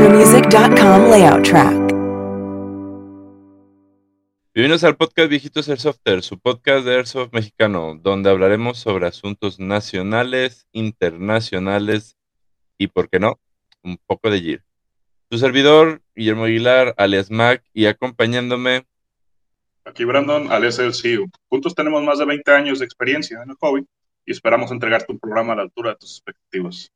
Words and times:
VictorMusic.com 0.00 1.10
layout 1.10 1.42
track. 1.42 1.76
Bienvenidos 4.54 4.82
al 4.84 4.96
podcast 4.96 5.28
Viejitos 5.28 5.68
Airsofter, 5.68 6.22
su 6.22 6.38
podcast 6.38 6.86
de 6.86 6.94
Airsoft 6.94 7.34
mexicano, 7.34 7.98
donde 8.00 8.30
hablaremos 8.30 8.78
sobre 8.78 9.06
asuntos 9.06 9.60
nacionales, 9.60 10.66
internacionales 10.72 12.16
y, 12.78 12.86
por 12.86 13.10
qué 13.10 13.20
no, 13.20 13.38
un 13.82 13.98
poco 14.06 14.30
de 14.30 14.40
GIR. 14.40 14.64
Su 15.30 15.36
servidor, 15.36 16.00
Guillermo 16.14 16.44
Aguilar, 16.44 16.94
alias 16.96 17.30
Mac, 17.30 17.62
y 17.74 17.84
acompañándome. 17.84 18.86
Aquí 19.84 20.06
Brandon, 20.06 20.50
alias 20.50 20.78
el 20.78 20.94
CEO. 20.94 21.26
Juntos 21.50 21.74
tenemos 21.74 22.02
más 22.02 22.18
de 22.18 22.24
20 22.24 22.50
años 22.52 22.78
de 22.78 22.86
experiencia 22.86 23.42
en 23.42 23.50
el 23.50 23.56
hobby 23.56 23.86
y 24.24 24.32
esperamos 24.32 24.70
entregarte 24.70 25.12
un 25.12 25.18
programa 25.18 25.52
a 25.52 25.56
la 25.56 25.62
altura 25.62 25.90
de 25.90 25.96
tus 25.96 26.12
expectativas. 26.12 26.90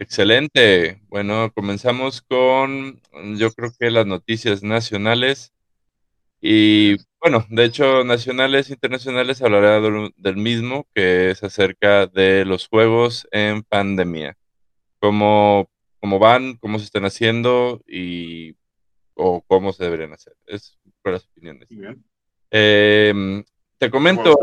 Excelente. 0.00 0.98
Bueno, 1.10 1.52
comenzamos 1.54 2.22
con, 2.22 3.02
yo 3.36 3.52
creo 3.52 3.70
que 3.78 3.90
las 3.90 4.06
noticias 4.06 4.62
nacionales. 4.62 5.52
Y 6.40 6.96
bueno, 7.20 7.44
de 7.50 7.64
hecho, 7.66 8.02
nacionales, 8.02 8.70
internacionales, 8.70 9.42
hablaré 9.42 10.10
del, 10.16 10.36
mismo, 10.36 10.86
que 10.94 11.32
es 11.32 11.44
acerca 11.44 12.06
de 12.06 12.46
los 12.46 12.66
juegos 12.66 13.28
en 13.30 13.62
pandemia. 13.62 14.38
Cómo, 15.00 15.68
cómo 16.00 16.18
van, 16.18 16.56
cómo 16.56 16.78
se 16.78 16.86
están 16.86 17.04
haciendo 17.04 17.82
y 17.86 18.56
o 19.12 19.42
cómo 19.42 19.70
se 19.74 19.84
deberían 19.84 20.14
hacer. 20.14 20.32
Es 20.46 20.78
por 21.02 21.12
las 21.12 21.26
opiniones. 21.26 21.68
Em, 22.50 23.44
te 23.76 23.90
comento. 23.90 24.34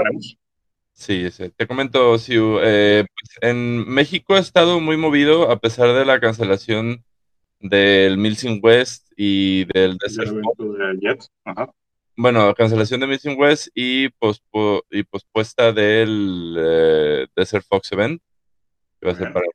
Sí, 0.97 1.29
te 1.55 1.67
comento, 1.67 2.17
Siu. 2.17 2.57
Eh, 2.59 3.05
pues, 3.05 3.37
en 3.41 3.87
México 3.87 4.33
ha 4.33 4.39
estado 4.39 4.79
muy 4.81 4.97
movido 4.97 5.51
a 5.51 5.59
pesar 5.59 5.93
de 5.93 6.03
la 6.05 6.19
cancelación 6.19 7.05
del 7.59 8.17
Milsim 8.17 8.59
West 8.63 9.05
y 9.15 9.65
del 9.65 9.97
Desert 9.97 10.33
Ajá. 11.45 11.71
Bueno, 12.15 12.51
cancelación 12.55 12.99
de 12.99 13.07
Milsim 13.07 13.37
West 13.37 13.67
y, 13.75 14.09
pospu 14.09 14.81
y 14.89 15.03
pospuesta 15.03 15.71
del 15.71 16.55
eh, 16.57 17.27
Desert 17.35 17.65
Fox 17.69 17.91
Event, 17.91 18.19
que 18.99 19.05
va 19.05 19.13
a 19.13 19.15
ser 19.15 19.31
para 19.31 19.45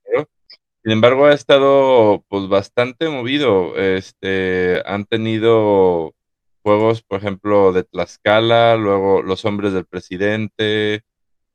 Sin 0.85 0.93
embargo, 0.93 1.27
ha 1.27 1.35
estado 1.35 2.25
pues 2.29 2.47
bastante 2.49 3.09
movido. 3.09 3.77
Este, 3.77 4.81
han 4.87 5.07
tenido 5.07 6.15
juegos, 6.63 7.03
por 7.03 7.19
ejemplo, 7.19 7.73
de 7.73 7.83
Tlaxcala, 7.83 8.77
luego 8.77 9.23
Los 9.23 9.45
Hombres 9.45 9.73
del 9.73 9.87
Presidente, 9.87 11.03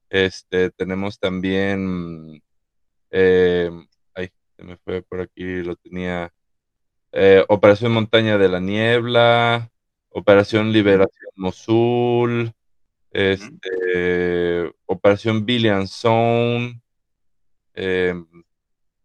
este, 0.09 0.71
tenemos 0.71 1.19
también, 1.19 2.41
eh, 3.11 3.71
ay, 4.13 4.31
se 4.55 4.63
me 4.63 4.77
fue 4.77 5.01
por 5.01 5.21
aquí, 5.21 5.61
lo 5.63 5.75
tenía, 5.75 6.33
eh, 7.11 7.43
Operación 7.49 7.91
Montaña 7.93 8.37
de 8.37 8.49
la 8.49 8.59
Niebla, 8.59 9.71
Operación 10.09 10.71
Liberación 10.71 11.31
Mosul, 11.35 12.53
este, 13.11 14.71
Operación 14.85 15.45
Billion 15.45 15.87
Zone, 15.87 16.81
eh, 17.73 18.13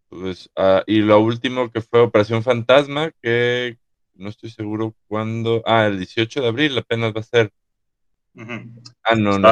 pues, 0.09 0.50
ah, 0.56 0.83
y 0.87 1.00
lo 1.00 1.20
último 1.20 1.70
que 1.70 1.81
fue 1.81 2.00
Operación 2.00 2.42
Fantasma, 2.42 3.12
que 3.22 3.78
no 4.14 4.28
estoy 4.28 4.50
seguro 4.50 4.94
cuándo, 5.09 5.62
ah, 5.64 5.87
el 5.87 5.98
18 5.98 6.42
de 6.42 6.48
abril 6.48 6.78
apenas 6.78 7.14
va 7.14 7.20
a 7.20 7.22
ser. 7.22 7.53
Ah, 9.03 9.14
no, 9.14 9.39
no. 9.39 9.48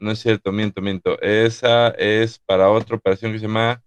No 0.00 0.10
es 0.10 0.18
cierto, 0.18 0.50
miento, 0.50 0.80
miento. 0.80 1.20
Esa 1.20 1.88
es 1.90 2.38
para 2.38 2.70
otra 2.70 2.96
operación 2.96 3.32
que 3.32 3.38
se 3.38 3.46
llama 3.46 3.82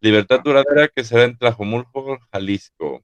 Libertad 0.00 0.40
Duradera, 0.44 0.86
que 0.86 1.02
será 1.02 1.24
en 1.24 1.36
Tlajomulco, 1.36 2.18
Jalisco. 2.30 3.02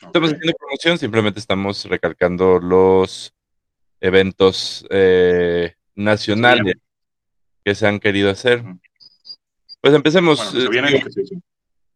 Estamos 0.00 0.32
haciendo 0.32 0.52
promoción, 0.56 0.98
simplemente 0.98 1.40
estamos 1.40 1.84
recalcando 1.86 2.60
los 2.60 3.34
eventos 4.00 4.86
eh, 4.88 5.74
nacionales 5.96 6.76
que 7.64 7.74
se 7.74 7.88
han 7.88 7.98
querido 7.98 8.30
hacer. 8.30 8.62
Pues 9.80 9.92
empecemos. 9.92 10.38
se 10.48 10.68
vienen, 10.68 10.94
eh, 10.94 11.04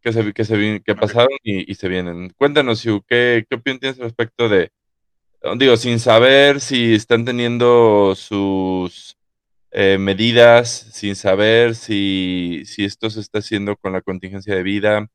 que, 0.01 0.13
se, 0.13 0.33
que, 0.33 0.45
se, 0.45 0.83
que 0.85 0.95
pasaron 0.97 1.39
y, 1.45 1.73
se 1.77 1.89
vienen. 1.89 2.31
Cuéntanos, 2.37 2.83
¿qué, 3.07 3.47
qué 3.49 3.55
opinión 3.55 3.79
tienes 3.79 3.99
respecto 3.99 4.49
de, 4.49 4.73
digo, 5.57 5.77
sin 5.77 6.01
saber 6.01 6.61
si 6.61 6.95
están 6.95 7.25
teniendo 7.25 8.15
sus 8.17 9.17
eh, 9.77 9.99
medidas 9.99 10.71
sin 10.71 11.17
saber 11.17 11.75
si, 11.75 12.63
si, 12.65 12.85
esto 12.85 13.11
se 13.11 13.19
está 13.19 13.41
haciendo 13.41 13.75
con 13.77 13.93
la 13.93 14.03
contingencia 14.03 14.55
de 14.55 14.63
vida. 14.63 15.09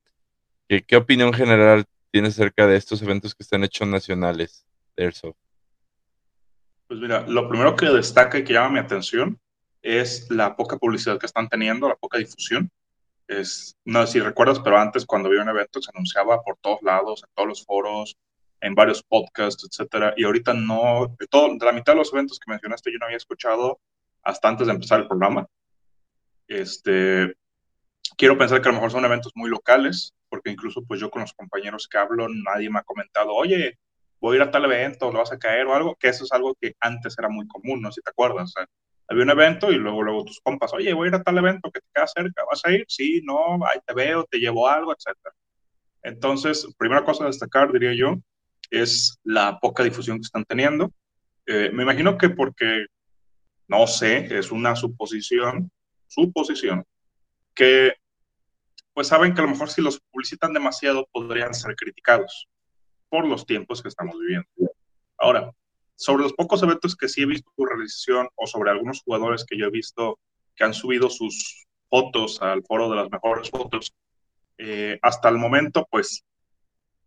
¿Qué, 0.68 0.98
opinión 0.98 1.32
general 1.32 1.86
tienes 2.12 2.34
acerca 2.34 2.68
de 2.68 2.76
estos 2.76 3.02
eventos 3.02 3.34
que 3.34 3.44
están 3.44 3.64
hechos 3.64 3.88
nacionales 3.88 4.68
de? 4.98 5.14
Pues 6.88 7.00
mira, 7.00 7.26
lo 7.26 7.48
primero 7.48 7.74
que 7.78 7.86
destaca 7.86 8.38
y 8.38 8.44
que 8.44 8.52
llama 8.52 8.72
mi 8.72 8.80
atención 8.80 9.40
es 9.82 10.30
la 10.30 10.58
poca 10.58 10.76
publicidad 10.76 11.18
que 11.18 11.28
están 11.28 11.48
teniendo, 11.48 11.88
la 11.88 11.96
poca 11.96 12.18
difusión. 12.18 12.70
Es, 13.30 13.78
no 13.86 14.06
sé 14.06 14.14
si 14.14 14.20
recuerdas, 14.20 14.60
pero 14.60 14.78
antes 14.78 15.06
cuando 15.06 15.30
había 15.30 15.42
un 15.42 15.50
evento 15.50 15.82
se 15.82 15.92
anunciaba 15.96 16.44
por 16.44 16.58
todos 16.58 16.82
lados, 16.82 17.24
en 17.24 17.30
todos 17.34 17.48
los 17.48 17.66
foros, 17.66 18.18
en 18.60 18.76
varios 18.76 19.04
podcasts, 19.04 19.66
etcétera. 19.72 20.14
Y 20.18 20.26
ahorita 20.26 20.54
no, 20.54 21.16
de, 21.18 21.28
todo, 21.28 21.56
de 21.58 21.66
la 21.66 21.72
mitad 21.72 21.94
de 21.94 22.00
los 22.00 22.12
eventos 22.12 22.38
que 22.40 22.52
mencionaste 22.52 22.92
yo 22.92 23.00
no 23.00 23.06
había 23.06 23.16
escuchado 23.16 23.80
hasta 24.24 24.50
antes 24.50 24.68
de 24.68 24.74
empezar 24.74 25.00
el 25.00 25.08
programa. 25.08 25.48
Este, 26.48 27.36
quiero 28.18 28.38
pensar 28.38 28.62
que 28.62 28.70
a 28.70 28.72
lo 28.72 28.78
mejor 28.78 28.92
son 28.92 29.06
eventos 29.06 29.32
muy 29.36 29.50
locales, 29.50 30.14
porque 30.30 30.52
incluso 30.52 30.84
pues 30.86 31.00
yo 31.00 31.10
con 31.10 31.22
los 31.22 31.34
compañeros 31.34 31.88
que 31.88 31.98
hablo, 31.98 32.28
nadie 32.30 32.70
me 32.70 32.80
ha 32.80 32.84
comentado, 32.84 33.34
oye, 33.34 33.78
voy 34.20 34.34
a 34.34 34.36
ir 34.38 34.42
a 34.44 34.52
tal 34.52 34.66
evento, 34.66 35.12
lo 35.12 35.20
vas 35.20 35.32
a 35.32 35.40
caer 35.40 35.66
o 35.66 35.74
algo, 35.74 35.96
que 35.96 36.10
eso 36.10 36.24
es 36.24 36.32
algo 36.32 36.56
que 36.60 36.74
antes 36.80 37.18
era 37.18 37.30
muy 37.30 37.48
común, 37.48 37.82
no 37.82 37.92
si 37.92 38.02
te 38.02 38.10
acuerdas. 38.10 38.54
había 39.08 39.24
un 39.24 39.30
evento 39.30 39.72
y 39.72 39.76
luego, 39.76 40.04
luego 40.04 40.26
tus 40.26 40.40
compas, 40.42 40.74
oye, 40.74 40.94
voy 40.94 41.08
a 41.08 41.10
ir 41.10 41.16
a 41.16 41.24
tal 41.24 41.38
evento 41.38 41.72
que 41.72 41.80
te 41.80 41.88
queda 41.94 42.08
cerca, 42.08 42.44
¿vas 42.50 42.62
a 42.66 42.72
ir? 42.72 42.86
Sí, 42.88 43.22
no, 43.24 43.66
ahí 43.66 43.80
te 43.86 43.94
veo, 43.94 44.26
te 44.26 44.38
llevo 44.38 44.68
algo, 44.68 44.92
etc. 44.92 45.16
Entonces, 46.04 46.68
primera 46.78 47.04
cosa 47.04 47.24
a 47.24 47.28
destacar, 47.28 47.72
diría 47.72 47.94
yo, 47.94 48.16
es 48.70 49.18
la 49.24 49.60
poca 49.60 49.84
difusión 49.84 50.18
que 50.18 50.26
están 50.26 50.46
teniendo. 50.46 50.92
Eh, 51.46 51.72
me 51.74 51.84
imagino 51.84 52.18
que 52.18 52.30
porque 52.30 52.86
no 53.70 53.88
sé, 53.88 54.38
es 54.38 54.52
una 54.52 54.76
suposición, 54.76 55.72
suposición, 56.08 56.84
que 57.54 57.94
pues 58.94 59.08
saben 59.08 59.34
que 59.34 59.42
a 59.42 59.44
lo 59.46 59.52
mejor 59.52 59.70
si 59.70 59.82
los 59.82 60.02
publicitan 60.12 60.54
demasiado 60.54 61.08
podrían 61.12 61.54
ser 61.54 61.76
criticados 61.76 62.50
por 63.08 63.26
los 63.26 63.46
tiempos 63.46 63.82
que 63.82 63.88
estamos 63.88 64.20
viviendo. 64.20 64.48
Ahora, 65.18 65.52
sobre 65.96 66.24
los 66.24 66.34
pocos 66.34 66.62
eventos 66.64 66.96
que 66.96 67.08
sí 67.08 67.22
he 67.22 67.26
visto 67.26 67.52
tu 67.56 67.66
realización 67.66 68.28
o 68.36 68.48
sobre 68.48 68.72
algunos 68.72 69.02
jugadores 69.04 69.46
que 69.46 69.58
yo 69.58 69.68
he 69.68 69.72
visto 69.72 70.20
que 70.56 70.64
han 70.64 70.74
subido 70.74 71.10
sus 71.10 71.68
fotos 71.90 72.42
al 72.42 72.64
foro 72.64 72.90
de 72.90 72.96
las 72.96 73.10
mejores 73.12 73.50
fotos, 73.50 73.94
eh, 74.58 74.98
hasta 75.02 75.30
el 75.30 75.38
momento, 75.38 75.88
pues 75.90 76.26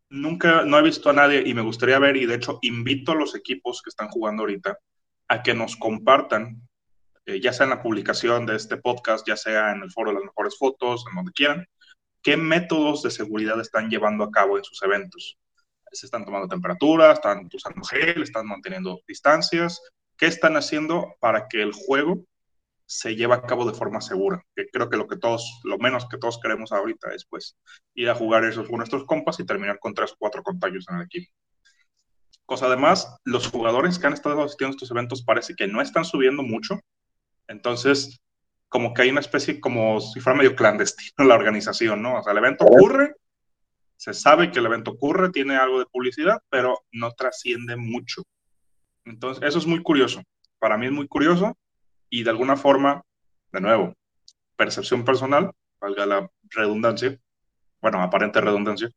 nunca, 0.09 0.65
no 0.65 0.79
he 0.79 0.83
visto 0.83 1.11
a 1.11 1.13
nadie 1.13 1.43
y 1.45 1.55
me 1.55 1.63
gustaría 1.63 1.99
ver, 1.99 2.17
y 2.17 2.27
de 2.27 2.37
hecho 2.37 2.59
invito 2.63 3.13
a 3.13 3.17
los 3.17 3.35
equipos 3.35 3.83
que 3.83 3.91
están 3.91 4.09
jugando 4.09 4.43
ahorita 4.43 4.79
a 5.33 5.43
que 5.43 5.55
nos 5.55 5.77
compartan, 5.77 6.61
eh, 7.25 7.41
ya 7.41 7.55
sea 7.55 7.65
en 7.65 7.71
la 7.71 7.83
publicación 7.83 8.45
de 8.45 8.55
este 8.55 8.77
podcast, 8.77 9.27
ya 9.27 9.35
sea 9.35 9.73
en 9.73 9.83
el 9.83 9.91
foro 9.91 10.11
de 10.11 10.17
las 10.17 10.25
mejores 10.25 10.59
fotos, 10.59 11.07
en 11.09 11.17
donde 11.17 11.33
quieran, 11.33 11.67
qué 12.23 12.37
métodos 12.37 13.03
de 13.03 13.11
seguridad 13.11 13.59
están 13.59 13.89
llevando 13.89 14.25
a 14.25 14.31
cabo 14.31 14.59
en 14.59 14.65
sus 14.65 14.83
eventos. 14.83 15.39
Se 15.91 16.05
están 16.05 16.27
tomando 16.27 16.49
temperatura, 16.49 17.13
están 17.13 17.49
usando 17.51 17.83
gel, 17.83 18.23
están 18.23 18.47
manteniendo 18.47 19.01
distancias. 19.09 19.81
¿Qué 20.19 20.27
están 20.27 20.55
haciendo 20.57 21.15
para 21.19 21.49
que 21.49 21.63
el 21.63 21.73
juego 21.73 22.27
se 22.85 23.17
lleve 23.17 23.33
a 23.33 23.43
cabo 23.43 23.65
de 23.65 23.73
forma 23.73 24.03
segura? 24.03 24.45
Que 24.55 24.67
creo 24.67 24.91
que 24.91 24.99
lo 24.99 25.09
que 25.09 25.17
todos, 25.17 25.61
lo 25.65 25.79
menos 25.79 26.07
que 26.11 26.19
todos 26.19 26.41
queremos 26.43 26.73
ahorita 26.73 27.15
es 27.15 27.25
pues 27.25 27.57
ir 27.95 28.11
a 28.11 28.15
jugar 28.15 28.45
esos 28.45 28.69
con 28.69 28.77
nuestros 28.77 29.05
compas 29.07 29.41
y 29.41 29.47
terminar 29.47 29.79
con 29.79 29.95
tres 29.95 30.13
o 30.13 30.17
cuatro 30.19 30.43
contagios 30.43 30.85
en 30.91 30.97
el 30.97 31.03
equipo. 31.07 31.33
Cosa 32.47 32.67
además, 32.67 33.17
los 33.25 33.49
jugadores 33.49 33.99
que 33.99 34.07
han 34.07 34.13
estado 34.13 34.43
asistiendo 34.43 34.73
a 34.73 34.77
estos 34.77 34.91
eventos 34.91 35.23
parece 35.23 35.55
que 35.55 35.67
no 35.67 35.81
están 35.81 36.05
subiendo 36.05 36.43
mucho. 36.43 36.81
Entonces, 37.49 38.21
como 38.69 38.95
que 38.95 39.03
hay 39.03 39.11
una 39.11 39.21
especie 39.21 39.61
como 39.61 40.01
si 40.01 40.21
fuera 40.21 40.39
medio 40.39 40.57
clandestino 40.57 41.13
la 41.29 41.35
organización, 41.35 42.03
¿no? 42.03 42.19
O 42.19 42.23
sea, 42.23 42.33
el 42.33 42.39
evento 42.39 42.65
ocurre, 42.65 43.15
se 43.97 44.15
sabe 44.15 44.51
que 44.51 44.59
el 44.59 44.67
evento 44.67 44.93
ocurre, 44.93 45.31
tiene 45.31 45.57
algo 45.57 45.79
de 45.79 45.87
publicidad, 45.87 46.39
pero 46.49 46.81
no 46.91 47.13
trasciende 47.13 47.77
mucho. 47.77 48.23
Entonces, 49.05 49.45
eso 49.45 49.59
es 49.59 49.67
muy 49.67 49.83
curioso. 49.83 50.23
Para 50.59 50.79
mí 50.79 50.87
es 50.87 50.93
muy 50.93 51.07
curioso 51.07 51.57
y 52.09 52.25
de 52.25 52.31
alguna 52.31 52.57
forma, 52.57 53.03
de 53.53 53.61
nuevo, 53.61 53.95
percepción 54.57 55.05
personal, 55.05 55.53
valga 55.81 56.07
la 56.07 56.31
redundancia, 56.51 57.19
bueno, 57.81 58.01
aparente 58.03 58.41
redundancia, 58.41 58.91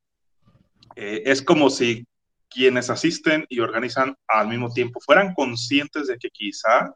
eh, 0.95 1.23
es 1.25 1.41
como 1.41 1.69
si 1.69 2.05
quienes 2.49 2.89
asisten 2.89 3.45
y 3.49 3.59
organizan 3.59 4.15
al 4.27 4.47
mismo 4.47 4.71
tiempo 4.71 4.99
fueran 4.99 5.33
conscientes 5.33 6.07
de 6.07 6.17
que 6.17 6.29
quizá 6.29 6.93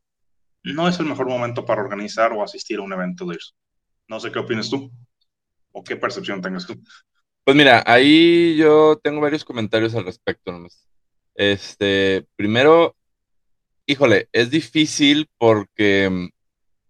no 0.63 0.87
es 0.87 0.99
el 0.99 1.05
mejor 1.05 1.27
momento 1.27 1.65
para 1.65 1.81
organizar 1.81 2.33
o 2.33 2.43
asistir 2.43 2.79
a 2.79 2.83
un 2.83 2.93
evento 2.93 3.25
de 3.25 3.35
eso. 3.35 3.53
No 4.07 4.19
sé 4.19 4.31
qué 4.31 4.39
opinas 4.39 4.69
tú 4.69 4.91
o 5.71 5.83
qué 5.83 5.95
percepción 5.95 6.41
tengas 6.41 6.65
tú. 6.65 6.81
Pues 7.43 7.55
mira, 7.55 7.83
ahí 7.85 8.55
yo 8.57 8.99
tengo 9.01 9.21
varios 9.21 9.45
comentarios 9.45 9.95
al 9.95 10.05
respecto 10.05 10.51
nomás. 10.51 10.87
Este, 11.35 12.25
primero, 12.35 12.95
híjole, 13.85 14.29
es 14.33 14.49
difícil 14.49 15.29
porque, 15.37 16.29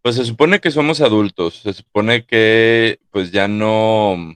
pues 0.01 0.15
se 0.15 0.25
supone 0.25 0.59
que 0.59 0.71
somos 0.71 1.01
adultos, 1.01 1.62
se 1.62 1.73
supone 1.73 2.25
que, 2.25 3.00
pues 3.12 3.31
ya 3.31 3.47
no, 3.47 4.33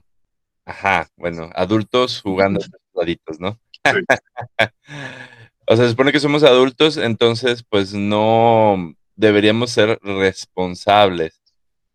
ajá, 0.64 1.10
bueno, 1.16 1.50
adultos 1.54 2.20
jugando 2.22 2.60
a 2.60 3.04
¿no? 3.38 3.58
Sí. 3.84 4.00
O 5.66 5.76
sea, 5.76 5.86
se 5.86 5.90
supone 5.92 6.12
que 6.12 6.20
somos 6.20 6.42
adultos, 6.42 6.98
entonces, 6.98 7.64
pues 7.66 7.94
no 7.94 8.94
deberíamos 9.16 9.70
ser 9.70 9.98
responsables. 10.02 11.40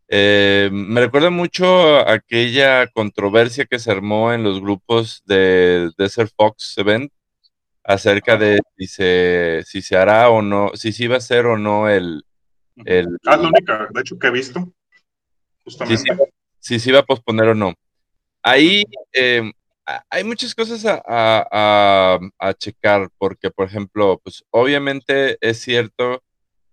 Eh, 0.08 0.70
me 0.72 1.02
recuerda 1.02 1.30
mucho 1.30 2.00
aquella 2.08 2.88
controversia 2.88 3.66
que 3.66 3.78
se 3.78 3.92
armó 3.92 4.34
en 4.34 4.44
los 4.44 4.60
grupos 4.60 5.22
de 5.26 5.92
Desert 6.00 6.32
Fox 6.36 6.76
Event 6.80 7.12
acerca 7.84 8.38
de 8.38 8.60
si 8.76 8.88
se, 8.88 9.62
si 9.66 9.84
se 9.84 9.96
hará 9.96 10.30
o 10.30 10.42
no, 10.42 10.72
si 10.74 10.92
se 10.92 11.04
iba 11.04 11.16
a 11.16 11.20
hacer 11.20 11.46
o 11.46 11.58
no 11.58 11.88
el... 11.88 12.24
el 12.86 13.20
ah, 13.26 13.38
la 13.38 13.50
única, 13.50 13.88
de 13.94 14.02
hecho, 14.02 14.18
que 14.18 14.28
he 14.28 14.32
visto, 14.32 14.74
justamente. 15.64 16.02
Si 16.02 16.08
se, 16.08 16.34
si 16.60 16.80
se 16.80 16.90
iba 16.90 17.00
a 17.00 17.06
posponer 17.06 17.50
o 17.50 17.56
no. 17.56 17.76
Ahí 18.42 18.84
eh, 19.14 19.52
hay 20.10 20.24
muchas 20.24 20.54
cosas 20.56 20.86
a, 20.86 21.02
a, 21.08 22.20
a, 22.38 22.54
checar, 22.54 23.10
porque, 23.18 23.50
por 23.50 23.68
ejemplo, 23.68 24.20
pues 24.24 24.44
obviamente 24.52 25.38
es 25.42 25.60
cierto 25.60 26.24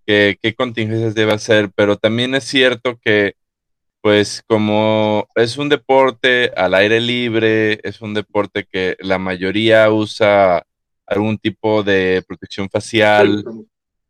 que 0.07 0.39
qué 0.41 0.55
contingencias 0.55 1.15
debe 1.15 1.33
hacer, 1.33 1.71
pero 1.75 1.97
también 1.97 2.35
es 2.35 2.45
cierto 2.45 2.99
que, 2.99 3.35
pues 4.01 4.43
como 4.47 5.29
es 5.35 5.59
un 5.59 5.69
deporte 5.69 6.53
al 6.57 6.75
aire 6.75 7.01
libre, 7.01 7.81
es 7.83 8.01
un 8.01 8.15
deporte 8.15 8.65
que 8.65 8.97
la 9.01 9.19
mayoría 9.19 9.91
usa 9.91 10.63
algún 11.07 11.39
tipo 11.39 11.83
de 11.83 12.23
protección 12.27 12.69
facial, 12.71 13.45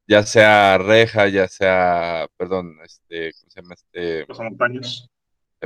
ya 0.07 0.23
sea 0.25 0.79
reja, 0.79 1.29
ya 1.29 1.49
sea, 1.49 2.29
perdón, 2.37 2.77
este, 2.85 3.33
¿cómo 3.33 3.51
se 3.51 3.61
llama? 3.61 3.75
Este, 3.75 4.27
pasamontañas. 4.27 5.09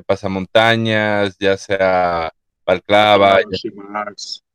Pasamontañas, 0.07 1.37
ya 1.39 1.57
sea 1.57 2.33
balclava, 2.71 3.41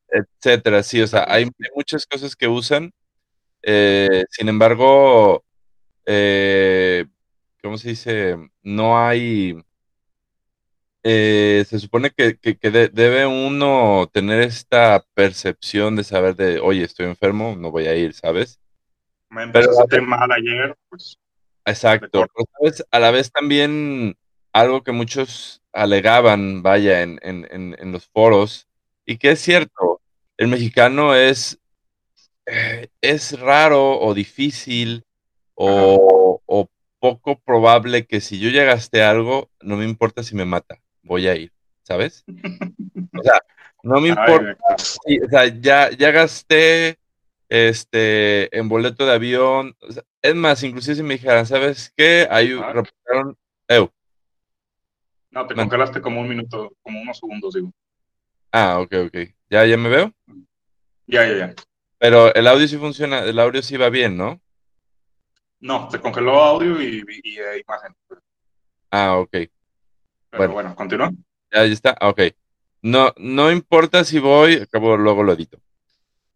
etcétera. 0.08 0.84
Sí, 0.84 1.02
o 1.02 1.08
sea, 1.08 1.26
hay, 1.28 1.50
muchas 1.76 2.06
cosas 2.06 2.36
que 2.36 2.48
usan. 2.48 2.92
Eh, 3.62 4.26
sin 4.30 4.50
embargo, 4.50 5.44
eh, 6.06 7.06
¿cómo 7.62 7.78
se 7.78 7.90
dice? 7.90 8.38
No 8.62 8.98
hay. 8.98 9.58
Eh, 11.04 11.64
se 11.68 11.80
supone 11.80 12.10
que, 12.10 12.38
que, 12.38 12.58
que 12.58 12.72
de, 12.72 12.90
debe 12.90 13.28
uno 13.28 14.10
tener 14.12 14.42
esta 14.42 15.06
percepción 15.14 15.96
de 15.96 16.04
saber 16.04 16.36
de, 16.36 16.60
oye, 16.60 16.84
estoy 16.84 17.06
enfermo, 17.06 17.56
no 17.56 17.70
voy 17.70 17.86
a 17.86 17.96
ir, 17.96 18.14
¿sabes? 18.14 18.60
Me 19.30 19.44
a 19.44 19.74
sentir 19.74 20.02
mal 20.02 20.32
ayer, 20.32 20.76
pues. 20.90 21.20
Exacto. 21.66 22.10
Pero, 22.12 22.48
¿sabes? 22.58 22.86
A 22.90 23.00
la 23.00 23.12
vez 23.12 23.32
también 23.32 24.18
algo 24.54 24.84
que 24.84 24.92
muchos 24.92 25.62
alegaban, 25.76 26.64
vaya, 26.64 27.02
en, 27.02 27.20
en, 27.22 27.48
en, 27.52 27.76
en 27.78 27.92
los 27.92 28.08
foros, 28.08 28.68
y 29.06 29.18
que 29.18 29.32
es 29.32 29.40
cierto, 29.40 30.02
el 30.38 30.48
mexicano 30.48 31.14
es, 31.16 31.60
eh, 32.46 32.88
es 33.02 33.40
raro 33.40 34.00
o 34.00 34.14
difícil 34.14 35.04
o, 35.54 36.42
o, 36.46 36.70
poco 36.98 37.40
probable 37.40 38.08
que 38.08 38.20
si 38.20 38.40
yo 38.40 38.50
ya 38.50 38.64
gasté 38.64 39.04
algo, 39.04 39.52
no 39.62 39.78
me 39.78 39.86
importa 39.86 40.24
si 40.24 40.34
me 40.36 40.46
mata, 40.46 40.80
voy 41.04 41.28
a 41.28 41.36
ir, 41.36 41.52
¿sabes? 41.84 42.26
O 42.28 43.22
sea, 43.22 43.40
no 43.84 44.02
me 44.02 44.08
importa, 44.10 44.58
o 44.74 45.30
sea, 45.30 45.46
ya, 45.46 45.92
ya 45.92 46.10
gasté 46.10 46.98
este, 47.48 48.58
en 48.58 48.70
boleto 48.70 49.06
de 49.06 49.14
avión, 49.14 49.76
o 49.82 49.92
sea, 49.92 50.04
es 50.24 50.34
más, 50.34 50.64
inclusive 50.64 50.96
si 50.96 51.04
me 51.04 51.14
dijeran, 51.14 51.46
¿sabes 51.46 51.94
qué? 51.96 52.28
Ahí 52.32 52.54
reportaron, 52.54 53.38
no, 55.36 55.46
te 55.46 55.54
Man. 55.54 55.66
congelaste 55.66 56.02
como 56.02 56.22
un 56.22 56.30
minuto, 56.30 56.74
como 56.82 57.02
unos 57.02 57.20
segundos, 57.20 57.54
digo. 57.54 57.72
Ah, 58.52 58.80
ok, 58.80 58.94
ok. 59.08 59.18
¿Ya, 59.50 59.66
ya 59.66 59.78
me 59.78 59.90
veo? 59.90 60.14
Ya, 61.08 61.28
ya, 61.28 61.38
ya. 61.38 61.54
Pero 62.00 62.34
el 62.34 62.48
audio 62.48 62.68
sí 62.68 62.78
funciona, 62.78 63.20
el 63.20 63.38
audio 63.38 63.62
sí 63.62 63.76
va 63.76 63.90
bien, 63.90 64.16
¿no? 64.16 64.42
No, 65.60 65.90
te 65.90 66.00
congeló 66.00 66.42
audio 66.42 66.82
y, 66.82 67.04
y, 67.08 67.32
y 67.32 67.40
eh, 67.40 67.64
imagen. 67.68 67.94
Ah, 68.92 69.18
ok. 69.18 69.32
Pero 69.32 69.50
bueno, 70.38 70.54
bueno 70.54 70.76
continúa. 70.76 71.12
Ya, 71.52 71.66
ya 71.66 71.74
está, 71.74 71.98
ok. 72.02 72.22
No, 72.82 73.14
no 73.18 73.52
importa 73.52 74.04
si 74.04 74.20
voy, 74.20 74.56
acabo 74.56 74.96
luego 74.96 75.24
lo 75.24 75.34
edito. 75.34 75.60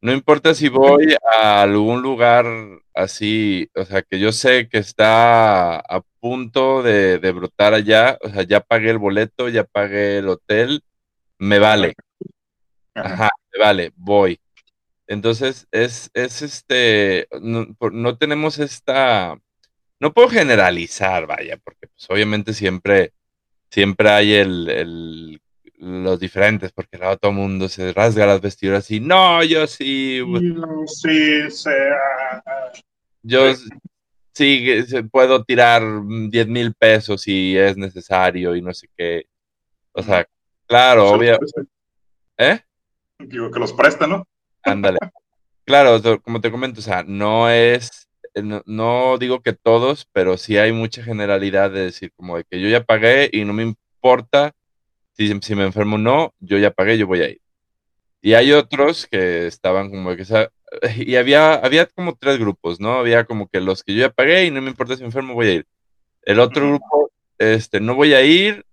No 0.02 0.12
importa 0.12 0.54
si 0.54 0.70
voy 0.70 1.16
a 1.32 1.62
algún 1.62 2.02
lugar 2.02 2.46
así, 2.94 3.70
o 3.76 3.86
sea, 3.86 4.02
que 4.02 4.20
yo 4.20 4.32
sé 4.32 4.68
que 4.68 4.78
está 4.78 5.80
a 5.80 6.02
punto 6.20 6.84
de, 6.84 7.20
de, 7.20 7.32
brotar 7.32 7.74
allá, 7.74 8.18
o 8.22 8.30
sea, 8.30 8.44
ya 8.44 8.60
pagué 8.62 8.90
el 8.92 8.98
boleto, 8.98 9.50
ya 9.50 9.64
pagué 9.64 10.18
el 10.20 10.30
hotel, 10.30 10.84
me 11.38 11.60
vale. 11.60 11.96
Ajá, 12.94 13.30
me 13.54 13.60
vale, 13.60 13.92
voy. 13.96 14.40
Entonces, 15.08 15.68
es, 15.72 16.12
es 16.14 16.42
este, 16.42 17.28
no, 17.42 17.68
no, 17.92 18.18
tenemos 18.18 18.60
esta, 18.60 19.38
no 20.00 20.14
puedo 20.14 20.30
generalizar, 20.30 21.26
vaya, 21.28 21.58
porque 21.58 21.88
pues 21.88 22.10
obviamente 22.10 22.54
siempre, 22.54 23.14
siempre 23.70 24.10
hay 24.10 24.34
el, 24.34 24.70
el 24.70 25.42
los 25.80 26.20
diferentes, 26.20 26.72
porque 26.72 26.98
luego 26.98 27.18
todo 27.18 27.32
el 27.32 27.38
mundo 27.38 27.70
se 27.70 27.94
rasga 27.94 28.26
las 28.26 28.42
vestiduras 28.42 28.92
y 28.92 29.00
no, 29.00 29.44
yo 29.44 29.66
sí. 29.66 30.22
No, 30.26 30.86
sí, 30.86 31.50
sea. 31.50 31.98
Yo 33.24 33.54
sí, 34.40 34.82
puedo 35.12 35.44
tirar 35.44 35.84
10 36.30 36.48
mil 36.48 36.74
pesos 36.74 37.22
si 37.22 37.58
es 37.58 37.76
necesario 37.76 38.56
y 38.56 38.62
no 38.62 38.74
sé 38.74 38.88
qué. 38.98 39.26
O 39.92 40.02
sea, 40.02 40.26
claro, 40.66 41.12
obvio. 41.12 41.38
¿Eh? 42.38 42.60
Digo, 43.20 43.52
que 43.52 43.60
los 43.60 43.74
presta, 43.74 44.08
¿no? 44.08 44.26
Ándale. 44.64 44.98
claro, 45.66 46.02
como 46.22 46.40
te 46.40 46.52
comento, 46.52 46.80
o 46.80 46.84
sea, 46.84 47.04
no 47.04 47.50
es, 47.50 48.08
no, 48.36 48.62
no, 48.66 49.18
digo 49.18 49.42
que 49.42 49.54
todos, 49.54 50.08
pero 50.14 50.38
sí 50.38 50.58
hay 50.58 50.72
mucha 50.72 51.04
generalidad 51.04 51.72
de 51.72 51.82
decir 51.82 52.14
como 52.16 52.38
de 52.38 52.46
que 52.46 52.62
yo 52.62 52.70
ya 52.70 52.84
pagué 52.84 53.30
y 53.34 53.44
no 53.44 53.52
me 53.52 53.64
importa 53.64 54.54
si, 55.14 55.38
si 55.42 55.56
me 55.56 55.66
enfermo 55.66 55.96
o 55.98 56.00
no, 56.00 56.34
yo 56.40 56.58
ya 56.58 56.72
pagué, 56.72 56.98
yo 56.98 57.08
voy 57.08 57.22
a 57.22 57.30
ir. 57.30 57.42
Y 58.22 58.34
hay 58.34 58.54
otros 58.54 59.06
que 59.06 59.48
estaban 59.48 59.90
como 59.90 60.16
que, 60.16 60.24
y 60.98 61.16
había, 61.16 61.56
había 61.56 61.86
como 61.88 62.16
tres 62.16 62.40
grupos, 62.40 62.80
¿no? 62.80 62.94
Había 62.94 63.26
como 63.26 63.48
que 63.48 63.62
los 63.62 63.84
que 63.84 63.94
yo 63.94 64.02
ya 64.02 64.12
pagué 64.12 64.46
y 64.46 64.52
no 64.52 64.62
me 64.62 64.70
importa 64.70 64.96
si 64.96 65.02
me 65.02 65.08
enfermo, 65.08 65.34
voy 65.34 65.48
a 65.48 65.54
ir. 65.54 65.68
El 66.24 66.40
otro 66.40 66.68
grupo, 66.68 67.12
este, 67.38 67.80
no 67.80 67.96
voy 67.96 68.14
a 68.14 68.24
ir, 68.24 68.66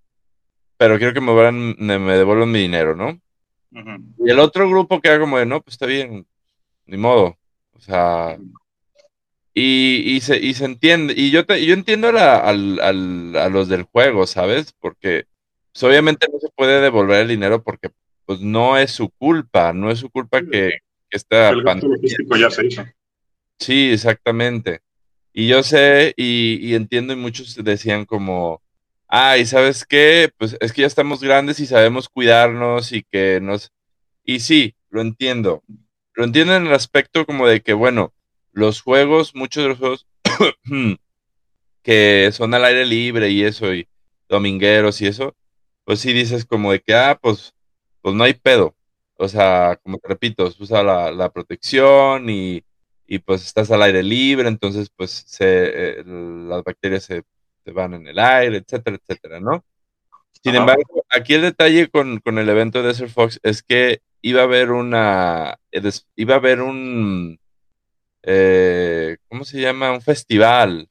pero 0.76 0.99
quiero 0.99 1.15
que 1.15 1.21
me, 1.21 1.33
vuelvan, 1.33 1.76
me, 1.79 1.99
me 1.99 2.17
devuelvan 2.17 2.50
mi 2.50 2.61
dinero, 2.61 2.95
¿no? 2.95 3.21
Uh 3.73 3.79
-huh. 3.79 4.15
Y 4.26 4.31
el 4.31 4.38
otro 4.38 4.69
grupo 4.69 5.00
que 5.00 5.09
era 5.09 5.21
como 5.21 5.38
de, 5.38 5.47
no, 5.47 5.62
pues 5.62 5.75
está 5.75 5.87
bien, 5.87 6.26
ni 6.87 6.97
modo. 6.97 7.38
O 7.73 7.81
sea, 7.81 8.38
y, 9.55 10.17
y, 10.17 10.21
se, 10.21 10.38
y 10.38 10.55
se 10.55 10.67
entiende, 10.67 11.15
y 11.17 11.31
yo, 11.31 11.47
te, 11.47 11.65
yo 11.65 11.73
entiendo 11.73 12.09
a, 12.09 12.12
la, 12.12 13.49
los 13.49 13.69
del 13.69 13.85
juego, 13.85 14.26
¿sabes? 14.26 14.75
Porque 14.79 15.26
pues, 15.73 15.83
obviamente 15.83 16.26
no 16.31 16.38
se 16.41 16.50
puede 16.55 16.81
devolver 16.83 17.23
el 17.23 17.29
dinero 17.29 17.62
porque 17.62 17.91
pues 18.26 18.41
no 18.41 18.76
es 18.76 18.91
su 18.91 19.09
culpa, 19.11 19.73
no 19.73 19.91
es 19.91 20.00
su 20.00 20.11
culpa 20.11 20.43
que 20.43 20.81
esta 21.17 21.51
el 21.51 21.59
logístico 21.61 22.37
ya 22.37 22.51
se 22.51 22.67
hizo. 22.67 22.85
Sí, 23.59 23.91
exactamente. 23.93 24.81
Y 25.33 25.49
yo 25.49 25.63
sé 25.63 26.15
y, 26.17 26.59
y, 26.63 26.75
entiendo 26.75 27.13
y 27.13 27.17
muchos 27.17 27.57
decían 27.63 28.05
como, 28.05 28.63
ay, 29.09 29.47
¿sabes 29.47 29.85
qué? 29.85 30.31
Pues 30.39 30.57
es 30.61 30.73
que 30.73 30.83
ya 30.83 30.87
estamos 30.87 31.21
grandes 31.21 31.61
y 31.61 31.67
sabemos 31.67 32.09
cuidarnos 32.09 32.93
y 32.93 33.03
que 33.03 33.41
nos... 33.43 33.73
Y 34.25 34.41
sí, 34.41 34.75
lo 34.91 35.01
entiendo. 35.01 35.63
Lo 36.15 36.25
entiendo 36.25 36.57
en 36.57 36.67
el 36.67 36.73
aspecto 36.73 37.27
como 37.27 37.47
de 37.47 37.61
que, 37.61 37.75
bueno, 37.75 38.15
los 38.53 38.81
juegos, 38.81 39.35
muchos 39.35 39.63
de 39.63 39.69
los 39.69 39.79
juegos 39.79 40.07
que 41.83 42.31
son 42.33 42.55
al 42.55 42.65
aire 42.65 42.87
libre 42.87 43.31
y 43.31 43.43
eso, 43.43 43.73
y 43.75 43.87
domingueros 44.29 45.01
y 45.03 45.07
eso, 45.07 45.37
pues 45.85 46.01
sí 46.01 46.13
dices 46.13 46.45
como 46.45 46.73
de 46.73 46.81
que, 46.81 46.95
ah, 46.95 47.19
pues, 47.21 47.55
pues 48.01 48.15
no 48.15 48.25
hay 48.25 48.35
pedo. 48.35 48.75
O 49.17 49.29
sea, 49.29 49.79
como 49.83 49.99
te 49.99 50.09
repito, 50.09 50.53
usa 50.59 50.83
la, 50.83 51.11
la 51.11 51.31
protección 51.31 52.29
y, 52.29 52.63
y, 53.07 53.19
pues 53.21 53.45
estás 53.45 53.71
al 53.71 53.83
aire 53.83 54.03
libre, 54.03 54.49
entonces 54.49 54.91
pues 54.95 55.25
se, 55.27 56.01
eh, 56.01 56.05
las 56.05 56.63
bacterias 56.63 57.05
se, 57.05 57.25
se, 57.65 57.71
van 57.73 57.95
en 57.95 58.07
el 58.09 58.19
aire, 58.19 58.59
etcétera, 58.59 58.99
etcétera, 59.01 59.41
¿no? 59.41 59.65
Sin 60.43 60.53
Ajá. 60.53 60.61
embargo, 60.61 61.05
aquí 61.09 61.35
el 61.35 61.43
detalle 61.43 61.89
con, 61.89 62.21
con, 62.21 62.39
el 62.39 62.49
evento 62.49 62.83
de 62.83 62.89
Desert 62.89 63.11
Fox 63.11 63.41
es 63.43 63.63
que 63.63 64.03
iba 64.21 64.43
a 64.43 64.45
haber 64.45 64.71
una, 64.71 65.59
iba 66.17 66.35
a 66.35 66.39
haber 66.39 66.61
un, 66.61 67.39
eh, 68.23 69.17
¿cómo 69.29 69.45
se 69.45 69.61
llama? 69.61 69.93
Un 69.93 70.03
festival. 70.03 70.89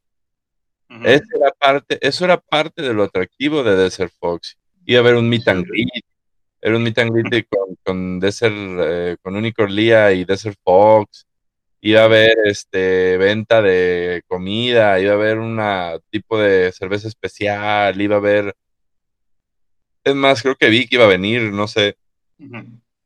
Uh 0.89 0.93
-huh. 0.95 1.07
Era 1.07 1.51
parte, 1.59 1.97
eso 2.01 2.25
era 2.25 2.37
parte 2.37 2.81
de 2.81 2.93
lo 2.93 3.03
atractivo 3.03 3.63
de 3.63 3.75
Desert 3.75 4.13
Fox. 4.19 4.57
Iba 4.85 4.99
a 4.99 5.03
haber 5.03 5.15
un 5.15 5.29
meet 5.29 5.47
and 5.47 5.65
greet, 5.67 6.05
era 6.65 6.77
un 6.77 6.83
meet 6.83 6.97
and 6.97 7.11
greet 7.11 7.47
con, 7.47 7.75
con 7.83 8.19
Desert, 8.19 8.55
eh, 8.55 9.17
con 9.21 9.35
Unicorn 9.35 9.71
Lea 9.71 10.13
y 10.13 10.25
Desert 10.25 10.57
Fox, 10.63 11.27
iba 11.79 12.01
a 12.01 12.05
haber 12.05 12.33
este, 12.45 13.17
venta 13.17 13.61
de 13.61 14.23
comida, 14.27 14.99
iba 14.99 15.11
a 15.11 15.15
haber 15.15 15.37
un 15.37 15.61
tipo 16.09 16.39
de 16.39 16.71
cerveza 16.71 17.07
especial, 17.07 18.01
iba 18.01 18.15
a 18.15 18.17
haber... 18.17 18.55
Es 20.03 20.15
más, 20.15 20.41
creo 20.41 20.55
que 20.55 20.69
vi 20.69 20.87
que 20.87 20.95
iba 20.95 21.05
a 21.05 21.07
venir, 21.07 21.51
no 21.51 21.67
sé. 21.67 21.97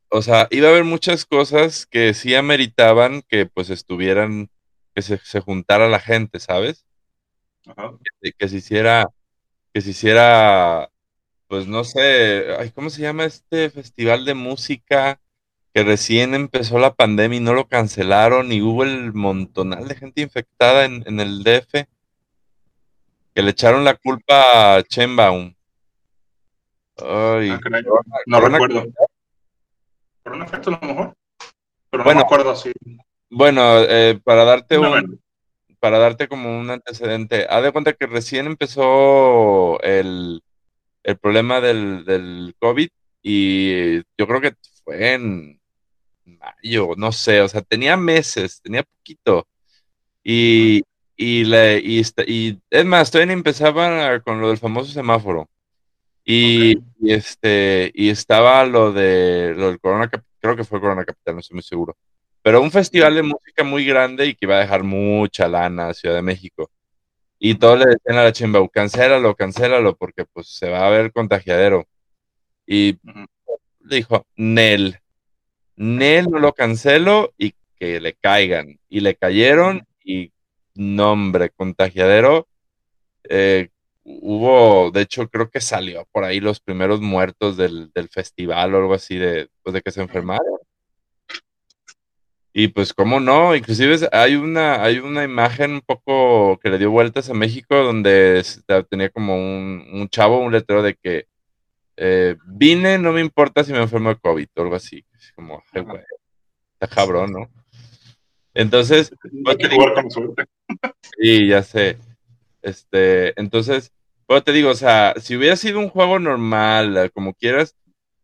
O 0.10 0.22
sea, 0.22 0.48
iba 0.52 0.70
a 0.70 0.72
haber 0.72 0.86
muchas 0.86 1.26
cosas 1.26 1.86
que 1.86 2.14
sí 2.14 2.36
ameritaban 2.36 3.24
que 3.28 3.46
pues 3.46 3.70
estuvieran, 3.70 4.50
que 4.96 5.02
se, 5.02 5.40
juntara 5.42 5.90
la 5.90 6.00
gente, 6.00 6.40
¿sabes? 6.40 6.86
Que, 8.22 8.32
que, 8.32 8.48
se 8.48 8.56
hiciera, 8.56 9.06
que 9.74 9.82
se 9.82 9.90
hiciera, 9.90 10.90
pues 11.50 11.68
no 11.68 11.84
sé, 11.84 12.56
ay, 12.58 12.72
¿cómo 12.72 12.90
se 12.90 13.02
llama 13.02 13.26
este 13.26 13.70
festival 13.72 14.24
de 14.24 14.36
música? 14.36 15.20
que 15.74 15.84
recién 15.84 16.34
empezó 16.34 16.80
la 16.80 16.94
pandemia 16.94 17.38
y 17.38 17.42
no 17.42 17.54
lo 17.54 17.68
cancelaron 17.68 18.52
y 18.52 18.62
hubo 18.62 18.84
el 18.84 19.14
montonal 19.14 19.88
de 19.88 19.96
gente 19.96 20.22
infectada 20.22 20.86
en, 20.86 21.20
el 21.20 21.44
DF 21.44 21.86
que 23.36 23.42
le 23.44 23.52
echaron 23.52 23.84
la 23.84 23.96
culpa 23.96 24.78
a 24.78 24.84
Chenbaum. 24.84 25.54
Ay, 26.98 27.52
ah, 27.52 27.60
no, 28.26 28.42
recuerdo. 28.42 28.84
Por 30.24 30.34
un 30.34 30.42
efecto 30.42 30.70
a 30.72 30.80
lo 30.82 30.88
mejor. 30.88 31.14
Pero 31.92 32.04
no 32.04 32.16
me 32.16 32.22
acuerdo 32.22 32.52
así. 32.52 32.72
Bueno, 33.30 33.80
eh, 33.82 34.20
para 34.24 34.44
darte 34.44 34.80
un, 34.80 35.22
para 35.80 36.00
darte 36.00 36.28
como 36.28 36.60
un 36.60 36.70
antecedente, 36.72 37.46
haz 37.48 37.64
de 37.64 37.72
cuenta 37.72 37.94
que 37.94 38.08
recién 38.08 38.48
empezó 38.48 39.80
el, 39.82 40.42
el 41.04 41.18
problema 41.18 41.62
del, 41.62 42.06
del 42.06 42.56
COVID 42.60 42.90
y 43.22 43.98
yo 44.18 44.28
creo 44.28 44.42
que 44.42 44.56
fue 44.84 45.14
en 45.14 45.60
mayo, 46.26 46.90
no 46.98 47.12
sé, 47.12 47.42
o 47.42 47.48
sea, 47.48 47.62
tenía 47.62 47.98
meses, 47.98 48.62
tenía 48.62 48.84
poquito. 48.84 49.48
Y, 50.24 50.84
y, 51.16 51.44
le, 51.46 51.80
y, 51.80 52.02
y 52.28 52.60
es 52.70 52.86
más, 52.86 53.12
todavía 53.12 53.34
empezaba 53.34 54.20
con 54.22 54.42
lo 54.42 54.50
del 54.50 54.58
famoso 54.58 54.92
semáforo. 54.92 55.50
Y, 56.26 56.78
este, 57.08 57.92
y 57.96 58.10
estaba 58.10 58.66
lo 58.66 58.92
de 58.94 59.56
lo 59.58 59.70
del 59.70 59.80
Corona 59.80 60.10
creo 60.40 60.56
que 60.56 60.64
fue 60.64 60.80
Corona 60.80 61.06
Capital, 61.06 61.36
no 61.36 61.40
estoy 61.42 61.56
muy 61.56 61.64
seguro. 61.64 61.98
Pero 62.42 62.62
un 62.62 62.72
festival 62.72 63.16
de 63.16 63.24
música 63.24 63.64
muy 63.64 63.86
grande 63.86 64.28
y 64.28 64.36
que 64.36 64.46
iba 64.46 64.58
a 64.58 64.62
dejar 64.62 64.84
mucha 64.84 65.48
lana 65.48 65.90
a 65.90 65.94
Ciudad 65.94 66.16
de 66.16 66.22
México. 66.22 66.70
Y 67.40 67.56
todos 67.56 67.80
le 67.80 67.86
decían 67.86 68.18
a 68.18 68.24
la 68.26 68.34
Chimbau, 68.34 68.70
cancélalo, 68.70 69.36
cancélalo, 69.36 69.96
porque 69.96 70.26
pues 70.26 70.50
se 70.50 70.70
va 70.70 70.86
a 70.86 70.90
ver 70.90 71.14
contagiadero. 71.14 71.88
Y 72.68 73.00
dijo, 73.80 74.28
Nel, 74.36 75.00
Nel 75.76 76.30
no 76.30 76.40
lo 76.40 76.54
cancelo 76.54 77.34
y 77.38 77.54
que 77.78 78.00
le 78.02 78.14
caigan. 78.16 78.80
Y 78.90 79.00
le 79.00 79.16
cayeron 79.16 79.88
y 80.04 80.34
nombre, 80.76 81.50
contagiadero. 81.52 82.48
Eh, 83.24 83.70
hubo, 84.04 84.92
de 84.92 85.02
hecho, 85.02 85.30
creo 85.30 85.50
que 85.50 85.62
salió 85.62 86.08
por 86.12 86.24
ahí 86.26 86.40
los 86.40 86.60
primeros 86.60 87.02
muertos 87.02 87.58
del, 87.58 87.92
festival 88.12 88.76
o 88.76 88.78
algo 88.80 88.94
así 88.94 89.18
de, 89.18 89.50
pues, 89.64 89.74
de 89.74 89.82
que 89.82 89.92
se 89.92 90.02
enfermaron. 90.02 90.60
Y 92.52 92.70
pues, 92.70 92.94
¿cómo 92.94 93.20
no? 93.20 93.56
Inclusive 93.56 94.10
hay 94.12 94.36
una, 94.36 94.84
hay 94.84 95.00
una 95.00 95.24
imagen 95.24 95.74
un 95.74 95.82
poco 95.82 96.60
que 96.60 96.70
le 96.70 96.78
dio 96.78 96.92
vueltas 96.92 97.30
a 97.30 97.34
México 97.34 97.76
donde 97.76 98.44
tenía 98.90 99.10
como 99.10 99.36
un, 99.36 99.86
un 99.92 100.10
chavo, 100.10 100.40
un 100.40 100.52
letrero 100.52 100.82
de 100.82 100.96
que 100.96 101.28
eh, 102.02 102.38
vine, 102.46 102.98
no 102.98 103.12
me 103.12 103.20
importa 103.20 103.62
si 103.62 103.74
me 103.74 103.80
enfermo 103.80 104.10
de 104.10 104.16
COVID 104.16 104.48
o 104.56 104.62
algo 104.62 104.76
así. 104.76 105.04
Como, 105.36 105.62
está 105.74 106.88
cabrón, 106.88 107.34
¿no? 107.34 107.50
Entonces, 108.54 109.14
pues 109.44 109.58
te 109.58 109.68
digo, 109.68 109.86
sí, 111.18 111.48
ya 111.48 111.62
sé. 111.62 111.98
Este, 112.62 113.40
entonces, 113.40 113.92
pues 114.26 114.44
te 114.44 114.54
digo, 114.54 114.70
o 114.70 114.76
sea, 114.76 115.14
si 115.20 115.36
hubiera 115.36 115.58
sido 115.58 115.80
un 115.80 115.90
juego 115.90 116.20
normal, 116.20 116.98
eh, 116.98 117.10
como 117.10 117.34
quieras, 117.34 117.76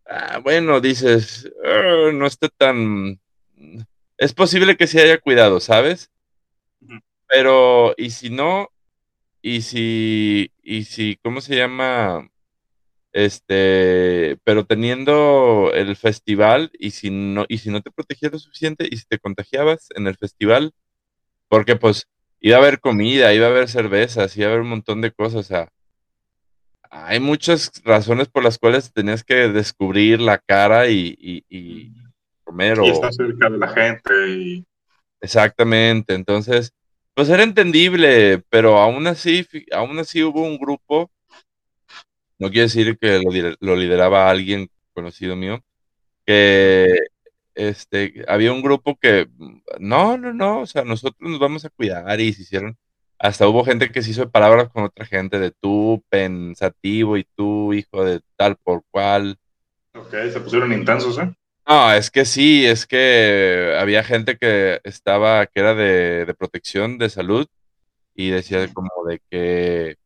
ah, 0.06 0.40
bueno, 0.42 0.80
dices, 0.80 1.52
ah, 1.66 2.12
no 2.14 2.26
está 2.26 2.48
tan. 2.50 3.20
Es 4.18 4.34
posible 4.34 4.78
que 4.78 4.88
se 4.88 5.02
haya 5.02 5.20
cuidado, 5.20 5.60
¿sabes? 5.60 6.12
Pero, 7.28 7.94
y 7.98 8.12
si 8.12 8.30
no, 8.30 8.70
y 9.42 9.62
si, 9.62 10.52
y 10.64 10.86
si, 10.86 11.18
¿cómo 11.24 11.42
se 11.42 11.56
llama? 11.58 12.30
Este, 13.14 14.38
pero 14.44 14.66
teniendo 14.66 15.72
el 15.74 15.96
festival 15.96 16.72
y 16.80 16.92
si 16.92 17.10
no, 17.12 17.46
y 17.50 17.60
si 17.60 17.70
no 17.70 17.82
te 17.82 17.92
protegías 17.92 18.34
lo 18.34 18.40
suficiente 18.40 18.88
y 18.92 18.98
si 18.98 19.06
te 19.06 19.20
contagiabas 19.20 19.90
en 19.96 20.08
el 20.08 20.18
festival, 20.18 20.74
porque 21.50 21.76
pues 21.78 22.08
iba 22.42 22.58
a 22.58 22.60
haber 22.62 22.80
comida, 22.82 23.34
iba 23.34 23.48
a 23.48 23.50
haber 23.52 23.70
cervezas, 23.70 24.38
iba 24.38 24.48
a 24.48 24.50
haber 24.52 24.62
un 24.62 24.70
montón 24.70 25.02
de 25.02 25.12
cosas, 25.12 25.42
o 25.42 25.44
sea, 25.44 25.70
hay 26.90 27.20
muchas 27.20 27.72
razones 27.84 28.30
por 28.30 28.44
las 28.44 28.58
cuales 28.58 28.94
tenías 28.94 29.24
que 29.24 29.50
descubrir 29.50 30.22
la 30.22 30.38
cara 30.40 30.90
y, 30.90 31.16
y, 31.20 31.94
comer. 32.46 32.78
Y 32.84 32.90
estar 32.90 33.14
cerca 33.14 33.50
de 33.50 33.58
la 33.58 33.68
gente. 33.68 34.64
Exactamente, 35.20 36.14
entonces, 36.14 36.72
pues 37.14 37.30
era 37.30 37.44
entendible, 37.44 38.44
pero 38.50 38.78
aún 38.78 39.08
así, 39.08 39.46
aún 39.72 40.00
así 40.00 40.24
hubo 40.24 40.44
un 40.44 40.58
grupo 40.58 41.12
no 42.40 42.50
quiere 42.50 42.64
decir 42.64 42.98
que 42.98 43.22
lo, 43.60 43.76
lideraba 43.76 44.30
alguien 44.30 44.70
conocido 44.94 45.36
mío, 45.36 45.64
que 46.26 47.00
este, 47.54 48.26
había 48.28 48.54
un 48.54 48.62
grupo 48.62 48.98
que, 48.98 49.28
no, 49.80 50.18
no, 50.18 50.34
no, 50.34 50.62
o 50.62 50.66
sea, 50.66 50.84
nosotros 50.84 51.30
nos 51.30 51.40
vamos 51.40 51.66
a 51.66 51.70
cuidar 51.70 52.20
y 52.20 52.34
se 52.34 52.44
hicieron, 52.44 52.78
hasta 53.18 53.48
hubo 53.48 53.64
gente 53.64 53.92
que 53.92 54.02
se 54.02 54.12
hizo 54.12 54.30
palabras 54.30 54.70
con 54.70 54.84
otra 54.84 55.06
gente, 55.06 55.40
de 55.40 55.52
tú 55.52 56.04
pensativo 56.10 57.18
y 57.18 57.26
tú 57.36 57.74
hijo 57.74 58.04
de 58.04 58.22
tal 58.36 58.58
por 58.58 58.84
cual. 58.92 59.38
Ok, 59.94 60.12
se 60.32 60.42
pusieron 60.42 60.74
intensos, 60.74 61.18
¿eh? 61.20 61.34
No, 61.68 61.92
es 61.92 62.12
que 62.12 62.26
sí, 62.26 62.66
es 62.66 62.86
que 62.86 63.76
había 63.80 64.04
gente 64.04 64.38
que 64.38 64.80
estaba, 64.84 65.48
que 65.48 65.60
era 65.60 65.74
de, 65.74 66.26
de 66.26 66.34
protección 66.36 67.00
de 67.00 67.10
salud 67.10 67.48
y 68.16 68.30
decía 68.32 68.72
como 68.74 68.90
de 69.08 69.22
que 69.32 69.98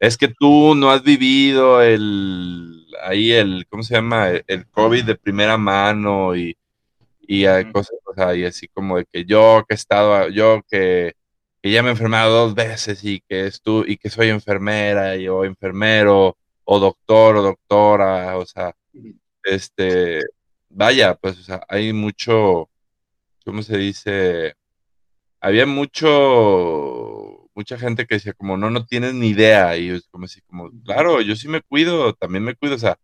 es 0.00 0.18
que 0.18 0.28
tú 0.28 0.74
no 0.76 0.90
has 0.90 1.02
vivido 1.04 1.82
el, 1.82 2.86
ahí 3.02 3.32
el, 3.32 3.66
¿cómo 3.68 3.82
se 3.82 3.94
llama? 3.94 4.30
El, 4.46 4.68
COVID 4.70 5.04
de 5.04 5.16
primera 5.16 5.58
mano 5.58 6.36
y, 6.36 6.56
y 7.22 7.46
hay 7.46 7.72
cosas, 7.72 7.98
o 8.06 8.14
sea, 8.14 8.34
y 8.36 8.44
así 8.44 8.68
como 8.68 8.98
de 8.98 9.06
que 9.12 9.24
yo 9.26 9.64
que 9.68 9.74
he 9.74 9.76
estado, 9.76 10.28
yo 10.30 10.62
que, 10.70 11.14
que 11.62 11.70
ya 11.72 11.82
me 11.82 11.90
he 11.90 11.92
enfermado 11.92 12.32
dos 12.46 12.54
veces 12.54 13.04
y 13.04 13.20
que 13.28 13.46
estu 13.46 13.84
y 13.86 13.98
que 13.98 14.10
soy 14.10 14.28
enfermera 14.30 15.16
y, 15.16 15.28
o 15.28 15.44
enfermero 15.44 16.38
o 16.64 16.80
doctor 16.80 17.36
o 17.36 17.42
doctora, 17.42 18.38
o 18.38 18.46
sea, 18.46 18.74
este, 19.44 20.22
vaya, 20.76 21.14
pues, 21.16 21.38
o 21.38 21.42
sea, 21.42 21.62
hay 21.68 21.92
mucho, 21.92 22.70
¿cómo 23.44 23.62
se 23.62 23.78
dice? 23.78 24.54
Había 25.40 25.66
mucho 25.66 27.46
mucha 27.56 27.78
gente 27.78 28.06
que 28.06 28.16
decía 28.16 28.34
como, 28.34 28.56
no, 28.56 28.70
no 28.70 28.86
tienes 28.86 29.14
ni 29.14 29.28
idea. 29.28 29.76
Y 29.76 29.90
es 29.90 30.06
como 30.10 30.26
así, 30.26 30.40
como, 30.42 30.70
claro, 30.84 31.20
yo 31.22 31.34
sí 31.36 31.48
me 31.48 31.62
cuido, 31.62 32.14
también 32.14 32.44
me 32.44 32.54
cuido. 32.54 32.76
O 32.76 32.78
sea, 32.78 32.98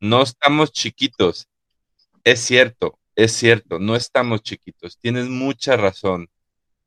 no 0.00 0.22
estamos 0.22 0.72
chiquitos. 0.72 1.48
Es 2.24 2.40
cierto, 2.40 2.98
es 3.16 3.32
cierto, 3.32 3.78
no 3.80 3.96
estamos 3.96 4.42
chiquitos. 4.42 4.98
Tienes 4.98 5.28
mucha 5.28 5.76
razón. 5.76 6.28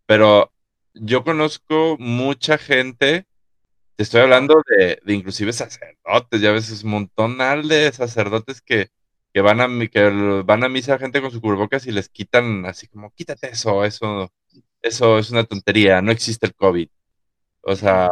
Pero 0.08 0.54
yo 0.96 1.24
conozco 1.24 1.98
mucha 2.00 2.58
gente, 2.58 3.28
te 3.98 4.04
estoy 4.04 4.22
hablando 4.22 4.64
de, 4.68 5.00
de 5.06 5.14
inclusive 5.16 5.54
sacerdotes, 5.54 6.42
ya 6.42 6.52
ves, 6.52 6.84
un 6.84 6.92
montón 6.92 7.38
de 7.68 7.92
sacerdotes 7.94 8.62
que, 8.62 8.90
que 9.40 9.44
van 9.44 9.62
a 9.62 9.88
que 9.88 10.44
van 10.44 10.64
a 10.66 10.70
misa 10.70 11.00
gente 11.00 11.22
con 11.22 11.32
su 11.32 11.40
cubrebocas 11.40 11.88
y 11.88 11.92
les 11.94 12.10
quitan 12.10 12.66
así 12.66 12.88
como 12.88 13.12
quítate 13.12 13.50
eso, 13.52 13.86
eso, 13.86 14.34
eso 14.82 15.18
es 15.18 15.32
una 15.32 15.46
tontería, 15.46 16.02
no 16.02 16.12
existe 16.12 16.46
el 16.46 16.54
COVID. 16.56 16.90
O 17.62 17.76
sea, 17.78 18.10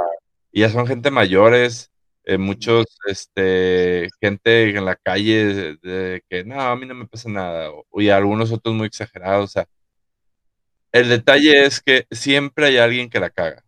ya 0.53 0.69
son 0.69 0.87
gente 0.87 1.11
mayores, 1.11 1.91
eh, 2.23 2.37
muchos, 2.37 2.85
este, 3.07 4.09
gente 4.21 4.69
en 4.69 4.85
la 4.85 4.95
calle 4.95 5.77
de, 5.81 6.23
que 6.29 6.45
no, 6.45 6.61
a 6.61 6.75
mí 6.77 6.85
no 6.85 6.95
me 6.95 7.07
pasa 7.07 7.29
nada, 7.29 7.71
y 7.93 8.07
algunos 8.07 8.51
otros 8.53 8.73
muy 8.73 8.87
exagerados. 8.87 9.45
O 9.45 9.47
sea, 9.49 9.67
el 10.93 11.09
detalle 11.09 11.65
es 11.65 11.81
que 11.81 12.07
siempre 12.09 12.67
hay 12.67 12.77
alguien 12.77 13.09
que 13.09 13.19
la 13.19 13.29
caga. 13.29 13.65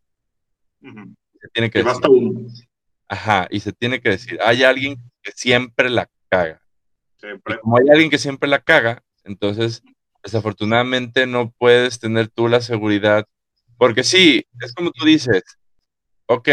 Se 0.82 1.48
tiene 1.54 1.70
que 1.70 1.84
decir. 1.84 2.02
Ajá, 3.10 3.48
y 3.52 3.60
se 3.60 3.74
tiene 3.74 4.02
que 4.02 4.12
decir, 4.12 4.40
hay 4.46 4.64
alguien 4.64 4.96
que 5.22 5.34
siempre 5.34 5.90
la 5.90 6.10
caga. 6.30 6.62
Como 7.62 7.78
hay 7.78 7.90
alguien 7.90 8.10
que 8.10 8.18
siempre 8.18 8.50
la 8.50 8.60
caga, 8.60 9.04
entonces 9.24 9.84
desafortunadamente 10.24 11.28
no 11.28 11.52
puedes 11.52 12.00
tener 12.00 12.28
tú 12.28 12.48
la 12.48 12.62
seguridad, 12.62 13.26
porque 13.78 14.04
sí, 14.04 14.46
es 14.62 14.74
como 14.74 14.92
tú 14.92 15.06
dices, 15.06 15.44
ok, 16.26 16.50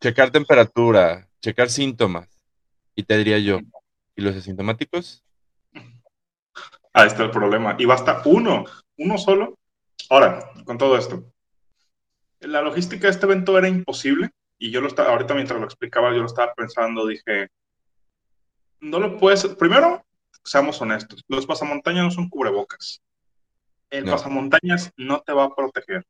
checar 0.00 0.30
temperatura, 0.30 1.28
checar 1.40 1.70
síntomas, 1.70 2.28
y 2.94 3.02
te 3.04 3.16
diría 3.16 3.38
yo, 3.38 3.60
¿Y 4.14 4.22
los 4.22 4.36
asintomáticos? 4.36 5.24
Ahí 6.92 7.06
está 7.06 7.24
el 7.24 7.30
problema. 7.30 7.76
Y 7.78 7.86
basta 7.86 8.22
uno, 8.24 8.64
uno 8.98 9.18
solo. 9.18 9.58
Ahora, 10.10 10.50
con 10.64 10.76
todo 10.76 10.98
esto, 10.98 11.24
la 12.40 12.60
logística 12.60 13.06
de 13.06 13.10
este 13.10 13.26
evento 13.26 13.56
era 13.56 13.68
imposible 13.68 14.30
y 14.58 14.70
yo 14.70 14.80
lo 14.80 14.88
estaba, 14.88 15.10
ahorita 15.10 15.34
mientras 15.34 15.58
lo 15.58 15.64
explicaba, 15.64 16.10
yo 16.10 16.18
lo 16.18 16.26
estaba 16.26 16.52
pensando, 16.54 17.06
dije, 17.06 17.48
no 18.82 18.98
lo 18.98 19.16
puedes, 19.16 19.46
primero, 19.54 20.04
seamos 20.44 20.80
honestos, 20.82 21.24
los 21.28 21.46
pasamontañas 21.46 22.04
no 22.04 22.10
son 22.10 22.28
cubrebocas. 22.28 23.00
El 23.90 24.04
No. 24.06 24.12
pasamontañas 24.12 24.92
no 24.96 25.20
te 25.20 25.32
va 25.32 25.44
a 25.44 25.54
proteger. 25.54 26.04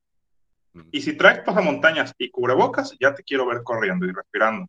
Mm. 0.73 0.89
Y 0.91 1.03
si 1.03 1.17
traes 1.17 1.41
pasamontañas 1.41 2.15
y 2.17 2.31
cubrebocas, 2.31 2.97
ya 2.99 3.15
te 3.15 3.23
quiero 3.23 3.47
ver 3.47 3.63
corriendo 3.63 4.07
y 4.07 4.13
respirando, 4.13 4.67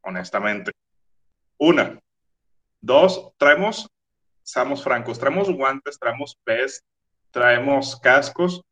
honestamente. 0.00 0.72
Una. 1.58 2.00
Dos, 2.80 3.32
traemos, 3.36 3.90
seamos 4.42 4.82
francos, 4.82 5.18
traemos 5.18 5.50
guantes, 5.50 5.98
traemos 5.98 6.38
vest, 6.46 6.84
traemos 7.30 8.00
cascos. 8.00 8.62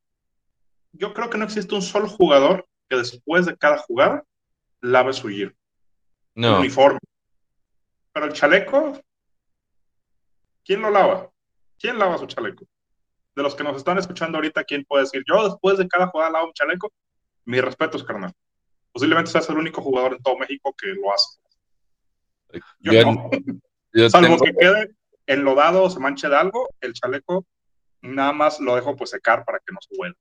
Yo 0.92 1.12
creo 1.12 1.28
que 1.28 1.37
no 1.37 1.44
existe 1.44 1.75
un 1.75 1.83
solo 1.83 2.09
jugador 2.09 2.66
que 2.88 2.97
después 2.97 3.44
de 3.44 3.56
cada 3.59 3.76
jugada 3.78 4.25
lave 4.80 5.12
su 5.12 5.28
gear, 5.28 5.54
No, 6.35 6.61
uniforme. 6.61 6.99
Pero 8.14 8.26
el 8.26 8.33
chaleco, 8.33 8.99
¿quién 10.64 10.80
lo 10.80 10.90
lava? 10.90 11.30
¿Quién 11.78 11.99
lava 11.99 12.16
su 12.16 12.26
chaleco? 12.26 12.64
De 13.35 13.42
los 13.42 13.54
que 13.56 13.64
nos 13.64 13.76
están 13.76 13.99
escuchando 13.99 14.38
ahorita, 14.38 14.62
¿quién 14.64 14.85
puede 14.85 15.02
decir, 15.04 15.25
yo 15.28 15.44
después 15.49 15.76
de 15.78 15.88
cada 15.88 16.06
jugada 16.06 16.30
lavo 16.30 16.47
un 16.47 16.52
chaleco? 16.52 16.92
Mi 17.44 17.61
respeto 17.61 17.97
es 17.99 18.04
carnal. 18.04 18.33
Posiblemente 18.92 19.33
seas 19.33 19.49
el 19.50 19.59
único 19.59 19.83
jugador 19.83 20.12
en 20.14 20.23
todo 20.23 20.38
México 20.38 20.73
que 20.80 20.87
lo 20.94 21.12
hace. 21.12 21.38
Yo, 22.78 22.92
yo, 22.92 23.02
no. 23.02 23.30
yo 23.92 24.09
Salvo 24.09 24.37
tengo- 24.37 24.44
que 24.44 24.52
quede 24.54 24.94
enlodado 25.26 25.83
o 25.83 25.90
se 25.90 25.99
manche 25.99 26.28
de 26.28 26.37
algo, 26.37 26.68
el 26.80 26.92
chaleco 26.92 27.44
nada 28.02 28.33
más 28.33 28.61
lo 28.61 28.76
dejo 28.76 28.94
pues 28.94 29.11
secar 29.11 29.44
para 29.44 29.59
que 29.59 29.73
no 29.73 29.80
se 29.80 29.94
huela. 29.99 30.14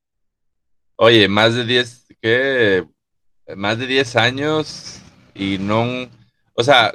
Oye, 0.95 1.27
más 1.27 1.53
de 1.53 1.65
10, 1.65 2.07
¿qué? 2.21 2.87
Más 3.55 3.77
de 3.77 3.85
10 3.85 4.15
años 4.15 5.01
y 5.35 5.57
no, 5.59 5.85
o 6.55 6.63
sea, 6.63 6.91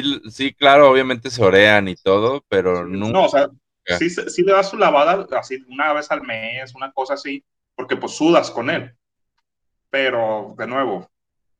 sí, 0.00 0.20
sí, 0.30 0.54
claro, 0.54 0.90
obviamente 0.90 1.30
se 1.30 1.42
orean 1.44 1.88
y 1.88 1.96
todo, 1.96 2.42
pero 2.48 2.86
nunca. 2.86 3.12
No, 3.12 3.24
o 3.26 3.28
sea, 3.28 3.48
sí, 3.98 4.08
se- 4.08 4.30
sí 4.30 4.42
le 4.42 4.52
das 4.52 4.70
su 4.70 4.78
lavada 4.78 5.26
así 5.38 5.62
una 5.68 5.92
vez 5.92 6.10
al 6.10 6.22
mes, 6.22 6.74
una 6.74 6.90
cosa 6.92 7.14
así, 7.14 7.44
porque 7.74 7.96
pues 7.96 8.12
sudas 8.12 8.50
con 8.50 8.70
él. 8.70 8.94
Pero, 9.90 10.54
de 10.56 10.66
nuevo, 10.66 11.10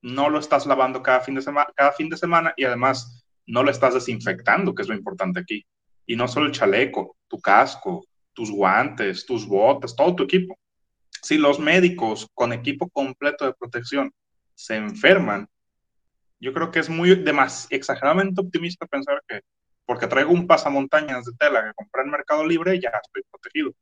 no 0.01 0.31
lo 0.31 0.39
estás 0.39 0.67
lavando 0.67 1.03
cada 1.03 1.21
fin 1.21 1.35
de 1.35 1.43
semana, 1.43 1.69
cada 1.77 1.93
fin 1.93 2.09
de 2.09 2.17
semana 2.17 2.55
y 2.57 2.65
además 2.65 3.27
no 3.47 3.63
lo 3.63 3.71
estás 3.71 3.93
desinfectando, 3.95 4.75
que 4.75 4.83
es 4.83 4.89
lo 4.89 4.95
importante 4.95 5.41
aquí. 5.41 5.67
Y 6.07 6.17
no 6.17 6.27
solo 6.29 6.47
el 6.47 6.53
chaleco, 6.53 7.17
tu 7.29 7.39
casco, 7.41 8.05
tus 8.33 8.51
guantes, 8.51 9.27
tus 9.27 9.47
botas, 9.47 9.95
todo 9.95 10.17
tu 10.17 10.23
equipo. 10.23 10.59
Si 11.23 11.37
los 11.37 11.59
médicos 11.59 12.29
con 12.35 12.53
equipo 12.53 12.89
completo 12.89 13.45
de 13.45 13.53
protección 13.53 14.11
se 14.55 14.77
enferman, 14.77 15.47
yo 16.43 16.53
creo 16.53 16.73
que 16.73 16.81
es 16.81 16.89
muy 16.89 17.15
demas, 17.15 17.69
exageradamente 17.71 18.41
optimista 18.41 18.85
pensar 18.87 19.23
que 19.29 19.43
porque 19.87 20.09
traigo 20.09 20.33
un 20.33 20.49
pasamontañas 20.49 21.25
de 21.25 21.33
tela 21.39 21.65
que 21.65 21.75
compré 21.75 22.03
en 22.03 22.11
Mercado 22.11 22.45
Libre, 22.45 22.81
ya 22.81 22.91
estoy 22.91 23.23
protegido. 23.31 23.73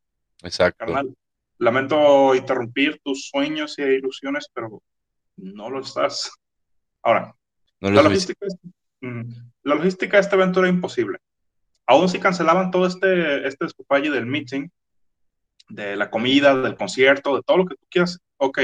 Exacto. 0.43 0.85
Carnal, 0.85 1.14
lamento 1.57 2.35
interrumpir 2.35 3.00
tus 3.02 3.29
sueños 3.29 3.79
y 3.79 3.83
ilusiones, 3.83 4.50
pero 4.52 4.83
no 5.37 5.71
lo 5.71 5.81
estás. 5.81 6.31
Ahora, 7.02 7.35
No 7.81 7.90
la 7.90 8.02
logística, 8.02 8.47
mm, 9.00 9.23
la 9.62 9.75
logística 9.76 10.19
de 10.19 10.21
este 10.21 10.37
evento 10.37 10.61
era 10.61 10.69
imposible. 10.69 11.19
Aún 11.87 12.11
si 12.11 12.19
cancelaban 12.19 12.71
todo 12.71 12.87
este, 12.87 13.47
este 13.49 13.67
del 13.88 14.27
meeting, 14.27 14.68
de 15.70 15.96
la 15.96 16.11
comida, 16.11 16.55
del 16.55 16.77
concierto, 16.77 17.37
de 17.37 17.42
todo 17.42 17.57
lo 17.57 17.66
que 17.66 17.77
tú 17.77 17.87
quieras, 17.88 18.20
ok, 18.37 18.59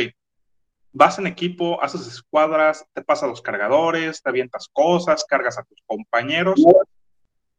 vas 0.97 1.19
en 1.19 1.27
equipo, 1.27 1.83
haces 1.83 2.07
escuadras, 2.07 2.87
te 2.95 3.03
pasas 3.03 3.29
los 3.29 3.43
cargadores, 3.43 4.23
te 4.23 4.31
avientas 4.31 4.67
cosas, 4.73 5.27
cargas 5.29 5.59
a 5.59 5.65
tus 5.65 5.83
compañeros. 5.85 6.65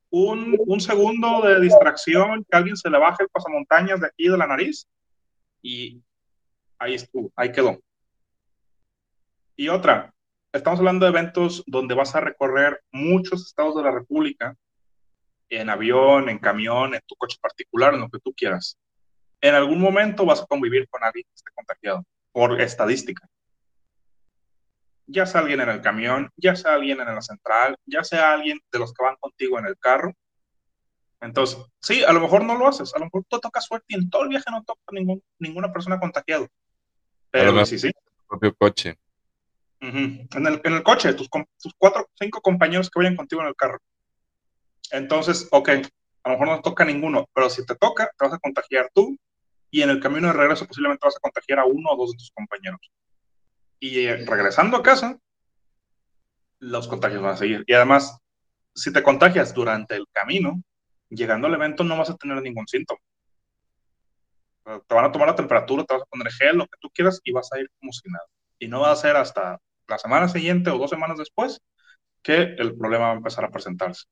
Un, 0.10 0.58
un 0.66 0.82
segundo 0.82 1.42
de 1.42 1.60
distracción, 1.60 2.44
que 2.50 2.58
alguien 2.58 2.76
se 2.76 2.90
le 2.90 2.98
baje 2.98 3.22
el 3.22 3.30
pasamontañas 3.30 4.02
de 4.02 4.08
aquí 4.08 4.28
de 4.28 4.38
la 4.38 4.48
nariz 4.48 4.88
y 5.62 6.02
ahí 6.80 6.96
estuvo, 6.96 7.32
ahí 7.36 7.52
quedó. 7.52 7.80
Y 9.56 9.70
otra, 9.70 10.12
estamos 10.52 10.80
hablando 10.80 11.06
de 11.06 11.12
eventos 11.12 11.64
donde 11.68 11.94
vas 11.94 12.16
a 12.16 12.22
recorrer 12.22 12.82
muchos 12.92 13.46
estados 13.46 13.76
de 13.76 13.84
la 13.84 13.92
República 13.92 14.56
en 15.50 15.70
avión, 15.70 16.28
en 16.30 16.40
camión, 16.40 16.96
en 16.96 17.02
tu 17.06 17.16
coche 17.16 17.38
particular, 17.40 17.94
en 17.94 18.00
lo 18.00 18.10
que 18.10 18.20
tú 18.20 18.34
quieras. 18.36 18.80
En 19.42 19.54
algún 19.54 19.80
momento 19.80 20.26
vas 20.26 20.42
a 20.42 20.48
convivir 20.48 20.90
con 20.90 21.04
alguien 21.04 21.24
que 21.26 21.36
esté 21.36 21.52
contagiado, 21.54 22.04
por 22.38 22.62
estadística. 22.62 23.28
Ya 25.08 25.26
sea 25.26 25.42
alguien 25.42 25.60
en 25.60 25.70
el 25.70 25.82
camión, 25.82 26.30
ya 26.36 26.56
sea 26.56 26.76
alguien 26.76 27.02
en 27.02 27.08
la 27.08 27.22
central, 27.24 27.76
ya 27.84 28.04
sea 28.04 28.34
alguien 28.34 28.60
de 28.72 28.78
los 28.78 28.94
que 28.94 29.04
van 29.04 29.16
contigo 29.20 29.58
en 29.58 29.66
el 29.66 29.76
carro. 29.80 30.14
Entonces, 31.20 31.58
sí, 31.82 32.04
a 32.04 32.14
lo 32.14 32.20
mejor 32.20 32.44
no 32.44 32.56
lo 32.56 32.68
haces, 32.68 32.94
a 32.94 33.00
lo 33.00 33.06
mejor 33.06 33.24
tú 33.28 33.40
tocas 33.40 33.66
suerte 33.66 33.88
y 33.88 33.96
en 33.96 34.12
todo 34.12 34.22
el 34.22 34.30
viaje 34.30 34.52
no 34.52 34.64
toca 34.64 34.82
ningún, 34.92 35.24
ninguna 35.40 35.74
persona 35.74 36.00
contagiada. 36.00 36.46
Pero 37.32 37.66
sí, 37.66 37.80
sí. 37.80 37.90
propio 38.28 38.54
coche. 38.54 39.00
En, 39.80 40.28
el, 40.46 40.62
en 40.64 40.74
el 40.74 40.84
coche, 40.84 41.16
tus, 41.16 41.32
tus 41.32 41.74
cuatro, 41.76 42.08
cinco 42.20 42.40
compañeros 42.40 42.92
que 42.92 43.00
vayan 43.00 43.16
contigo 43.16 43.42
en 43.42 43.48
el 43.48 43.56
carro. 43.56 43.80
Entonces, 44.92 45.48
ok, 45.50 45.70
a 46.22 46.30
lo 46.30 46.38
mejor 46.38 46.48
no 46.50 46.62
toca 46.62 46.86
ninguno, 46.86 47.28
pero 47.34 47.50
si 47.50 47.66
te 47.66 47.76
toca, 47.76 48.12
te 48.16 48.26
vas 48.26 48.36
a 48.36 48.40
contagiar 48.40 48.92
tú 48.94 49.18
y 49.70 49.82
en 49.82 49.90
el 49.90 50.00
camino 50.00 50.28
de 50.28 50.34
regreso 50.34 50.66
posiblemente 50.66 51.06
vas 51.06 51.18
a 51.18 51.20
contagiar 51.20 51.60
a 51.60 51.66
uno 51.66 51.90
o 51.92 51.98
dos 51.98 52.12
de 52.12 52.18
tus 52.18 52.32
compañeros. 52.32 52.80
Y 53.80 54.00
eh, 54.06 54.26
regresando 54.26 54.78
a 54.78 54.84
casa, 54.84 55.20
los 56.60 56.88
contagios 56.88 57.22
van 57.22 57.34
a 57.34 57.38
seguir. 57.38 57.64
Y 57.68 57.74
además, 57.74 58.18
si 58.74 58.92
te 58.92 59.04
contagias 59.04 59.54
durante 59.54 59.96
el 59.96 60.06
camino, 60.12 60.62
llegando 61.10 61.48
al 61.48 61.54
evento 61.54 61.84
no 61.84 61.98
vas 61.98 62.10
a 62.10 62.16
tener 62.16 62.42
ningún 62.42 62.68
síntoma. 62.68 63.00
Te 64.66 64.96
van 64.96 65.06
a 65.06 65.12
tomar 65.12 65.30
la 65.30 65.36
temperatura, 65.36 65.86
te 65.86 65.94
vas 65.94 66.04
a 66.04 66.08
poner 66.08 66.32
gel, 66.32 66.58
lo 66.58 66.66
que 66.66 66.78
tú 66.82 66.90
quieras, 66.94 67.22
y 67.24 67.32
vas 67.32 67.52
a 67.54 67.60
ir 67.60 67.70
como 67.80 67.92
si 67.94 68.10
nada. 68.10 68.26
Y 68.60 68.68
no 68.68 68.82
va 68.82 68.92
a 68.92 68.96
ser 68.96 69.16
hasta 69.16 69.60
la 69.88 69.98
semana 69.98 70.28
siguiente 70.28 70.70
o 70.70 70.78
dos 70.78 70.90
semanas 70.90 71.18
después 71.18 71.62
que 72.22 72.42
el 72.42 72.76
problema 72.76 73.06
va 73.06 73.12
a 73.12 73.18
empezar 73.18 73.46
a 73.46 73.52
presentarse. 73.52 74.04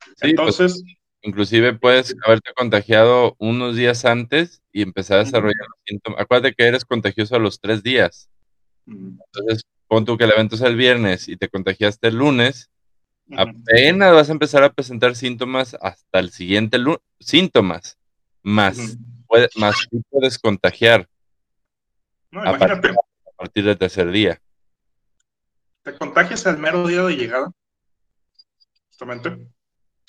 Sí, 0.00 0.14
pues, 0.20 0.30
Entonces, 0.30 0.84
inclusive 1.22 1.74
puedes 1.74 2.14
haberte 2.24 2.52
contagiado 2.54 3.34
unos 3.38 3.76
días 3.76 4.04
antes 4.04 4.62
y 4.72 4.82
empezar 4.82 5.18
a 5.18 5.24
desarrollar 5.24 5.66
los 5.68 5.78
síntomas. 5.86 6.20
Acuérdate 6.20 6.54
que 6.54 6.64
eres 6.66 6.84
contagioso 6.84 7.36
a 7.36 7.38
los 7.40 7.60
tres 7.60 7.82
días. 7.82 8.28
Entonces, 8.86 9.62
pon 9.86 10.04
tú 10.04 10.16
que 10.16 10.24
el 10.24 10.32
evento 10.32 10.54
es 10.54 10.62
el 10.62 10.76
viernes 10.76 11.28
y 11.28 11.36
te 11.36 11.48
contagiaste 11.48 12.08
el 12.08 12.16
lunes, 12.16 12.70
apenas 13.36 14.14
vas 14.14 14.28
a 14.28 14.32
empezar 14.32 14.62
a 14.64 14.72
presentar 14.72 15.14
síntomas 15.16 15.76
hasta 15.80 16.18
el 16.18 16.30
siguiente 16.30 16.78
lunes. 16.78 17.00
Síntomas, 17.20 17.98
más, 18.42 18.96
puede- 19.26 19.48
más 19.56 19.76
tú 19.90 20.02
puedes 20.08 20.38
contagiar 20.38 21.08
No, 22.30 22.40
a 22.42 22.50
imagínate, 22.50 22.88
a 22.90 23.30
partir 23.36 23.64
del 23.64 23.76
tercer 23.76 24.10
día. 24.10 24.40
te 25.82 25.96
contagias 25.96 26.44
el 26.46 26.58
mero 26.58 26.86
día 26.86 27.02
de 27.02 27.16
llegada, 27.16 27.50
justamente, 28.88 29.48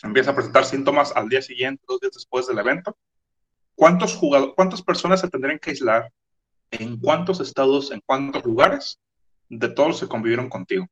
empieza 0.03 0.31
a 0.31 0.35
presentar 0.35 0.65
síntomas 0.65 1.11
al 1.15 1.29
día 1.29 1.41
siguiente, 1.41 1.83
dos 1.87 1.99
días 1.99 2.13
después 2.13 2.47
del 2.47 2.59
evento. 2.59 2.97
¿Cuántos 3.75 4.15
jugadores, 4.15 4.53
cuántas 4.55 4.81
personas 4.81 5.21
se 5.21 5.29
tendrían 5.29 5.59
que 5.59 5.71
aislar? 5.71 6.11
¿En 6.71 6.97
cuántos 6.97 7.39
estados, 7.39 7.91
en 7.91 8.01
cuántos 8.05 8.43
lugares 8.45 8.99
de 9.49 9.69
todos 9.69 9.89
los 9.89 9.99
que 10.01 10.07
convivieron 10.07 10.49
contigo? 10.49 10.87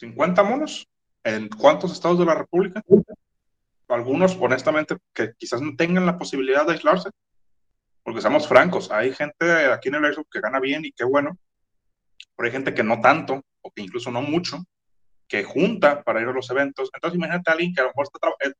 ¿50 0.00 0.48
monos? 0.48 0.88
¿En 1.24 1.48
cuántos 1.48 1.92
estados 1.92 2.18
de 2.18 2.26
la 2.26 2.34
República? 2.34 2.82
Algunos, 3.88 4.36
honestamente, 4.40 4.96
que 5.12 5.32
quizás 5.36 5.60
no 5.60 5.74
tengan 5.76 6.06
la 6.06 6.18
posibilidad 6.18 6.66
de 6.66 6.72
aislarse. 6.72 7.10
Porque 8.02 8.20
seamos 8.20 8.46
francos, 8.46 8.90
hay 8.90 9.12
gente 9.12 9.66
aquí 9.72 9.88
en 9.88 9.96
el 9.96 10.04
Airsoft 10.04 10.28
que 10.30 10.40
gana 10.40 10.60
bien 10.60 10.84
y 10.84 10.92
qué 10.92 11.04
bueno, 11.04 11.36
pero 12.36 12.46
hay 12.46 12.52
gente 12.52 12.72
que 12.72 12.84
no 12.84 13.00
tanto, 13.00 13.42
o 13.62 13.70
que 13.72 13.82
incluso 13.82 14.12
no 14.12 14.22
mucho, 14.22 14.64
que 15.28 15.44
junta 15.44 16.02
para 16.02 16.20
ir 16.20 16.28
a 16.28 16.32
los 16.32 16.50
eventos. 16.50 16.90
Entonces, 16.94 17.16
imagínate 17.16 17.50
a 17.50 17.54
alguien 17.54 17.74
que 17.74 17.80
a 17.80 17.84
lo 17.84 17.90
mejor 17.90 18.08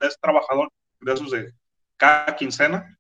es 0.01 0.21
trabajador 0.21 0.73
de 1.01 1.13
esos 1.13 1.31
de 1.31 1.53
cada 1.97 2.37
quincena 2.37 2.99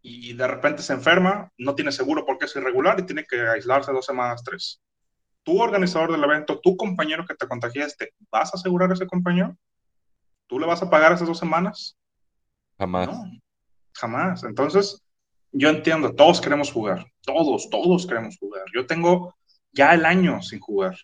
y 0.00 0.32
de 0.32 0.46
repente 0.46 0.82
se 0.82 0.92
enferma, 0.92 1.50
no 1.58 1.74
tiene 1.74 1.92
seguro 1.92 2.26
porque 2.26 2.46
es 2.46 2.56
irregular 2.56 2.98
y 2.98 3.06
tiene 3.06 3.24
que 3.24 3.40
aislarse 3.40 3.92
dos 3.92 4.06
semanas, 4.06 4.42
tres. 4.42 4.80
Tú, 5.44 5.60
organizador 5.60 6.12
del 6.12 6.24
evento, 6.24 6.60
tu 6.60 6.76
compañero 6.76 7.24
que 7.26 7.34
te 7.34 7.48
contagiaste, 7.48 8.12
¿vas 8.30 8.52
a 8.52 8.56
asegurar 8.56 8.90
a 8.90 8.94
ese 8.94 9.06
compañero? 9.06 9.56
¿Tú 10.46 10.58
le 10.58 10.66
vas 10.66 10.82
a 10.82 10.90
pagar 10.90 11.12
esas 11.12 11.28
dos 11.28 11.38
semanas? 11.38 11.96
Jamás. 12.78 13.08
No, 13.08 13.24
jamás. 13.92 14.44
Entonces, 14.44 15.02
yo 15.52 15.68
entiendo, 15.68 16.14
todos 16.14 16.40
queremos 16.40 16.70
jugar, 16.72 17.06
todos, 17.20 17.68
todos 17.70 18.06
queremos 18.06 18.36
jugar. 18.38 18.62
Yo 18.74 18.86
tengo 18.86 19.34
ya 19.72 19.94
el 19.94 20.04
año 20.04 20.42
sin 20.42 20.60
jugar, 20.60 20.96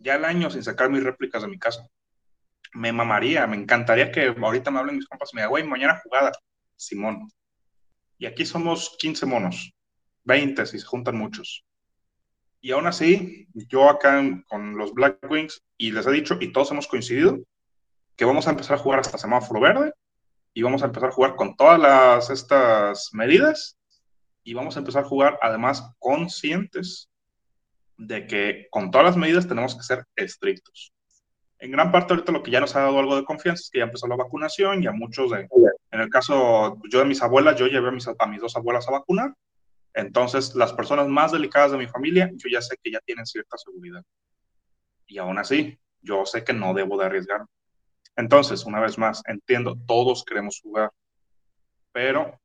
ya 0.00 0.16
el 0.16 0.24
año 0.24 0.50
sin 0.50 0.64
sacar 0.64 0.90
mis 0.90 1.04
réplicas 1.04 1.42
de 1.42 1.48
mi 1.48 1.58
casa. 1.58 1.86
me 2.72 2.92
mamaría, 2.92 3.46
me 3.46 3.56
encantaría 3.56 4.12
que 4.12 4.28
ahorita 4.28 4.70
me 4.70 4.78
hablen 4.78 4.96
mis 4.96 5.06
compas 5.06 5.30
y 5.32 5.36
me 5.36 5.42
digan, 5.42 5.50
güey, 5.50 5.64
mañana 5.64 6.00
jugada, 6.02 6.32
Simón. 6.76 7.28
Y 8.16 8.26
aquí 8.26 8.46
somos 8.46 8.96
15 8.98 9.26
monos, 9.26 9.72
20 10.24 10.66
si 10.66 10.78
se 10.78 10.86
juntan 10.86 11.16
muchos. 11.16 11.64
Y 12.60 12.70
aún 12.72 12.86
así, 12.86 13.48
yo 13.54 13.88
acá 13.88 14.22
con 14.46 14.76
los 14.76 14.92
Black 14.92 15.18
Wings, 15.28 15.62
y 15.78 15.90
les 15.90 16.06
he 16.06 16.12
dicho, 16.12 16.36
y 16.40 16.52
todos 16.52 16.70
hemos 16.70 16.86
coincidido, 16.86 17.38
que 18.16 18.24
vamos 18.24 18.46
a 18.46 18.50
empezar 18.50 18.76
a 18.76 18.80
jugar 18.80 19.00
hasta 19.00 19.18
semáforo 19.18 19.60
verde, 19.60 19.92
y 20.54 20.62
vamos 20.62 20.82
a 20.82 20.86
empezar 20.86 21.08
a 21.08 21.12
jugar 21.12 21.36
con 21.36 21.56
todas 21.56 21.80
las, 21.80 22.30
estas 22.30 23.08
medidas, 23.12 23.78
y 24.44 24.54
vamos 24.54 24.76
a 24.76 24.80
empezar 24.80 25.04
a 25.04 25.08
jugar 25.08 25.38
además 25.42 25.92
conscientes 25.98 27.09
de 28.00 28.26
que 28.26 28.66
con 28.70 28.90
todas 28.90 29.06
las 29.06 29.16
medidas 29.16 29.46
tenemos 29.46 29.76
que 29.76 29.82
ser 29.82 30.04
estrictos. 30.16 30.92
En 31.58 31.70
gran 31.70 31.92
parte 31.92 32.14
ahorita 32.14 32.32
lo 32.32 32.42
que 32.42 32.50
ya 32.50 32.60
nos 32.60 32.74
ha 32.74 32.80
dado 32.80 32.98
algo 32.98 33.16
de 33.16 33.24
confianza 33.24 33.60
es 33.60 33.70
que 33.70 33.78
ya 33.78 33.84
empezó 33.84 34.06
la 34.06 34.16
vacunación, 34.16 34.82
ya 34.82 34.92
muchos 34.92 35.30
de, 35.30 35.48
en 35.90 36.00
el 36.00 36.08
caso 36.08 36.78
yo 36.90 37.00
de 37.00 37.04
mis 37.04 37.22
abuelas, 37.22 37.56
yo 37.58 37.66
llevé 37.66 37.88
a 37.88 37.92
mis, 37.92 38.08
a 38.08 38.26
mis 38.26 38.40
dos 38.40 38.56
abuelas 38.56 38.88
a 38.88 38.92
vacunar, 38.92 39.34
entonces, 39.94 40.54
las 40.54 40.72
personas 40.72 41.08
más 41.08 41.32
delicadas 41.32 41.72
de 41.72 41.78
mi 41.78 41.86
familia, 41.86 42.30
yo 42.34 42.48
ya 42.50 42.62
sé 42.62 42.76
que 42.82 42.92
ya 42.92 43.00
tienen 43.00 43.26
cierta 43.26 43.56
seguridad. 43.58 44.04
Y 45.06 45.18
aún 45.18 45.38
así, 45.38 45.78
yo 46.00 46.24
sé 46.24 46.44
que 46.44 46.52
no 46.52 46.74
debo 46.74 46.98
de 46.98 47.06
arriesgar. 47.06 47.44
Entonces, 48.16 48.64
una 48.64 48.80
vez 48.80 48.98
más, 48.98 49.22
entiendo, 49.26 49.76
todos 49.86 50.24
queremos 50.24 50.60
jugar, 50.62 50.90
pero 51.92 52.38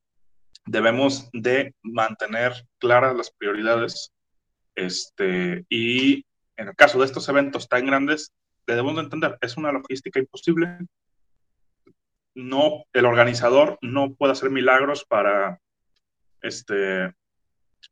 debemos 0.65 1.29
de 1.33 1.75
mantener 1.83 2.53
claras 2.79 3.15
las 3.15 3.31
prioridades. 3.31 4.11
Este, 4.75 5.65
y 5.69 6.25
en 6.57 6.67
el 6.67 6.75
caso 6.75 6.99
de 6.99 7.05
estos 7.05 7.27
eventos 7.29 7.67
tan 7.67 7.85
grandes, 7.85 8.31
debemos 8.67 8.95
de 8.95 9.01
entender, 9.01 9.38
es 9.41 9.57
una 9.57 9.71
logística 9.71 10.19
imposible. 10.19 10.79
No, 12.33 12.83
el 12.93 13.05
organizador 13.05 13.77
no 13.81 14.13
puede 14.13 14.33
hacer 14.33 14.49
milagros 14.49 15.05
para 15.05 15.59
este, 16.41 17.13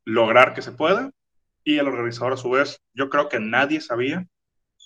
lograr 0.04 0.54
que 0.54 0.62
se 0.62 0.72
pueda. 0.72 1.10
Y 1.64 1.78
el 1.78 1.88
organizador, 1.88 2.34
a 2.34 2.36
su 2.36 2.50
vez, 2.50 2.80
yo 2.92 3.08
creo 3.08 3.28
que 3.28 3.40
nadie 3.40 3.80
sabía 3.80 4.26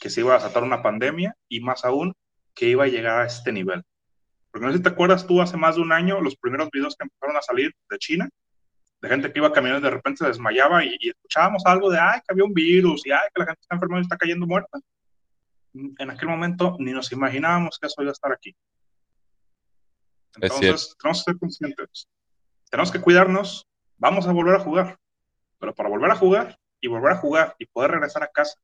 que 0.00 0.11
se 0.11 0.20
iba 0.20 0.32
a 0.32 0.38
desatar 0.38 0.62
una 0.62 0.82
pandemia 0.82 1.34
y 1.48 1.61
más 1.61 1.84
aún 1.84 2.14
que 2.54 2.68
iba 2.68 2.84
a 2.84 2.88
llegar 2.88 3.20
a 3.20 3.26
este 3.26 3.50
nivel. 3.50 3.82
Porque 4.50 4.66
no 4.66 4.72
sé 4.72 4.78
si 4.78 4.82
te 4.82 4.90
acuerdas 4.90 5.26
tú 5.26 5.42
hace 5.42 5.56
más 5.56 5.76
de 5.76 5.82
un 5.82 5.92
año 5.92 6.20
los 6.20 6.37
primeros 6.37 6.70
videos 6.70 6.96
que 6.96 7.04
empezaron 7.04 7.37
a 7.37 7.42
salir 7.42 7.72
de 7.90 7.98
China, 7.98 8.28
de 9.00 9.08
gente 9.08 9.32
que 9.32 9.38
iba 9.38 9.52
caminando 9.52 9.87
y 9.87 9.90
de 9.90 9.96
repente 9.96 10.18
se 10.18 10.26
desmayaba 10.26 10.84
y, 10.84 10.96
escuchábamos 11.00 11.62
algo 11.66 11.90
de, 11.90 11.98
ay, 11.98 12.20
que 12.20 12.32
había 12.32 12.44
un 12.44 12.54
virus 12.54 13.06
y, 13.06 13.12
ay, 13.12 13.28
que 13.32 13.40
la 13.40 13.46
gente 13.46 13.61
está 13.61 13.74
enferma 13.74 13.98
y 13.98 14.02
está 14.02 14.16
cayendo 14.16 14.46
muerta. 14.46 14.80
En 15.72 16.11
aquel 16.11 16.28
momento 16.28 16.76
ni 16.80 16.92
nos 16.92 17.12
imaginábamos 17.12 17.78
que 17.78 17.87
eso 17.87 18.02
iba 18.02 18.11
a 18.11 18.12
estar 18.12 18.32
aquí. 18.32 18.56
Entonces, 20.37 20.96
tenemos 21.00 21.24
que 21.24 21.30
ser 21.30 21.38
conscientes. 21.38 22.08
Tenemos 22.70 22.90
que 22.90 23.00
cuidarnos. 23.00 23.66
Vamos 23.96 24.26
a 24.26 24.32
volver 24.32 24.56
a 24.56 24.61
jugar. 24.61 24.98
Pero 25.58 25.74
para 25.74 25.88
volver 25.88 26.11
a 26.11 26.16
jugar 26.16 26.58
y 26.80 26.88
volver 26.88 27.12
a 27.12 27.16
jugar 27.16 27.56
y 27.58 27.66
poder 27.66 27.92
regresar 27.92 28.22
a 28.22 28.28
casa 28.28 28.58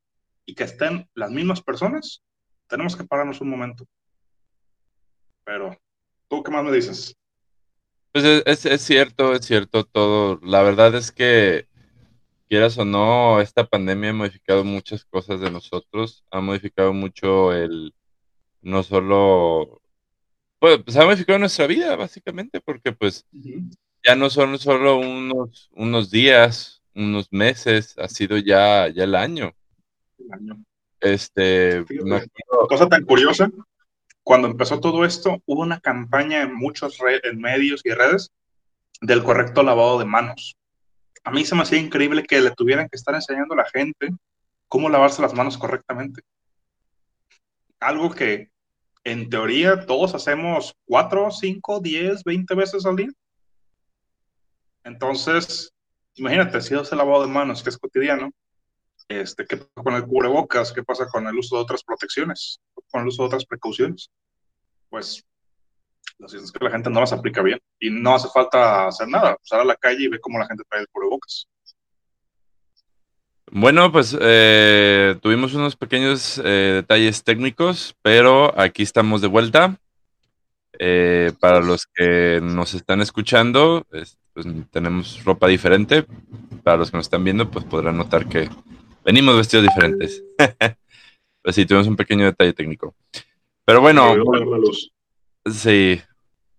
y 0.47 0.55
que 0.55 0.65
estén 0.65 1.09
las 1.15 1.31
mismas 1.31 1.63
personas, 1.63 2.23
tenemos 2.69 2.97
que 2.97 3.05
pararnos 3.05 3.41
un 3.41 3.51
momento. 3.51 3.87
Pero, 5.45 5.77
¿tú 6.29 6.43
qué 6.43 6.51
más 6.51 6.65
me 6.65 6.73
dices? 6.73 7.17
Pues 8.15 8.25
es, 8.47 8.65
es, 8.65 8.81
cierto, 8.83 9.35
es 9.35 9.45
cierto 9.45 9.83
todo. 9.83 10.39
La 10.45 10.63
verdad 10.63 10.95
es 10.95 11.11
que, 11.11 11.67
quieras 12.49 12.79
o 12.79 12.85
no, 12.85 13.41
esta 13.41 13.67
pandemia 13.67 14.11
ha 14.11 14.13
modificado 14.13 14.63
muchas 14.63 15.05
cosas 15.05 15.41
de 15.41 15.51
nosotros. 15.51 16.25
Ha 16.31 16.41
modificado 16.41 16.93
mucho 16.93 17.53
el, 17.53 17.93
no 18.63 18.85
solo, 18.85 19.83
pues, 20.61 20.79
pues 20.85 20.97
ha 20.97 21.05
modificado 21.05 21.41
nuestra 21.41 21.67
vida, 21.67 21.97
básicamente, 21.97 22.61
porque 22.61 22.93
pues 22.93 23.27
ya 24.07 24.15
no 24.15 24.31
son 24.31 24.61
solo 24.61 24.97
unos, 24.99 25.69
unos 25.73 26.13
días, 26.13 26.85
unos 26.95 27.33
meses, 27.33 27.99
ha 27.99 28.07
sido 28.07 28.37
ya, 28.39 28.87
ya 28.91 29.03
el 29.03 29.17
año. 29.17 29.53
El 30.19 30.33
año. 30.35 30.65
Este, 31.01 31.85
cosa 32.69 32.89
tan 32.89 33.05
curiosa, 33.05 33.51
cuando 34.25 34.49
empezó 34.49 34.81
todo 34.81 35.05
esto, 35.05 35.43
hubo 35.45 35.63
una 35.63 35.81
campaña 35.81 36.41
en 36.41 36.55
muchos 36.55 36.99
medios 37.35 37.83
y 37.85 37.91
redes 37.91 38.33
del 39.03 39.23
correcto 39.23 39.63
lavado 39.63 39.99
de 39.99 40.07
manos. 40.07 40.57
A 41.25 41.31
mí 41.31 41.45
se 41.45 41.55
me 41.55 41.63
hacía 41.63 41.79
increíble 41.79 42.25
que 42.25 42.41
le 42.41 42.51
tuvieran 42.51 42.89
que 42.89 42.97
estar 42.97 43.15
enseñando 43.15 43.53
a 43.55 43.59
la 43.59 43.71
gente 43.71 44.09
cómo 44.67 44.89
lavarse 44.89 45.21
las 45.21 45.35
manos 45.35 45.59
correctamente. 45.59 46.23
Algo 47.81 48.11
que 48.11 48.49
en 49.05 49.29
teoría 49.29 49.85
todos 49.85 50.15
hacemos 50.15 50.75
4, 50.87 51.31
5, 51.31 51.81
10, 51.81 52.25
20 52.25 52.55
veces 52.55 52.87
al 52.87 52.97
día. 52.97 53.11
Entonces, 54.85 55.71
imagínate, 56.15 56.63
si 56.63 56.75
hace 56.75 56.97
lavado 56.97 57.23
de 57.23 57.29
manos, 57.29 57.63
que 57.63 57.69
es 57.69 57.79
cotidiano, 57.79 58.31
este, 59.09 59.45
¿qué 59.45 59.59
pasa 59.59 59.83
con 59.83 59.95
el 59.95 60.07
cubrebocas? 60.07 60.73
¿Qué 60.73 60.83
pasa 60.83 61.07
con 61.09 61.27
el 61.27 61.37
uso 61.37 61.57
de 61.57 61.63
otras 61.63 61.85
protecciones? 61.85 62.59
¿Con 62.95 63.03
el 63.03 63.09
uso 63.09 63.25
de 63.25 63.27
otras 63.27 63.45
precauciones? 63.45 64.09
Pues 64.89 65.25
lo 66.17 66.29
cierto 66.29 66.45
es 66.45 66.53
que 66.53 66.65
la 66.65 66.71
gente 66.71 66.89
no 66.91 67.01
las 67.01 67.13
aplica 67.13 67.43
bien 67.43 67.59
y 67.81 67.91
no 67.91 68.15
hace 68.15 68.29
falta 68.29 68.87
hacer 68.87 69.09
nada, 69.09 69.37
usar 69.43 69.63
a 69.63 69.65
la 69.65 69.75
calle 69.75 70.05
y 70.05 70.09
ver 70.09 70.21
cómo 70.21 70.39
la 70.39 70.47
gente 70.47 70.63
trae 70.69 70.83
el 70.83 70.89
cubrebocas. 70.93 71.49
Bueno, 73.51 73.91
pues 73.91 74.17
eh, 74.21 75.17
tuvimos 75.21 75.55
unos 75.55 75.75
pequeños 75.75 76.41
eh, 76.45 76.71
detalles 76.83 77.25
técnicos, 77.25 77.97
pero 78.01 78.57
aquí 78.57 78.85
estamos 78.85 79.21
de 79.21 79.27
vuelta. 79.27 79.77
Eh, 80.79 81.33
para 81.41 81.59
los 81.59 81.87
que 81.87 82.39
nos 82.41 82.75
están 82.75 83.01
escuchando, 83.01 83.85
pues 83.91 84.17
tenemos 84.71 85.25
ropa 85.25 85.49
diferente. 85.49 86.07
Para 86.63 86.77
los 86.77 86.93
que 86.93 86.99
nos 86.99 87.07
están 87.07 87.25
viendo, 87.25 87.51
pues 87.51 87.65
podrán 87.65 87.97
notar 87.97 88.29
que 88.29 88.49
venimos 89.05 89.37
vestidos 89.37 89.67
diferentes. 89.67 90.23
pues 91.45 91.57
sí, 91.57 91.67
tuvimos 91.67 91.87
un 91.87 91.97
pequeño 91.97 92.25
detalle 92.25 92.55
técnico. 92.55 92.95
Pero 93.67 93.83
bueno, 93.83 94.15
sí, 95.45 96.01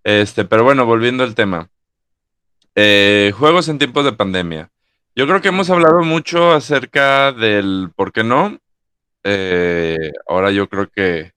este, 0.04 0.46
pero 0.46 0.64
bueno, 0.64 0.86
volviendo 0.86 1.24
al 1.24 1.34
tema. 1.34 1.68
Eh, 2.76 3.34
juegos 3.36 3.68
en 3.68 3.80
tiempos 3.80 4.06
de 4.06 4.14
pandemia. 4.14 4.70
Yo 5.16 5.26
creo 5.26 5.42
que 5.42 5.48
hemos 5.48 5.72
hablado 5.72 6.04
mucho 6.04 6.52
acerca 6.52 7.32
del 7.32 7.90
por 7.96 8.12
qué 8.12 8.24
no. 8.24 8.60
Eh, 9.24 10.12
ahora 10.28 10.52
yo 10.52 10.70
creo 10.70 10.88
que 10.88 11.34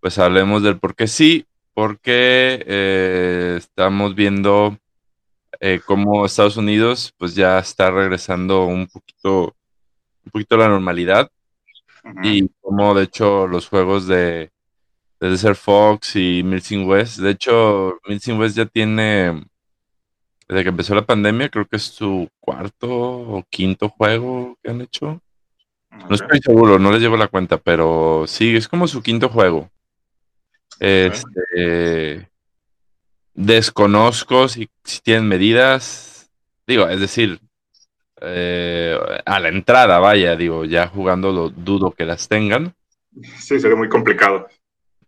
pues 0.00 0.18
hablemos 0.18 0.62
del 0.62 0.78
por 0.78 0.94
qué 0.94 1.06
sí 1.06 1.44
porque 1.74 2.64
eh, 2.66 3.56
estamos 3.58 4.14
viendo 4.14 4.78
cómo 5.84 6.24
Estados 6.24 6.56
Unidos 6.56 7.12
pues 7.18 7.34
ya 7.34 7.58
está 7.58 7.90
regresando 7.90 8.64
un 8.64 8.86
poquito, 8.86 9.54
un 10.24 10.30
poquito 10.32 10.54
a 10.54 10.58
la 10.58 10.68
normalidad 10.68 11.30
y 12.22 12.48
como 12.60 12.94
de 12.94 13.04
hecho 13.04 13.46
los 13.46 13.68
juegos 13.68 14.06
de, 14.06 14.50
de 15.20 15.30
Desert 15.30 15.56
Fox 15.56 16.16
y 16.16 16.42
Milsing 16.42 16.86
West, 16.86 17.18
de 17.18 17.30
hecho 17.30 17.98
Milsing 18.08 18.38
West 18.38 18.56
ya 18.56 18.66
tiene, 18.66 19.44
desde 20.48 20.62
que 20.62 20.68
empezó 20.70 20.94
la 20.94 21.06
pandemia, 21.06 21.48
creo 21.48 21.66
que 21.66 21.76
es 21.76 21.84
su 21.84 22.28
cuarto 22.40 22.88
o 22.88 23.44
quinto 23.50 23.88
juego 23.88 24.58
que 24.62 24.70
han 24.70 24.80
hecho. 24.80 25.20
No 26.08 26.14
estoy 26.14 26.40
seguro, 26.40 26.78
no 26.78 26.92
les 26.92 27.02
llevo 27.02 27.16
la 27.16 27.28
cuenta, 27.28 27.58
pero 27.58 28.24
sí, 28.26 28.56
es 28.56 28.68
como 28.68 28.86
su 28.86 29.02
quinto 29.02 29.28
juego. 29.28 29.70
Este, 30.78 32.30
desconozco 33.34 34.48
si, 34.48 34.70
tienen 35.02 35.28
medidas. 35.28 36.30
Digo, 36.66 36.88
es 36.88 37.00
decir, 37.00 37.40
eh, 38.20 38.98
a 39.24 39.40
la 39.40 39.48
entrada, 39.48 39.98
vaya, 39.98 40.36
digo, 40.36 40.64
ya 40.64 40.86
jugando 40.88 41.32
lo 41.32 41.48
dudo 41.50 41.92
que 41.92 42.04
las 42.04 42.28
tengan. 42.28 42.74
Sí, 43.38 43.58
sería 43.58 43.76
muy 43.76 43.88
complicado. 43.88 44.46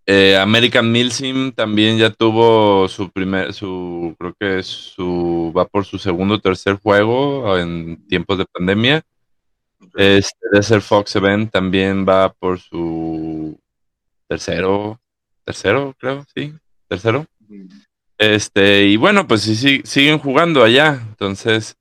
Eh, 0.04 0.36
American 0.36 0.90
Milsim 0.90 1.52
también 1.52 1.96
ya 1.96 2.10
tuvo 2.10 2.88
su 2.88 3.10
primer, 3.10 3.52
su, 3.52 4.16
creo 4.18 4.34
que 4.38 4.62
su, 4.62 5.52
va 5.56 5.64
por 5.66 5.84
su 5.84 5.98
segundo 5.98 6.34
o 6.34 6.40
tercer 6.40 6.76
juego 6.76 7.56
en 7.56 8.04
tiempos 8.08 8.38
de 8.38 8.46
pandemia. 8.46 9.02
Este 9.94 10.38
Desert 10.50 10.82
Fox 10.82 11.14
Event 11.16 11.52
también 11.52 12.06
va 12.08 12.32
por 12.32 12.58
su 12.58 13.58
tercero, 14.26 15.00
tercero, 15.44 15.94
creo, 15.98 16.24
sí, 16.34 16.52
tercero. 16.88 17.26
Este, 18.18 18.86
y 18.86 18.96
bueno, 18.96 19.26
pues 19.26 19.42
sí, 19.42 19.82
siguen 19.84 20.18
jugando 20.18 20.64
allá. 20.64 21.00
Entonces, 21.10 21.76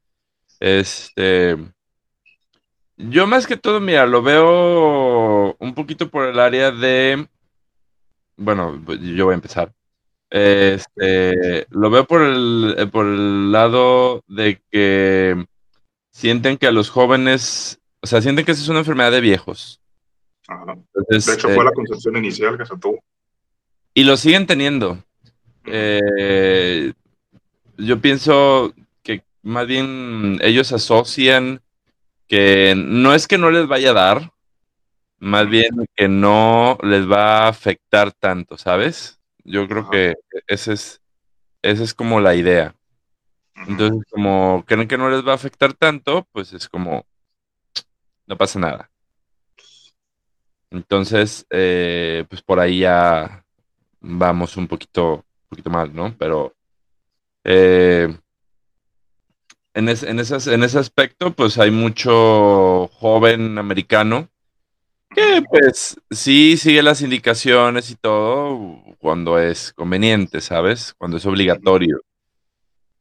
este, 0.62 1.58
yo 2.96 3.26
más 3.26 3.48
que 3.48 3.58
todo, 3.58 3.80
mira, 3.80 4.06
lo 4.06 4.22
veo 4.22 5.56
un 5.58 5.74
poquito 5.74 6.10
por 6.10 6.28
el 6.28 6.40
área 6.40 6.70
de, 6.70 7.28
bueno, 8.38 8.80
pues, 8.86 9.00
yo 9.02 9.26
voy 9.26 9.34
a 9.34 9.36
empezar. 9.36 9.74
Este, 10.30 11.66
lo 11.72 11.90
veo 11.90 12.06
por 12.06 12.22
el, 12.22 12.90
por 12.92 13.08
el 13.08 13.52
lado 13.52 14.24
de 14.28 14.62
que 14.70 15.46
sienten 16.12 16.58
que 16.58 16.68
a 16.68 16.72
los 16.72 16.92
jóvenes, 16.92 17.82
o 18.00 18.08
sea, 18.08 18.22
sienten 18.22 18.46
que 18.46 18.52
esa 18.52 18.62
es 18.62 18.70
una 18.70 18.80
enfermedad 18.80 19.12
de 19.12 19.20
viejos. 19.20 19.82
de 20.48 21.18
hecho, 21.18 21.50
fue 21.50 21.64
la 21.64 21.72
eh, 21.72 21.76
concepción 21.76 22.18
inicial 22.18 22.56
que 22.56 22.68
se 22.68 22.78
tuvo. 22.78 23.04
Y 23.96 24.04
lo 24.04 24.16
siguen 24.16 24.46
teniendo. 24.46 25.04
Eh, 25.66 26.94
yo 27.78 28.00
pienso 28.00 28.74
más 29.44 29.68
bien 29.68 30.40
ellos 30.42 30.72
asocian 30.72 31.62
que 32.28 32.74
no 32.78 33.14
es 33.14 33.28
que 33.28 33.38
no 33.38 33.52
les 33.52 33.68
vaya 33.68 33.92
a 33.92 33.94
dar, 33.94 34.34
más 35.20 35.48
bien 35.50 35.70
que 35.96 36.08
no 36.08 36.78
les 36.82 37.10
va 37.10 37.46
a 37.46 37.48
afectar 37.48 38.12
tanto, 38.12 38.58
¿sabes? 38.58 39.20
Yo 39.44 39.68
creo 39.68 39.90
que 39.90 40.16
ese 40.48 40.74
es, 40.74 41.02
esa 41.62 41.84
es 41.84 41.94
como 41.94 42.20
la 42.20 42.36
idea. 42.36 42.76
Entonces, 43.68 44.04
como 44.10 44.64
creen 44.66 44.88
que 44.88 44.98
no 44.98 45.10
les 45.10 45.26
va 45.26 45.34
a 45.34 45.36
afectar 45.36 45.74
tanto, 45.74 46.28
pues 46.32 46.54
es 46.54 46.68
como, 46.70 47.06
no 48.26 48.38
pasa 48.38 48.60
nada. 48.60 48.90
Entonces, 50.72 51.46
eh, 51.50 52.26
pues 52.30 52.42
por 52.42 52.60
ahí 52.60 52.80
ya 52.80 53.46
vamos 54.00 54.58
un 54.58 54.68
poquito, 54.68 55.16
un 55.16 55.50
poquito 55.50 55.70
mal, 55.70 55.94
¿no? 55.94 56.16
Pero 56.18 56.56
eh, 57.44 58.18
en, 59.74 59.90
en, 59.90 60.20
esas, 60.20 60.48
en 60.48 60.64
ese 60.64 60.80
aspecto, 60.80 61.32
pues 61.32 61.58
hay 61.58 61.72
mucho 61.72 62.90
joven 62.94 63.58
americano 63.58 64.30
que 65.14 65.44
pues 65.50 66.00
sí 66.10 66.56
sigue 66.58 66.82
las 66.82 67.02
indicaciones 67.02 67.92
y 67.92 67.96
todo 67.96 68.82
cuando 69.00 69.38
es 69.40 69.74
conveniente, 69.74 70.40
¿sabes? 70.42 70.94
Cuando 70.98 71.18
es 71.18 71.26
obligatorio. 71.26 72.02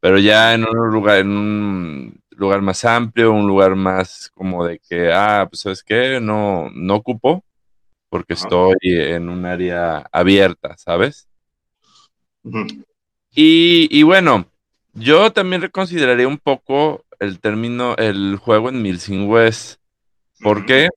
Pero 0.01 0.19
ya 0.19 0.55
en 0.55 0.67
un 0.67 0.91
lugar, 0.91 1.19
en 1.19 1.31
un 1.31 2.21
lugar 2.31 2.63
más 2.63 2.85
amplio, 2.85 3.33
un 3.33 3.47
lugar 3.47 3.77
más 3.77 4.31
como 4.35 4.65
de 4.65 4.79
que, 4.79 5.13
ah, 5.13 5.47
pues 5.49 5.61
sabes 5.61 5.85
qué, 5.85 6.21
no, 6.21 6.71
no 6.73 6.97
ocupo 6.97 7.45
porque 8.09 8.35
estoy 8.35 8.75
en 8.83 9.29
un 9.29 9.47
área 9.47 10.05
abierta, 10.11 10.77
¿sabes? 10.77 11.29
y, 13.31 13.89
y, 13.91 14.03
bueno, 14.03 14.50
yo 14.95 15.33
también 15.33 15.63
reconsideraría 15.63 16.29
un 16.29 16.39
poco 16.39 17.05
el 17.19 17.39
término, 17.41 17.97
el 17.97 18.37
juego 18.37 18.69
en 18.69 18.83
Milsing 18.83 19.29
West. 19.29 19.81
¿Por 20.41 20.65
qué? 20.67 20.89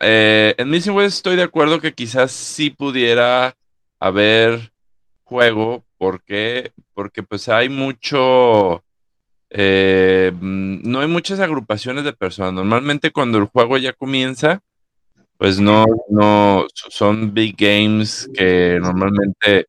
Eh, 0.00 0.54
en 0.58 0.70
Missing 0.70 0.94
West 0.94 1.16
estoy 1.16 1.36
de 1.36 1.42
acuerdo 1.42 1.80
que 1.80 1.92
quizás 1.92 2.30
sí 2.32 2.70
pudiera 2.70 3.56
haber 3.98 4.72
juego. 5.24 5.84
¿Por 5.98 6.22
qué? 6.22 6.72
Porque 6.94 7.22
pues 7.22 7.48
hay 7.48 7.68
mucho... 7.68 8.82
Eh, 9.50 10.32
mm, 10.34 10.88
no 10.90 11.00
hay 11.00 11.08
muchas 11.08 11.40
agrupaciones 11.40 12.04
de 12.04 12.12
personas. 12.12 12.52
Normalmente 12.52 13.10
cuando 13.10 13.38
el 13.38 13.46
juego 13.46 13.78
ya 13.78 13.92
comienza, 13.92 14.60
pues 15.38 15.60
no, 15.60 15.84
no, 16.08 16.66
son 16.74 17.34
big 17.34 17.56
games 17.56 18.28
que 18.34 18.78
normalmente 18.80 19.66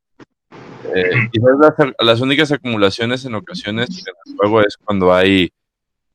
eh, 1.01 1.29
quizás 1.31 1.51
las, 1.60 1.93
las, 1.99 2.21
únicas 2.21 2.51
acumulaciones 2.51 3.25
en 3.25 3.36
ocasiones 3.36 3.89
en 3.89 4.13
el 4.25 4.38
juego 4.38 4.62
es 4.62 4.77
cuando 4.77 5.13
hay 5.13 5.51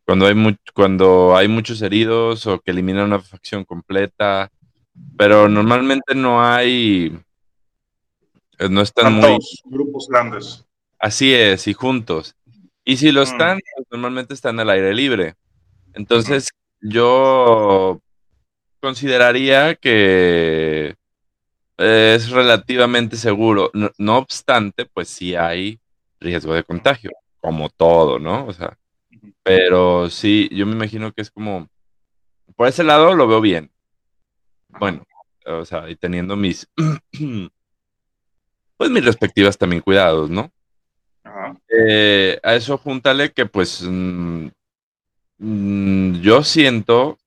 cuando 0.04 0.26
hay, 0.26 0.56
cuando 0.74 1.36
hay 1.36 1.48
muchos 1.48 1.80
heridos 1.82 2.46
o 2.46 2.60
que 2.60 2.70
eliminan 2.70 3.06
una 3.06 3.20
facción 3.20 3.64
completa, 3.64 4.50
pero 5.16 5.48
normalmente 5.48 6.14
no 6.14 6.44
hay, 6.44 7.18
eh, 8.58 8.68
no 8.68 8.82
están 8.82 9.14
muy... 9.14 9.38
grupos 9.64 10.08
grandes. 10.08 10.66
Así 10.98 11.32
es, 11.32 11.66
y 11.66 11.72
juntos. 11.72 12.34
Y 12.84 12.96
si 12.96 13.12
lo 13.12 13.20
mm. 13.20 13.24
están, 13.24 13.58
pues 13.74 13.86
normalmente 13.90 14.34
están 14.34 14.58
al 14.60 14.70
aire 14.70 14.92
libre. 14.94 15.34
Entonces, 15.94 16.50
yo 16.80 18.00
consideraría 18.80 19.76
que 19.76 20.96
es 21.76 22.30
relativamente 22.30 23.16
seguro. 23.16 23.70
No, 23.74 23.90
no, 23.98 24.18
obstante, 24.18 24.86
pues 24.86 25.08
sí 25.08 25.34
hay 25.34 25.80
riesgo 26.20 26.54
de 26.54 26.64
contagio, 26.64 27.10
como 27.40 27.68
todo, 27.70 28.18
¿no? 28.18 28.46
O 28.46 28.52
sea, 28.52 28.78
pero 29.42 30.08
sí, 30.10 30.48
yo 30.52 30.66
me 30.66 30.72
imagino 30.72 31.12
que 31.12 31.22
es 31.22 31.30
como, 31.30 31.68
por 32.56 32.68
ese 32.68 32.84
lado 32.84 33.14
lo 33.14 33.26
veo 33.26 33.40
bien. 33.40 33.70
Bueno, 34.68 35.04
o 35.46 35.64
sea, 35.64 35.88
y 35.90 35.96
teniendo 35.96 36.36
mis, 36.36 36.68
pues 38.76 38.90
mis 38.90 39.04
respectivas 39.04 39.58
también 39.58 39.82
cuidados, 39.82 40.30
¿no? 40.30 40.50
Eh, 41.68 42.38
a 42.42 42.54
eso 42.54 42.76
júntale 42.78 43.32
que 43.32 43.46
pues 43.46 43.82
mm, 43.82 44.48
mm, 45.38 46.20
yo 46.20 46.42
siento, 46.42 47.18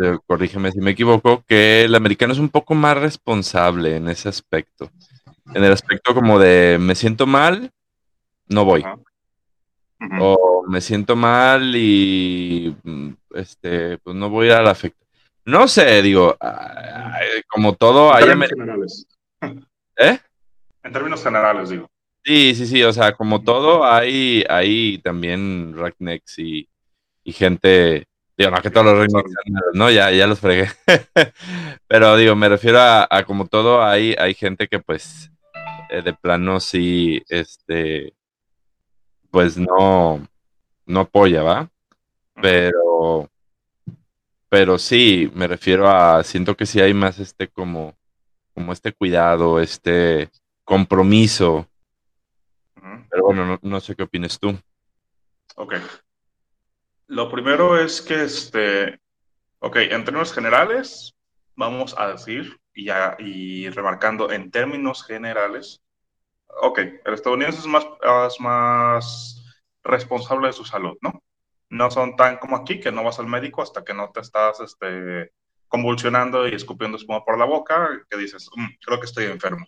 eh, 0.00 0.18
corrígeme 0.26 0.72
si 0.72 0.80
me 0.80 0.92
equivoco, 0.92 1.44
que 1.46 1.84
el 1.84 1.94
americano 1.94 2.32
es 2.32 2.38
un 2.38 2.48
poco 2.48 2.74
más 2.74 2.96
responsable 2.96 3.96
en 3.96 4.08
ese 4.08 4.28
aspecto. 4.28 4.90
En 5.54 5.64
el 5.64 5.72
aspecto 5.72 6.14
como 6.14 6.38
de 6.38 6.78
me 6.80 6.94
siento 6.94 7.26
mal, 7.26 7.70
no 8.48 8.64
voy 8.64 8.84
o 10.20 10.64
me 10.68 10.80
siento 10.80 11.16
mal 11.16 11.74
y 11.74 12.74
mm, 12.82 13.08
este, 13.34 13.98
pues 13.98 14.16
no 14.16 14.30
voy 14.30 14.50
a 14.50 14.62
la 14.62 14.70
afecta. 14.70 15.04
No 15.44 15.66
sé, 15.66 16.02
digo, 16.02 16.36
como 17.48 17.74
todo 17.74 18.16
en 18.16 18.24
términos 18.24 18.50
generales. 18.50 19.06
¿Eh? 19.96 20.18
En 20.84 20.92
términos 20.92 21.22
generales, 21.22 21.70
digo. 21.70 21.90
Sí, 22.24 22.54
sí, 22.54 22.66
sí, 22.66 22.82
o 22.84 22.92
sea, 22.92 23.12
como 23.12 23.42
todo, 23.42 23.84
hay, 23.84 24.44
hay 24.48 24.98
también 24.98 25.74
Racknecks 25.76 26.38
y, 26.38 26.68
y 27.24 27.32
gente, 27.32 28.06
digo, 28.36 28.50
no 28.50 28.62
que 28.62 28.70
todos 28.70 28.86
los 28.86 28.98
reinos, 28.98 29.22
no, 29.74 29.90
ya, 29.90 30.10
ya 30.10 30.26
los 30.26 30.40
fregué. 30.40 30.70
Pero 31.86 32.16
digo, 32.16 32.34
me 32.34 32.48
refiero 32.48 32.78
a, 32.80 33.24
como 33.26 33.46
todo, 33.46 33.82
hay, 33.82 34.14
hay 34.18 34.34
gente 34.34 34.68
que 34.68 34.78
pues 34.78 35.30
eh, 35.90 36.02
de 36.02 36.14
plano 36.14 36.60
sí, 36.60 37.22
este, 37.28 38.14
pues 39.30 39.56
no, 39.56 40.26
no 40.86 41.00
apoya, 41.00 41.42
¿va? 41.42 41.70
Pero, 42.40 43.30
pero 44.48 44.78
sí, 44.78 45.30
me 45.34 45.46
refiero 45.46 45.88
a, 45.88 46.22
siento 46.24 46.56
que 46.56 46.66
sí 46.66 46.80
hay 46.80 46.94
más 46.94 47.18
este 47.18 47.48
como, 47.48 47.94
como 48.54 48.72
este 48.72 48.92
cuidado, 48.92 49.60
este 49.60 50.30
compromiso. 50.64 51.66
Pero 53.10 53.24
bueno, 53.24 53.58
no, 53.60 53.80
sé 53.80 53.94
qué 53.94 54.02
opinas 54.02 54.38
tú. 54.38 54.56
Ok. 55.56 55.74
Lo 57.12 57.30
primero 57.30 57.78
es 57.78 58.00
que, 58.00 58.22
este, 58.22 58.98
ok, 59.58 59.76
en 59.76 60.02
términos 60.02 60.32
generales, 60.32 61.14
vamos 61.54 61.94
a 61.98 62.06
decir, 62.06 62.58
y, 62.72 62.86
ya, 62.86 63.16
y 63.18 63.68
remarcando 63.68 64.32
en 64.32 64.50
términos 64.50 65.04
generales, 65.04 65.82
ok, 66.62 66.78
el 66.78 67.12
estadounidense 67.12 67.58
es 67.58 67.66
más, 67.66 67.84
más 68.40 69.44
responsable 69.84 70.46
de 70.46 70.54
su 70.54 70.64
salud, 70.64 70.96
¿no? 71.02 71.22
No 71.68 71.90
son 71.90 72.16
tan 72.16 72.38
como 72.38 72.56
aquí, 72.56 72.80
que 72.80 72.90
no 72.90 73.04
vas 73.04 73.18
al 73.18 73.26
médico 73.26 73.60
hasta 73.60 73.84
que 73.84 73.92
no 73.92 74.10
te 74.10 74.20
estás 74.20 74.60
este, 74.60 75.34
convulsionando 75.68 76.48
y 76.48 76.54
escupiendo 76.54 76.96
espuma 76.96 77.22
por 77.26 77.36
la 77.36 77.44
boca, 77.44 77.90
que 78.08 78.16
dices, 78.16 78.48
mm, 78.56 78.68
creo 78.86 78.98
que 78.98 79.06
estoy 79.06 79.26
enfermo. 79.26 79.66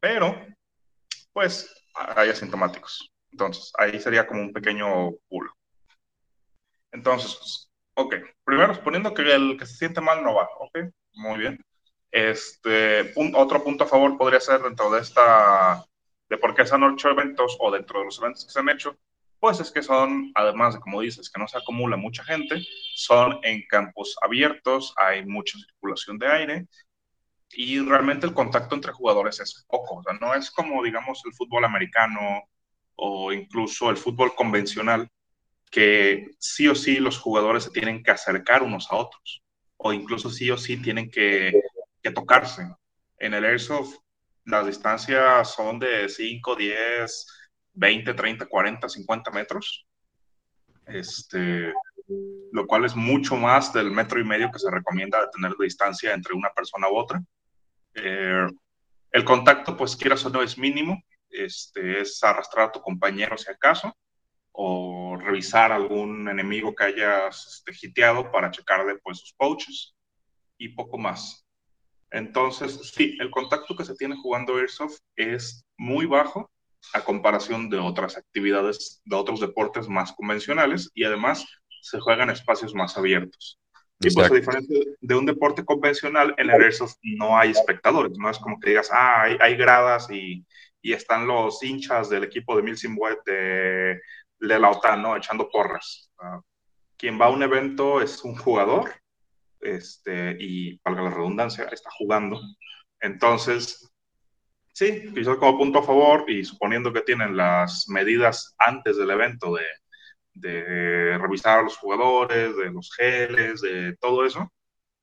Pero, 0.00 0.44
pues, 1.32 1.72
hay 1.94 2.30
asintomáticos. 2.30 3.12
Entonces, 3.30 3.72
ahí 3.78 4.00
sería 4.00 4.26
como 4.26 4.40
un 4.40 4.52
pequeño 4.52 5.12
pulo. 5.28 5.52
Entonces, 6.92 7.70
ok, 7.94 8.16
primero 8.44 8.74
suponiendo 8.74 9.14
que 9.14 9.22
el 9.22 9.56
que 9.58 9.66
se 9.66 9.76
siente 9.76 10.00
mal 10.00 10.22
no 10.22 10.34
va, 10.34 10.48
ok, 10.58 10.78
muy 11.14 11.38
bien. 11.38 11.64
Este, 12.10 13.12
otro 13.34 13.64
punto 13.64 13.84
a 13.84 13.88
favor 13.88 14.18
podría 14.18 14.40
ser 14.40 14.60
dentro 14.62 14.90
de 14.90 15.00
esta, 15.00 15.84
de 16.28 16.36
por 16.38 16.54
qué 16.54 16.66
se 16.66 16.74
han 16.74 16.84
hecho 16.92 17.10
eventos 17.10 17.56
o 17.58 17.70
dentro 17.70 18.00
de 18.00 18.04
los 18.06 18.18
eventos 18.18 18.44
que 18.44 18.52
se 18.52 18.60
han 18.60 18.68
hecho, 18.68 18.96
pues 19.40 19.58
es 19.60 19.72
que 19.72 19.82
son, 19.82 20.30
además 20.34 20.74
de 20.74 20.80
como 20.80 21.00
dices, 21.00 21.30
que 21.30 21.40
no 21.40 21.48
se 21.48 21.58
acumula 21.58 21.96
mucha 21.96 22.22
gente, 22.22 22.62
son 22.94 23.40
en 23.42 23.62
campos 23.68 24.16
abiertos, 24.22 24.94
hay 24.96 25.24
mucha 25.26 25.58
circulación 25.58 26.18
de 26.18 26.26
aire 26.28 26.66
y 27.50 27.80
realmente 27.80 28.26
el 28.26 28.34
contacto 28.34 28.74
entre 28.74 28.92
jugadores 28.92 29.40
es 29.40 29.64
poco, 29.68 29.96
o 29.96 30.02
sea, 30.02 30.12
no 30.20 30.34
es 30.34 30.50
como, 30.50 30.82
digamos, 30.82 31.22
el 31.24 31.32
fútbol 31.32 31.64
americano 31.64 32.44
o 32.94 33.32
incluso 33.32 33.90
el 33.90 33.96
fútbol 33.96 34.34
convencional, 34.34 35.10
que 35.72 36.28
sí 36.38 36.68
o 36.68 36.76
sí 36.76 36.98
los 36.98 37.18
jugadores 37.18 37.64
se 37.64 37.70
tienen 37.70 38.04
que 38.04 38.12
acercar 38.12 38.62
unos 38.62 38.86
a 38.92 38.96
otros, 38.96 39.42
o 39.76 39.92
incluso 39.92 40.30
sí 40.30 40.48
o 40.52 40.56
sí 40.56 40.76
tienen 40.76 41.10
que 41.10 41.50
que 42.02 42.10
tocarse. 42.10 42.68
En 43.18 43.34
el 43.34 43.44
airsoft 43.44 43.96
las 44.44 44.66
distancias 44.66 45.54
son 45.54 45.78
de 45.78 46.08
5, 46.08 46.56
10, 46.56 47.26
20, 47.74 48.14
30, 48.14 48.46
40, 48.46 48.88
50 48.88 49.30
metros. 49.30 49.86
Este, 50.86 51.72
lo 52.50 52.66
cual 52.66 52.84
es 52.84 52.96
mucho 52.96 53.36
más 53.36 53.72
del 53.72 53.92
metro 53.92 54.20
y 54.20 54.24
medio 54.24 54.50
que 54.50 54.58
se 54.58 54.70
recomienda 54.70 55.30
tener 55.30 55.52
de 55.52 55.64
distancia 55.64 56.12
entre 56.12 56.34
una 56.34 56.50
persona 56.50 56.88
u 56.88 56.96
otra. 56.96 57.22
Eh, 57.94 58.48
el 59.12 59.24
contacto, 59.24 59.76
pues 59.76 59.94
quieras 59.94 60.24
o 60.26 60.30
no, 60.30 60.42
es 60.42 60.58
mínimo. 60.58 61.00
Este, 61.30 62.00
es 62.00 62.22
arrastrar 62.24 62.68
a 62.68 62.72
tu 62.72 62.80
compañero 62.80 63.38
si 63.38 63.50
acaso, 63.50 63.96
o 64.52 65.16
revisar 65.18 65.72
algún 65.72 66.28
enemigo 66.28 66.74
que 66.74 66.84
hayas 66.84 67.64
este, 67.66 67.86
hiteado 67.86 68.30
para 68.30 68.50
checarle 68.50 68.96
pues, 69.02 69.18
sus 69.18 69.32
pouches 69.34 69.94
y 70.58 70.68
poco 70.68 70.98
más. 70.98 71.46
Entonces, 72.10 72.92
sí, 72.94 73.16
el 73.20 73.30
contacto 73.30 73.74
que 73.74 73.84
se 73.84 73.96
tiene 73.96 74.16
jugando 74.16 74.58
Airsoft 74.58 74.98
es 75.16 75.64
muy 75.78 76.04
bajo 76.04 76.50
a 76.92 77.02
comparación 77.02 77.70
de 77.70 77.78
otras 77.78 78.16
actividades, 78.16 79.00
de 79.04 79.16
otros 79.16 79.40
deportes 79.40 79.88
más 79.88 80.12
convencionales 80.12 80.90
y 80.94 81.04
además 81.04 81.46
se 81.80 82.00
juega 82.00 82.24
en 82.24 82.30
espacios 82.30 82.74
más 82.74 82.98
abiertos. 82.98 83.58
Y 84.00 84.12
pues 84.12 84.30
a 84.30 84.34
diferencia 84.34 84.78
de 85.00 85.14
un 85.14 85.24
deporte 85.24 85.64
convencional, 85.64 86.34
en 86.36 86.50
el 86.50 86.60
Airsoft 86.60 86.96
no 87.02 87.38
hay 87.38 87.50
espectadores, 87.50 88.18
no 88.18 88.28
es 88.28 88.38
como 88.38 88.58
que 88.58 88.70
digas, 88.70 88.90
ah, 88.92 89.22
hay, 89.22 89.56
gradas 89.56 90.10
y, 90.10 90.44
y, 90.82 90.92
están 90.92 91.26
los 91.28 91.62
hinchas 91.62 92.10
del 92.10 92.24
equipo 92.24 92.56
de 92.56 92.62
Milsim 92.62 92.96
de, 93.24 94.00
de 94.48 94.58
la 94.58 94.70
OTAN, 94.70 95.02
¿no? 95.02 95.16
Echando 95.16 95.48
porras. 95.48 96.10
Uh, 96.18 96.40
quien 96.96 97.20
va 97.20 97.26
a 97.26 97.30
un 97.30 97.42
evento 97.42 98.00
es 98.00 98.22
un 98.24 98.36
jugador 98.36 98.92
este, 99.60 100.36
y, 100.38 100.78
valga 100.84 101.02
la 101.02 101.10
redundancia, 101.10 101.64
está 101.64 101.90
jugando. 101.98 102.40
Entonces, 103.00 103.90
sí, 104.72 105.12
quizás 105.14 105.36
como 105.36 105.58
punto 105.58 105.80
a 105.80 105.84
favor 105.84 106.28
y 106.28 106.44
suponiendo 106.44 106.92
que 106.92 107.02
tienen 107.02 107.36
las 107.36 107.88
medidas 107.88 108.54
antes 108.58 108.96
del 108.96 109.10
evento 109.10 109.54
de, 109.54 109.64
de 110.34 111.18
revisar 111.18 111.60
a 111.60 111.62
los 111.62 111.76
jugadores, 111.76 112.56
de 112.56 112.70
los 112.70 112.92
geles, 112.94 113.60
de 113.60 113.96
todo 113.96 114.24
eso, 114.24 114.52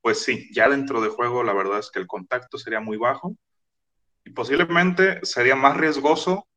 pues 0.01 0.23
sí, 0.23 0.49
ya 0.53 0.69
dentro 0.69 1.01
de 1.01 1.09
juego 1.09 1.43
la 1.43 1.53
verdad 1.53 1.79
es 1.79 1.91
que 1.91 1.99
el 1.99 2.07
contacto 2.07 2.57
sería 2.57 2.79
muy 2.79 2.97
bajo 2.97 3.35
y 4.25 4.31
posiblemente 4.31 5.19
sería 5.25 5.55
más 5.55 5.77
riesgoso 5.77 6.48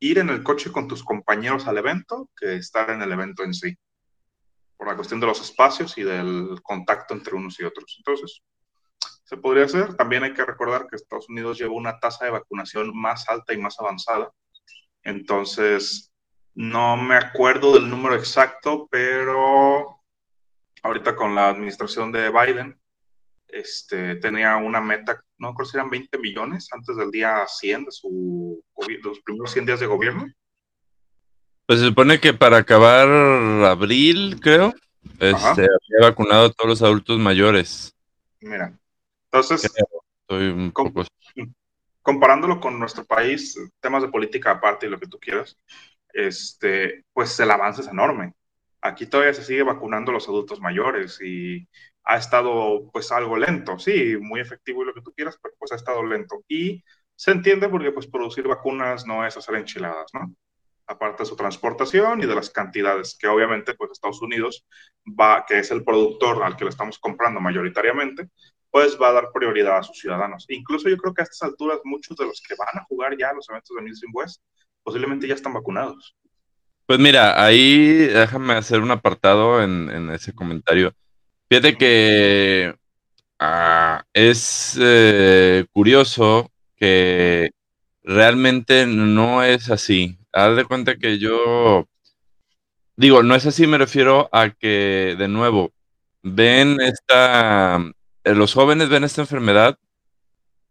ir 0.00 0.18
en 0.18 0.30
el 0.30 0.42
coche 0.42 0.72
con 0.72 0.88
tus 0.88 1.04
compañeros 1.04 1.66
al 1.66 1.78
evento 1.78 2.28
que 2.36 2.56
estar 2.56 2.90
en 2.90 3.02
el 3.02 3.12
evento 3.12 3.44
en 3.44 3.54
sí 3.54 3.76
por 4.76 4.88
la 4.88 4.96
cuestión 4.96 5.20
de 5.20 5.26
los 5.26 5.40
espacios 5.42 5.96
y 5.98 6.02
del 6.02 6.58
contacto 6.62 7.12
entre 7.12 7.36
unos 7.36 7.60
y 7.60 7.64
otros. 7.64 7.96
Entonces, 7.98 8.42
se 9.24 9.36
podría 9.36 9.66
hacer. 9.66 9.94
También 9.94 10.24
hay 10.24 10.32
que 10.32 10.44
recordar 10.44 10.86
que 10.86 10.96
Estados 10.96 11.28
Unidos 11.28 11.58
lleva 11.58 11.74
una 11.74 12.00
tasa 12.00 12.24
de 12.24 12.30
vacunación 12.30 12.90
más 12.98 13.28
alta 13.28 13.52
y 13.52 13.58
más 13.58 13.78
avanzada. 13.78 14.32
Entonces, 15.02 16.10
no 16.54 16.96
me 16.96 17.14
acuerdo 17.14 17.74
del 17.74 17.90
número 17.90 18.14
exacto, 18.14 18.88
pero 18.90 20.00
ahorita 20.82 21.14
con 21.14 21.34
la 21.34 21.50
administración 21.50 22.10
de 22.10 22.30
Biden, 22.30 22.79
este, 23.52 24.16
tenía 24.16 24.56
una 24.56 24.80
meta, 24.80 25.22
no 25.38 25.54
creo 25.54 25.66
si 25.66 25.76
eran 25.76 25.90
20 25.90 26.18
millones 26.18 26.68
antes 26.72 26.96
del 26.96 27.10
día 27.10 27.44
100 27.46 27.84
de, 27.84 27.90
su, 27.90 28.62
de 28.86 28.98
los 29.02 29.20
primeros 29.20 29.50
100 29.52 29.66
días 29.66 29.80
de 29.80 29.86
gobierno. 29.86 30.26
Pues 31.66 31.80
se 31.80 31.86
supone 31.86 32.18
que 32.18 32.34
para 32.34 32.58
acabar 32.58 33.08
abril, 33.64 34.40
creo, 34.40 34.74
este, 35.18 35.62
había 35.62 36.10
vacunado 36.10 36.46
a 36.46 36.50
todos 36.50 36.68
los 36.68 36.82
adultos 36.82 37.18
mayores. 37.18 37.94
Mira, 38.40 38.76
entonces, 39.26 39.64
Estoy 39.64 40.48
un 40.48 40.72
poco... 40.72 41.04
comparándolo 42.02 42.60
con 42.60 42.78
nuestro 42.78 43.04
país, 43.04 43.56
temas 43.80 44.02
de 44.02 44.08
política 44.08 44.52
aparte 44.52 44.86
y 44.86 44.90
lo 44.90 44.98
que 44.98 45.06
tú 45.06 45.18
quieras, 45.20 45.56
este, 46.12 47.04
pues 47.12 47.38
el 47.40 47.50
avance 47.50 47.82
es 47.82 47.88
enorme. 47.88 48.34
Aquí 48.80 49.06
todavía 49.06 49.34
se 49.34 49.44
sigue 49.44 49.62
vacunando 49.62 50.10
a 50.10 50.14
los 50.14 50.26
adultos 50.26 50.60
mayores 50.60 51.20
y 51.22 51.68
ha 52.04 52.16
estado 52.16 52.90
pues 52.92 53.12
algo 53.12 53.36
lento, 53.36 53.78
sí, 53.78 54.16
muy 54.20 54.40
efectivo 54.40 54.82
y 54.82 54.86
lo 54.86 54.94
que 54.94 55.02
tú 55.02 55.12
quieras, 55.14 55.38
pero 55.42 55.54
pues 55.58 55.72
ha 55.72 55.76
estado 55.76 56.04
lento. 56.04 56.42
Y 56.48 56.82
se 57.14 57.32
entiende 57.32 57.68
porque 57.68 57.92
pues 57.92 58.06
producir 58.06 58.46
vacunas 58.48 59.06
no 59.06 59.26
es 59.26 59.36
hacer 59.36 59.56
enchiladas, 59.56 60.10
¿no? 60.14 60.34
aparte 60.90 61.22
de 61.22 61.28
su 61.28 61.36
transportación 61.36 62.22
y 62.22 62.26
de 62.26 62.34
las 62.34 62.50
cantidades 62.50 63.16
que 63.18 63.28
obviamente 63.28 63.74
pues 63.74 63.92
Estados 63.92 64.20
Unidos 64.22 64.66
va, 65.06 65.44
que 65.46 65.60
es 65.60 65.70
el 65.70 65.84
productor 65.84 66.42
al 66.42 66.56
que 66.56 66.64
le 66.64 66.70
estamos 66.70 66.98
comprando 66.98 67.40
mayoritariamente, 67.40 68.28
pues 68.70 68.98
va 69.00 69.08
a 69.08 69.12
dar 69.12 69.28
prioridad 69.32 69.78
a 69.78 69.82
sus 69.82 69.98
ciudadanos. 69.98 70.46
Incluso 70.48 70.88
yo 70.88 70.96
creo 70.96 71.14
que 71.14 71.22
a 71.22 71.24
estas 71.24 71.42
alturas 71.42 71.78
muchos 71.84 72.16
de 72.16 72.26
los 72.26 72.40
que 72.40 72.54
van 72.56 72.82
a 72.82 72.84
jugar 72.84 73.16
ya 73.16 73.32
los 73.32 73.48
eventos 73.48 73.74
de 73.76 73.82
Nielsen 73.82 74.10
West 74.12 74.42
posiblemente 74.82 75.28
ya 75.28 75.34
están 75.34 75.52
vacunados. 75.52 76.16
Pues 76.86 76.98
mira, 76.98 77.42
ahí 77.42 78.06
déjame 78.06 78.54
hacer 78.54 78.80
un 78.80 78.90
apartado 78.90 79.62
en, 79.62 80.10
ese 80.10 80.32
comentario. 80.34 80.92
Fíjate 81.50 81.76
que 81.76 82.76
ah, 83.40 84.04
es 84.14 84.78
eh, 84.80 85.66
curioso 85.72 86.48
que 86.76 87.50
realmente 88.04 88.86
no 88.86 89.42
es 89.42 89.68
así. 89.68 90.16
Haz 90.32 90.54
de 90.54 90.64
cuenta 90.64 90.94
que 90.96 91.18
yo, 91.18 91.88
digo, 92.94 93.24
no 93.24 93.34
es 93.34 93.46
así, 93.46 93.66
me 93.66 93.78
refiero 93.78 94.28
a 94.30 94.50
que, 94.50 95.16
de 95.18 95.26
nuevo, 95.26 95.72
ven 96.22 96.80
esta, 96.80 97.80
eh, 98.22 98.34
los 98.36 98.54
jóvenes 98.54 98.88
ven 98.88 99.02
esta 99.02 99.22
enfermedad. 99.22 99.76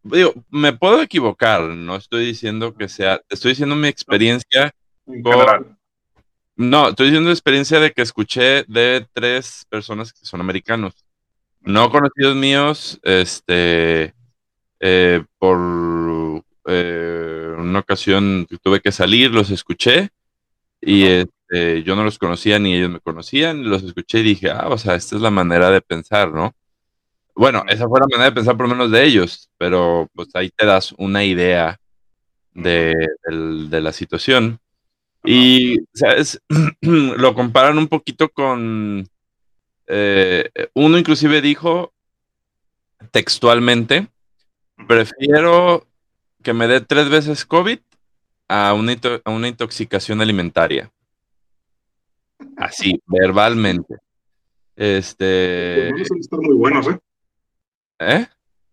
Digo, 0.04 0.34
me 0.50 0.72
puedo 0.72 1.02
equivocar, 1.02 1.62
no 1.64 1.98
estoy 1.98 2.26
diciendo 2.26 2.74
que 2.74 2.88
sea, 2.88 3.22
estoy 3.28 3.52
diciendo 3.52 3.76
mi 3.76 3.90
experiencia 3.90 4.72
no, 6.60 6.90
estoy 6.90 7.08
diciendo 7.08 7.32
experiencia 7.32 7.80
de 7.80 7.92
que 7.94 8.02
escuché 8.02 8.66
de 8.68 9.08
tres 9.14 9.66
personas 9.70 10.12
que 10.12 10.26
son 10.26 10.42
americanos, 10.42 10.94
no 11.62 11.90
conocidos 11.90 12.36
míos, 12.36 13.00
este, 13.04 14.14
eh, 14.82 15.24
por 15.38 16.44
eh, 16.66 17.56
una 17.58 17.80
ocasión 17.80 18.46
tuve 18.62 18.82
que 18.82 18.92
salir, 18.92 19.32
los 19.32 19.52
escuché 19.52 20.10
y 20.82 21.06
este, 21.06 21.84
yo 21.84 21.96
no 21.96 22.04
los 22.04 22.20
conocía 22.20 22.60
ni 22.60 22.76
ellos 22.76 22.90
me 22.90 23.00
conocían, 23.00 23.70
los 23.70 23.84
escuché 23.84 24.20
y 24.20 24.24
dije, 24.24 24.52
ah, 24.52 24.68
o 24.70 24.78
sea, 24.78 24.96
esta 24.96 25.16
es 25.16 25.22
la 25.22 25.32
manera 25.32 25.72
de 25.72 25.82
pensar, 25.82 26.32
¿no? 26.34 26.54
Bueno, 27.36 27.64
esa 27.70 27.88
fue 27.88 28.02
la 28.02 28.08
manera 28.08 28.32
de 28.32 28.36
pensar 28.36 28.58
por 28.58 28.68
lo 28.68 28.76
menos 28.76 28.92
de 28.92 29.06
ellos, 29.06 29.50
pero 29.58 30.10
pues 30.14 30.28
ahí 30.34 30.50
te 30.50 30.66
das 30.66 30.94
una 30.98 31.24
idea 31.24 31.80
de, 32.54 32.94
la 33.32 33.94
situación. 33.94 34.60
Y, 35.24 35.78
¿sabes? 35.94 36.42
lo 36.82 37.34
comparan 37.34 37.78
un 37.78 37.88
poquito 37.88 38.30
con... 38.30 39.08
Eh, 39.88 40.50
uno 40.76 40.98
inclusive 41.00 41.42
dijo 41.42 41.94
textualmente, 43.12 44.08
prefiero 44.88 45.88
que 46.44 46.54
me 46.54 46.68
dé 46.68 46.82
tres 46.82 47.10
veces 47.10 47.44
COVID 47.44 47.80
a 48.48 48.74
una, 48.74 48.96
a 49.24 49.32
una 49.32 49.48
intoxicación 49.48 50.22
alimentaria. 50.22 50.92
Así, 52.56 53.02
verbalmente. 53.06 53.96
Este. 54.76 55.92
Sus 56.06 56.08
pulmones 56.08 56.12
han 56.12 56.18
de 56.18 56.22
estar 56.22 56.40
muy 56.40 56.56
buenos, 56.56 56.88
¿eh? 56.88 57.00
¿Eh? 58.00 58.28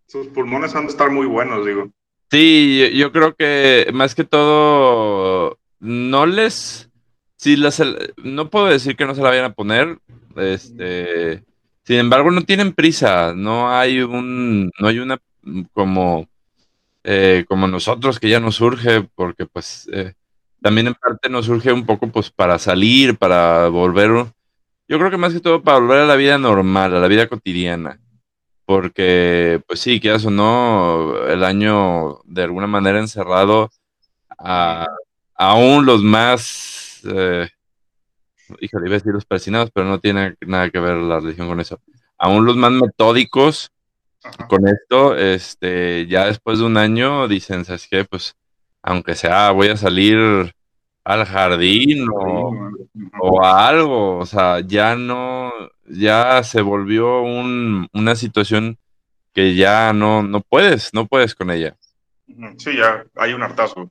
Sus 0.07 0.27
pulmones 0.27 0.75
han 0.75 0.85
de 0.85 0.91
estar 0.91 1.11
muy 1.11 1.25
buenos, 1.25 1.65
digo. 1.65 1.91
Sí, 2.31 2.91
yo, 2.95 3.11
creo 3.11 3.35
que 3.35 3.89
más 3.93 4.15
que 4.15 4.23
todo, 4.23 5.57
no 5.79 6.25
les. 6.25 6.89
Si 7.35 7.55
las, 7.55 7.81
no 8.17 8.49
puedo 8.49 8.67
decir 8.67 8.95
que 8.95 9.05
no 9.05 9.15
se 9.15 9.21
la 9.21 9.29
vayan 9.29 9.45
a 9.45 9.53
poner. 9.53 9.99
Este. 10.35 11.43
Sin 11.83 11.97
embargo, 11.97 12.31
no 12.31 12.41
tienen 12.41 12.73
prisa. 12.73 13.33
No 13.35 13.71
hay 13.71 14.01
un. 14.01 14.71
No 14.79 14.87
hay 14.87 14.99
una 14.99 15.19
como 15.73 16.27
eh, 17.09 17.45
como 17.47 17.69
nosotros, 17.69 18.19
que 18.19 18.27
ya 18.27 18.41
nos 18.41 18.55
surge, 18.55 19.01
porque 19.15 19.45
pues 19.45 19.89
eh, 19.93 20.13
también 20.61 20.87
en 20.87 20.93
parte 20.93 21.29
nos 21.29 21.45
surge 21.45 21.71
un 21.71 21.85
poco 21.85 22.09
pues 22.11 22.31
para 22.31 22.59
salir, 22.59 23.17
para 23.17 23.69
volver, 23.69 24.25
yo 24.89 24.99
creo 24.99 25.09
que 25.09 25.15
más 25.15 25.31
que 25.31 25.39
todo 25.39 25.63
para 25.63 25.79
volver 25.79 25.99
a 25.99 26.05
la 26.05 26.17
vida 26.17 26.37
normal, 26.37 26.93
a 26.93 26.99
la 26.99 27.07
vida 27.07 27.29
cotidiana, 27.29 28.01
porque 28.65 29.61
pues 29.67 29.79
sí, 29.79 30.01
quieras 30.01 30.25
o 30.25 30.31
no, 30.31 31.25
el 31.27 31.45
año 31.45 32.19
de 32.25 32.43
alguna 32.43 32.67
manera 32.67 32.99
encerrado, 32.99 33.69
a, 34.37 34.85
aún 35.37 35.85
los 35.85 36.03
más, 36.03 37.01
eh, 37.05 37.47
híjole, 38.59 38.87
iba 38.87 38.95
a 38.95 38.99
decir 38.99 39.13
los 39.13 39.25
persinados, 39.25 39.71
pero 39.71 39.87
no 39.87 39.99
tiene 39.99 40.35
nada 40.41 40.69
que 40.69 40.79
ver 40.79 40.95
la 40.95 41.19
religión 41.19 41.47
con 41.47 41.59
eso, 41.59 41.79
aún 42.17 42.45
los 42.45 42.57
más 42.57 42.71
metódicos, 42.71 43.71
con 44.49 44.67
esto, 44.67 45.15
este, 45.15 46.05
ya 46.07 46.25
después 46.25 46.59
de 46.59 46.65
un 46.65 46.75
año 46.75 47.27
dicen, 47.27 47.63
¿sabes 47.63 47.87
qué? 47.89 48.03
Pues, 48.03 48.35
aunque 48.81 49.15
sea, 49.15 49.51
voy 49.51 49.67
a 49.69 49.77
salir 49.77 50.53
al 51.03 51.25
jardín 51.25 52.07
o, 52.13 53.43
a 53.43 53.67
algo, 53.67 54.17
o 54.17 54.25
sea, 54.25 54.59
ya 54.59 54.95
no, 54.95 55.51
ya 55.85 56.43
se 56.43 56.61
volvió 56.61 57.21
una 57.21 58.15
situación 58.15 58.77
que 59.33 59.55
ya 59.55 59.93
no, 59.93 60.23
no 60.23 60.41
puedes, 60.41 60.93
no 60.93 61.07
puedes 61.07 61.35
con 61.35 61.51
ella. 61.51 61.77
Sí, 62.57 62.75
ya 62.75 63.05
hay 63.15 63.33
un 63.33 63.43
hartazgo. 63.43 63.89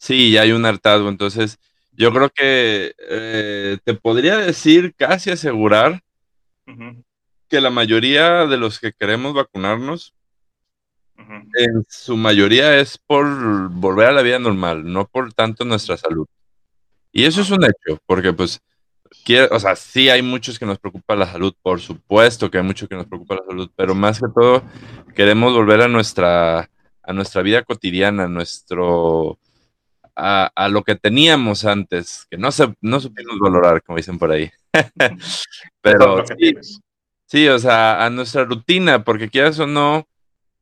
Sí, 0.00 0.30
ya 0.30 0.42
hay 0.42 0.52
un 0.52 0.64
hartazgo, 0.64 1.10
entonces 1.10 1.58
yo 1.92 2.10
creo 2.10 2.30
que 2.30 2.94
eh, 2.98 3.76
te 3.84 3.92
podría 3.92 4.38
decir, 4.38 4.94
casi 4.96 5.30
asegurar, 5.30 6.02
que 7.48 7.60
la 7.60 7.68
mayoría 7.68 8.46
de 8.46 8.56
los 8.56 8.80
que 8.80 8.92
queremos 8.92 9.34
vacunarnos, 9.34 10.14
en 11.18 11.84
su 11.86 12.16
mayoría 12.16 12.78
es 12.78 12.96
por 12.96 13.68
volver 13.68 14.06
a 14.06 14.12
la 14.12 14.22
vida 14.22 14.38
normal, 14.38 14.90
no 14.90 15.06
por 15.06 15.34
tanto 15.34 15.66
nuestra 15.66 15.98
salud. 15.98 16.26
Y 17.12 17.24
eso 17.24 17.42
es 17.42 17.50
un 17.50 17.62
hecho, 17.64 18.00
porque 18.06 18.32
pues 18.32 18.62
o 19.50 19.60
sea, 19.60 19.76
sí 19.76 20.08
hay 20.08 20.22
muchos 20.22 20.58
que 20.58 20.64
nos 20.64 20.78
preocupa 20.78 21.14
la 21.14 21.30
salud, 21.30 21.52
por 21.62 21.78
supuesto 21.78 22.50
que 22.50 22.56
hay 22.56 22.64
muchos 22.64 22.88
que 22.88 22.94
nos 22.94 23.06
preocupa 23.06 23.34
la 23.34 23.44
salud, 23.46 23.70
pero 23.76 23.94
más 23.94 24.18
que 24.18 24.28
todo 24.34 24.62
queremos 25.14 25.52
volver 25.52 25.82
a 25.82 25.88
nuestra, 25.88 26.70
a 27.02 27.12
nuestra 27.12 27.42
vida 27.42 27.62
cotidiana, 27.62 28.24
a 28.24 28.28
nuestro, 28.28 29.38
a, 30.16 30.50
a 30.54 30.68
lo 30.68 30.82
que 30.82 30.94
teníamos 30.94 31.64
antes, 31.64 32.26
que 32.30 32.36
no, 32.36 32.52
se, 32.52 32.74
no 32.80 33.00
supimos 33.00 33.38
valorar, 33.38 33.82
como 33.82 33.96
dicen 33.96 34.18
por 34.18 34.30
ahí. 34.30 34.50
pero 35.80 36.24
sí, 36.26 36.54
sí, 37.26 37.48
o 37.48 37.58
sea, 37.58 38.04
a 38.04 38.10
nuestra 38.10 38.44
rutina, 38.44 39.04
porque 39.04 39.28
quieras 39.28 39.58
o 39.58 39.66
no, 39.66 40.06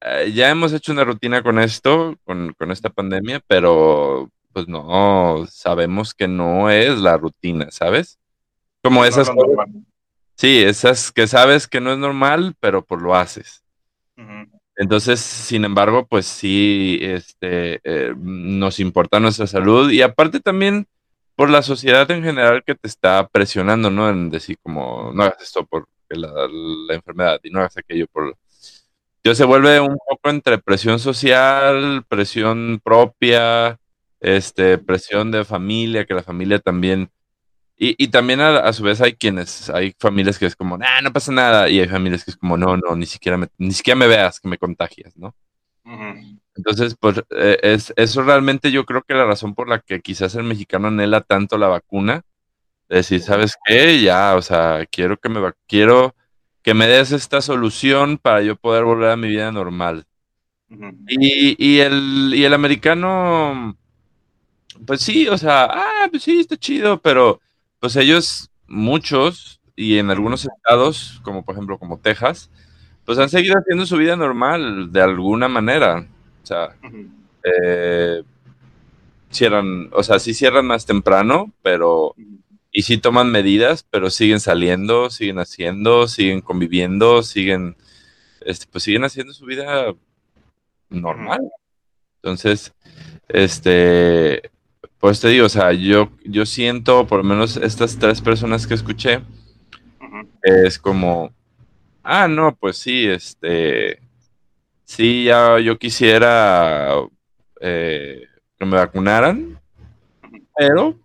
eh, 0.01 0.33
ya 0.35 0.51
hemos 0.51 0.73
hecho 0.73 0.93
una 0.93 1.05
rutina 1.05 1.43
con 1.43 1.59
esto, 1.59 2.17
con, 2.25 2.55
con 2.55 2.71
esta 2.71 2.91
pandemia, 2.91 3.41
pero 3.47 4.31
pues 4.53 4.69
no, 4.69 5.45
sabemos 5.51 6.15
que 6.15 6.29
no 6.29 6.71
es 6.71 6.99
la 6.99 7.17
rutina, 7.17 7.69
¿sabes? 7.71 8.19
Como 8.83 9.05
esas 9.05 9.31
Sí, 10.39 10.63
esas 10.63 11.11
que 11.11 11.27
sabes 11.27 11.67
que 11.67 11.81
no 11.81 11.93
es 11.93 11.99
normal, 11.99 12.55
pero 12.61 12.85
pues 12.85 13.03
lo 13.03 13.17
haces. 13.17 13.65
Entonces, 14.79 15.19
sin 15.21 15.65
embargo, 15.65 16.07
pues 16.07 16.25
sí, 16.25 17.01
este, 17.03 17.81
eh, 17.83 18.15
nos 18.17 18.79
importa 18.79 19.19
nuestra 19.19 19.49
salud 19.49 19.91
y 19.91 20.03
aparte 20.03 20.39
también 20.39 20.87
por 21.35 21.51
la 21.51 21.63
sociedad 21.63 22.09
en 22.13 22.23
general 22.23 22.63
que 22.65 22.77
te 22.77 22.87
está 22.87 23.27
presionando, 23.29 23.91
¿no? 23.91 24.09
En 24.09 24.31
decir 24.31 24.57
como, 24.63 25.11
no 25.13 25.25
hagas 25.25 25.43
esto 25.43 25.67
por 25.67 25.89
la, 26.11 26.49
enfermedad 26.95 27.41
y 27.43 27.51
no 27.51 27.59
hagas 27.59 27.77
aquello 27.77 28.07
por... 28.07 28.37
Yo 29.25 29.35
se 29.35 29.45
vuelve 29.45 29.81
un 29.81 29.99
poco 30.09 30.31
entre 30.31 30.59
presión 30.59 31.01
social, 31.01 32.05
presión 32.09 32.81
propia, 32.83 33.81
este, 34.21 34.79
presión 34.79 35.33
de 35.33 35.45
familia, 35.45 36.05
que 36.07 36.15
la 36.15 36.23
familia 36.23 36.61
también 36.61 37.11
y, 37.81 38.09
también 38.09 38.41
a, 38.41 38.73
su 38.73 38.83
vez 38.83 39.01
hay 39.01 39.15
quienes, 39.15 39.71
hay 39.71 39.95
familias 40.01 40.37
que 40.37 40.47
es 40.47 40.57
como, 40.57 40.77
nah, 40.77 41.01
no 41.01 41.13
pasa 41.13 41.31
nada, 41.31 41.69
y 41.69 41.79
hay 41.79 41.87
familias 41.89 42.25
que 42.25 42.33
es 42.33 42.37
como, 42.37 42.57
no, 42.57 42.77
no, 42.77 42.97
ni 42.97 43.07
siquiera 43.07 43.39
me, 43.39 43.47
ni 43.57 43.71
siquiera 43.71 43.97
me 43.97 44.09
veas, 44.09 44.41
que 44.41 44.49
me 44.49 44.59
contagias, 44.59 45.17
¿no? 45.17 45.35
Entonces, 46.57 46.97
pues 46.99 47.23
eh, 47.31 47.59
es, 47.63 47.95
eso 47.97 48.23
realmente 48.23 48.73
yo 48.73 48.85
creo 48.85 49.03
que 49.03 49.15
la 49.15 49.25
razón 49.25 49.55
por 49.55 49.69
la 49.69 49.79
que 49.79 50.01
quizás 50.01 50.35
el 50.35 50.43
mexicano 50.43 50.89
anhela 50.89 51.21
tanto 51.21 51.57
la 51.57 51.69
vacuna, 51.69 52.25
es 52.89 53.09
decir, 53.09 53.23
¿sabes 53.23 53.55
qué? 53.65 54.03
Ya, 54.03 54.35
o 54.35 54.43
sea, 54.43 54.85
quiero 54.91 55.19
que 55.19 55.29
me, 55.29 55.41
quiero 55.69 56.17
que 56.63 56.75
me 56.75 56.89
des 56.89 57.13
esta 57.13 57.41
solución 57.41 58.19
para 58.19 58.43
yo 58.43 58.57
poder 58.57 58.85
volver 58.85 59.11
a 59.11 59.17
mi 59.17 59.29
vida 59.29 59.53
normal. 59.53 60.05
y, 61.09 61.57
y, 61.65 61.79
el, 61.79 62.33
y 62.35 62.45
el 62.45 62.55
americano, 62.55 63.77
pues 64.85 65.01
sí, 65.01 65.29
o 65.29 65.39
sea, 65.39 65.69
ah, 65.71 66.09
pues 66.11 66.25
sí, 66.25 66.41
está 66.41 66.57
chido, 66.57 67.01
pero 67.01 67.41
pues 67.81 67.97
ellos, 67.97 68.51
muchos, 68.67 69.61
y 69.77 69.99
en 69.99 70.11
algunos 70.11 70.45
estados, 70.45 71.21
como 71.23 71.45
por 71.45 71.55
ejemplo 71.55 71.79
como 71.79 71.99
Texas, 71.99 72.51
pues 73.05 73.19
han 73.19 73.29
seguido 73.29 73.57
haciendo 73.59 73.87
su 73.87 73.97
vida 73.97 74.17
normal 74.17 74.93
de 74.93 75.01
alguna 75.01 75.49
manera. 75.49 76.07
O 76.43 76.47
sea, 76.47 76.77
eh, 77.45 78.23
cierran, 79.31 79.89
o 79.93 80.03
sea, 80.03 80.19
sí 80.19 80.35
cierran 80.35 80.67
más 80.67 80.85
temprano, 80.85 81.53
pero 81.63 82.15
y 82.73 82.83
sí 82.83 82.99
toman 82.99 83.31
medidas, 83.31 83.85
pero 83.89 84.11
siguen 84.11 84.41
saliendo, 84.41 85.11
siguen 85.11 85.39
haciendo, 85.39 86.07
siguen 86.09 86.41
conviviendo, 86.41 87.23
siguen, 87.23 87.77
este, 88.41 88.67
pues 88.71 88.85
siguen 88.85 89.05
haciendo 89.05 89.33
su 89.33 89.47
vida 89.47 89.95
normal. 90.91 91.51
Entonces, 92.17 92.75
este, 93.29 94.51
pues 95.01 95.21
te 95.21 95.29
digo, 95.29 95.47
o 95.47 95.49
sea, 95.49 95.73
yo, 95.73 96.11
yo 96.25 96.45
siento, 96.45 97.07
por 97.07 97.19
lo 97.19 97.25
menos 97.25 97.57
estas 97.57 97.99
tres 97.99 98.21
personas 98.21 98.67
que 98.67 98.75
escuché, 98.75 99.21
es 100.43 100.79
como, 100.79 101.33
ah, 102.03 102.27
no, 102.27 102.55
pues 102.57 102.79
sí, 102.79 103.07
este, 103.07 104.01
sí, 104.85 105.25
ya 105.25 105.59
yo 105.61 105.79
quisiera 105.79 106.95
eh, 107.61 108.27
que 108.59 108.65
me 108.65 108.77
vacunaran, 108.77 109.61
pero 110.57 110.99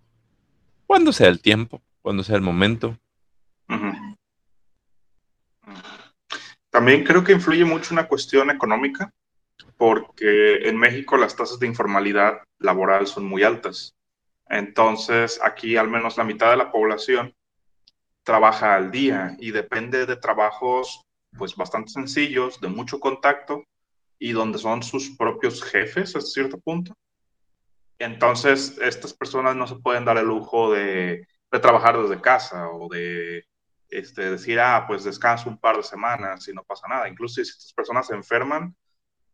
cuando 0.86 1.12
sea 1.12 1.28
el 1.28 1.40
tiempo, 1.40 1.80
cuando 2.02 2.24
sea 2.24 2.36
el 2.36 2.42
momento. 2.42 2.98
También 6.70 7.04
creo 7.04 7.22
que 7.22 7.32
influye 7.32 7.64
mucho 7.64 7.94
una 7.94 8.08
cuestión 8.08 8.50
económica 8.50 9.12
porque 9.76 10.68
en 10.68 10.76
México 10.76 11.16
las 11.16 11.36
tasas 11.36 11.58
de 11.58 11.66
informalidad 11.66 12.42
laboral 12.58 13.06
son 13.06 13.24
muy 13.24 13.42
altas. 13.42 13.94
Entonces, 14.48 15.40
aquí 15.42 15.76
al 15.76 15.88
menos 15.88 16.16
la 16.16 16.24
mitad 16.24 16.50
de 16.50 16.56
la 16.56 16.70
población 16.70 17.34
trabaja 18.22 18.74
al 18.74 18.90
día 18.90 19.36
y 19.38 19.50
depende 19.50 20.06
de 20.06 20.16
trabajos 20.16 21.02
pues 21.36 21.56
bastante 21.56 21.90
sencillos, 21.90 22.60
de 22.60 22.68
mucho 22.68 23.00
contacto 23.00 23.64
y 24.18 24.32
donde 24.32 24.58
son 24.58 24.82
sus 24.82 25.10
propios 25.16 25.62
jefes 25.62 26.14
a 26.16 26.20
cierto 26.20 26.58
punto. 26.58 26.94
Entonces, 27.98 28.78
estas 28.80 29.12
personas 29.12 29.56
no 29.56 29.66
se 29.66 29.76
pueden 29.76 30.04
dar 30.04 30.18
el 30.18 30.26
lujo 30.26 30.72
de, 30.72 31.26
trabajar 31.50 32.00
desde 32.00 32.20
casa 32.20 32.68
o 32.68 32.88
de 32.88 33.44
este, 33.88 34.30
decir, 34.30 34.58
ah, 34.58 34.84
pues 34.88 35.04
descanso 35.04 35.48
un 35.48 35.58
par 35.58 35.76
de 35.76 35.84
semanas 35.84 36.48
y 36.48 36.52
no 36.52 36.64
pasa 36.64 36.88
nada. 36.88 37.08
Incluso 37.08 37.36
si 37.36 37.42
estas 37.42 37.72
personas 37.72 38.08
se 38.08 38.14
enferman, 38.14 38.74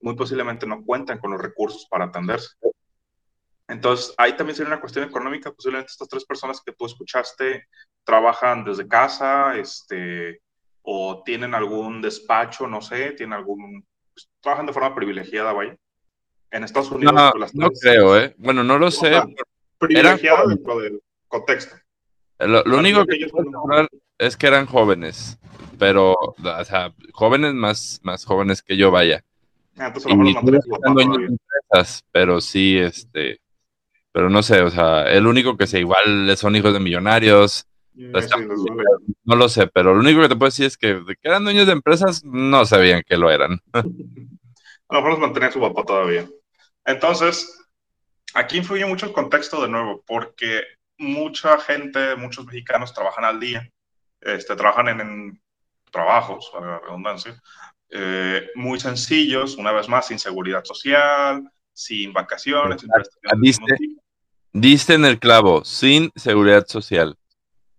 muy 0.00 0.16
posiblemente 0.16 0.66
no 0.66 0.84
cuentan 0.84 1.18
con 1.18 1.30
los 1.30 1.40
recursos 1.40 1.86
para 1.88 2.06
atenderse. 2.06 2.56
Entonces, 3.68 4.14
ahí 4.18 4.36
también 4.36 4.56
sería 4.56 4.72
una 4.72 4.80
cuestión 4.80 5.04
económica. 5.04 5.52
Posiblemente 5.52 5.92
estas 5.92 6.08
tres 6.08 6.24
personas 6.24 6.60
que 6.60 6.72
tú 6.72 6.86
escuchaste 6.86 7.68
trabajan 8.02 8.64
desde 8.64 8.88
casa, 8.88 9.56
este, 9.56 10.40
o 10.82 11.22
tienen 11.24 11.54
algún 11.54 12.02
despacho, 12.02 12.66
no 12.66 12.80
sé, 12.80 13.12
tienen 13.12 13.34
algún, 13.34 13.86
pues, 14.12 14.28
trabajan 14.40 14.66
de 14.66 14.72
forma 14.72 14.94
privilegiada, 14.94 15.52
vaya. 15.52 15.76
En 16.50 16.64
Estados 16.64 16.90
Unidos. 16.90 17.14
No, 17.14 17.30
pues, 17.32 17.54
no 17.54 17.70
creo, 17.70 18.18
¿eh? 18.18 18.34
Bueno, 18.38 18.64
no 18.64 18.76
lo 18.76 18.90
sé. 18.90 19.22
privilegiada 19.78 20.46
dentro 20.48 20.80
del 20.80 21.00
contexto. 21.28 21.76
Lo, 22.40 22.78
único 22.78 23.04
que, 23.04 23.20
yo 23.20 23.28
puedo 23.28 23.86
es 24.18 24.36
que 24.36 24.46
eran 24.46 24.66
jóvenes, 24.66 25.38
pero, 25.78 26.12
o 26.14 26.64
sea, 26.64 26.92
jóvenes 27.12 27.54
más, 27.54 28.00
más 28.02 28.24
jóvenes 28.24 28.62
que 28.62 28.76
yo, 28.76 28.90
vaya. 28.90 29.22
Ah, 29.80 29.86
entonces, 29.86 30.12
empresas, 30.12 32.04
pero 32.12 32.42
sí, 32.42 32.76
este, 32.76 33.40
pero 34.12 34.28
no 34.28 34.42
sé, 34.42 34.60
o 34.60 34.68
sea, 34.68 35.10
el 35.10 35.26
único 35.26 35.56
que 35.56 35.66
sé, 35.66 35.80
igual 35.80 36.36
son 36.36 36.54
hijos 36.54 36.74
de 36.74 36.80
millonarios. 36.80 37.66
no 37.94 39.36
lo 39.36 39.48
sé, 39.48 39.68
pero 39.68 39.94
lo 39.94 40.00
único 40.00 40.20
que 40.20 40.28
te 40.28 40.36
puedo 40.36 40.48
decir 40.48 40.66
es 40.66 40.76
que 40.76 40.96
de 40.96 41.16
que 41.16 41.28
eran 41.28 41.44
dueños 41.44 41.66
de 41.66 41.72
empresas, 41.72 42.22
no 42.22 42.66
sabían 42.66 43.02
que 43.06 43.16
lo 43.16 43.30
eran. 43.30 43.58
A 43.72 44.96
lo 44.96 45.00
mejor 45.00 45.10
los 45.12 45.20
mantenía 45.20 45.50
su 45.50 45.60
papá 45.60 45.82
todavía. 45.84 46.28
Entonces, 46.84 47.66
aquí 48.34 48.58
influye 48.58 48.84
mucho 48.84 49.06
el 49.06 49.12
contexto 49.12 49.62
de 49.62 49.68
nuevo, 49.68 50.04
porque 50.06 50.62
mucha 50.98 51.58
gente, 51.58 52.16
muchos 52.16 52.44
mexicanos 52.44 52.92
trabajan 52.92 53.24
al 53.24 53.40
día, 53.40 53.66
este, 54.20 54.56
trabajan 54.56 55.00
en, 55.00 55.40
trabajos, 55.90 56.50
para 56.52 56.66
la 56.66 56.78
redundancia, 56.80 57.40
eh, 57.90 58.48
muy 58.54 58.78
sencillos, 58.78 59.56
una 59.56 59.72
vez 59.72 59.88
más, 59.88 60.06
sin 60.06 60.18
seguridad 60.18 60.64
social, 60.64 61.50
sin 61.72 62.12
vacaciones, 62.12 62.80
sin 62.80 62.90
Diste 64.52 64.94
en 64.94 65.04
el 65.04 65.18
clavo, 65.18 65.64
sin 65.64 66.10
seguridad 66.16 66.66
social. 66.66 67.16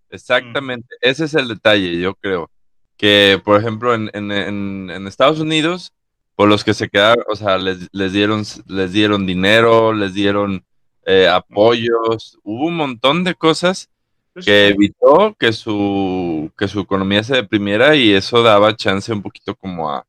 Exactamente, 0.10 0.96
ese 1.02 1.26
es 1.26 1.34
el 1.34 1.48
detalle, 1.48 2.00
yo 2.00 2.16
creo. 2.16 2.50
Que, 2.98 3.42
por 3.44 3.60
ejemplo, 3.60 3.94
en, 3.94 5.08
Estados 5.08 5.40
Unidos, 5.40 5.94
por 6.36 6.48
los 6.48 6.64
que 6.64 6.74
se 6.74 6.90
quedaron, 6.90 7.26
o 7.30 7.36
sea, 7.36 7.58
les, 7.58 7.90
dieron, 8.14 8.44
les 8.68 8.94
dieron 8.94 9.26
dinero, 9.26 9.94
les 9.94 10.14
dieron 10.14 10.66
eh, 11.06 11.28
apoyos, 11.28 12.40
hubo 12.44 12.68
un 12.68 12.76
montón 12.76 13.24
de 13.24 13.36
cosas 13.36 13.91
pues 13.91 13.91
que 14.36 14.70
evitó 14.70 15.36
que 15.38 15.52
su, 15.52 16.52
que 16.58 16.68
su 16.68 16.80
economía 16.80 17.24
se 17.24 17.36
deprimiera 17.36 17.96
y 17.96 18.14
eso 18.14 18.42
daba 18.42 18.76
chance 18.76 19.12
un 19.12 19.22
poquito 19.22 19.56
como 19.56 19.92
a, 19.92 20.06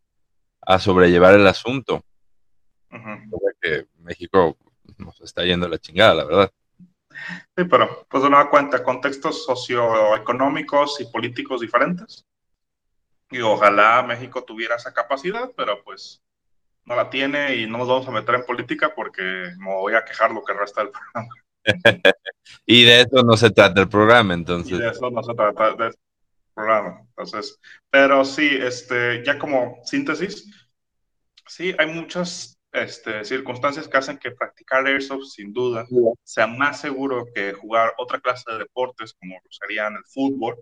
a 0.60 0.78
sobrellevar 0.78 1.34
el 1.34 1.46
asunto. 1.46 2.04
que 3.60 3.86
México 3.98 4.56
nos 4.98 5.20
está 5.20 5.44
yendo 5.44 5.68
la 5.68 5.78
chingada, 5.78 6.14
la 6.14 6.24
verdad. 6.24 6.52
Sí, 7.56 7.64
pero 7.64 8.06
pues 8.08 8.22
de 8.22 8.30
nueva 8.30 8.50
cuenta, 8.50 8.82
contextos 8.82 9.44
socioeconómicos 9.44 11.00
y 11.00 11.06
políticos 11.06 11.60
diferentes. 11.60 12.24
Y 13.30 13.40
ojalá 13.40 14.02
México 14.02 14.44
tuviera 14.44 14.76
esa 14.76 14.92
capacidad, 14.92 15.50
pero 15.56 15.82
pues 15.82 16.22
no 16.84 16.96
la 16.96 17.10
tiene 17.10 17.56
y 17.56 17.66
no 17.66 17.78
nos 17.78 17.88
vamos 17.88 18.08
a 18.08 18.10
meter 18.10 18.34
en 18.34 18.44
política 18.44 18.94
porque 18.94 19.22
me 19.58 19.72
voy 19.74 19.94
a 19.94 20.04
quejar 20.04 20.32
lo 20.32 20.44
que 20.44 20.52
resta 20.52 20.82
del 20.82 20.90
programa. 21.12 21.34
y 22.66 22.84
de 22.84 23.02
eso 23.02 23.22
no 23.22 23.36
se 23.36 23.50
trata 23.50 23.82
el 23.82 23.88
programa, 23.88 24.34
entonces. 24.34 24.72
Y 24.72 24.78
de 24.78 24.90
eso 24.90 25.10
no 25.10 25.22
se 25.22 25.34
trata 25.34 25.74
del 25.74 25.94
programa. 26.54 27.06
Pero 27.90 28.24
sí, 28.24 28.58
este, 28.60 29.24
ya 29.24 29.38
como 29.38 29.78
síntesis, 29.84 30.68
sí, 31.46 31.74
hay 31.78 31.86
muchas 31.86 32.58
este, 32.72 33.24
circunstancias 33.24 33.86
que 33.86 33.98
hacen 33.98 34.18
que 34.18 34.30
practicar 34.30 34.86
airsoft 34.86 35.24
sin 35.24 35.52
duda 35.52 35.86
sea 36.24 36.46
más 36.46 36.80
seguro 36.80 37.26
que 37.34 37.52
jugar 37.52 37.92
otra 37.98 38.18
clase 38.20 38.50
de 38.50 38.58
deportes 38.58 39.12
como 39.12 39.36
serían 39.50 39.94
el 39.94 40.04
fútbol. 40.06 40.56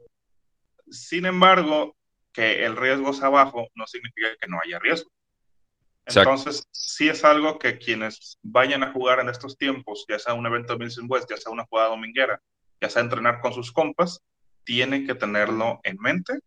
Sin 0.91 1.25
embargo, 1.25 1.97
que 2.33 2.65
el 2.65 2.77
riesgo 2.77 3.13
sea 3.13 3.29
bajo 3.29 3.69
no 3.75 3.87
significa 3.87 4.29
que 4.41 4.49
no 4.49 4.59
haya 4.65 4.79
riesgo. 4.79 5.11
Entonces, 6.07 6.67
sí 6.73 7.09
es 7.09 7.25
algo 7.25 7.59
que 7.59 7.79
quienes 7.79 8.39
vayan 8.43 8.83
a 8.83 8.93
jugar 8.93 9.21
en 9.21 9.29
estos 9.29 9.57
tiempos, 9.57 10.05
ya 10.09 10.19
sea 10.19 10.35
un 10.35 10.47
evento 10.47 10.73
de 10.73 10.79
Milson 10.81 11.07
West, 11.09 11.31
ya 11.31 11.37
sea 11.37 11.53
una 11.53 11.67
jugada 11.67 11.91
dominguera, 11.91 12.41
ya 12.81 12.91
sea 12.91 13.03
entrenar 13.03 13.41
con 13.41 13.53
sus 13.53 13.71
compas, 13.71 14.21
tienen 14.65 15.07
que 15.07 15.15
tenerlo 15.15 15.81
en 15.85 15.97
mente 15.99 16.39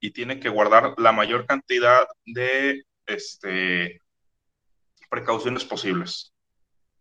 y 0.00 0.10
tienen 0.10 0.40
que 0.40 0.48
guardar 0.48 0.94
la 0.98 1.12
mayor 1.12 1.46
cantidad 1.46 2.06
de 2.24 2.84
este, 3.06 4.00
precauciones 5.08 5.64
posibles. 5.64 6.32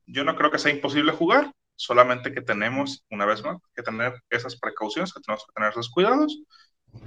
Yo 0.05 0.23
no 0.23 0.35
creo 0.35 0.51
que 0.51 0.59
sea 0.59 0.71
imposible 0.71 1.11
jugar, 1.11 1.51
solamente 1.75 2.33
que 2.33 2.41
tenemos, 2.41 3.03
una 3.09 3.25
vez 3.25 3.43
más, 3.43 3.57
que 3.75 3.83
tener 3.83 4.13
esas 4.29 4.57
precauciones, 4.57 5.13
que 5.13 5.21
tenemos 5.21 5.45
que 5.45 5.53
tener 5.53 5.71
esos 5.71 5.89
cuidados 5.89 6.39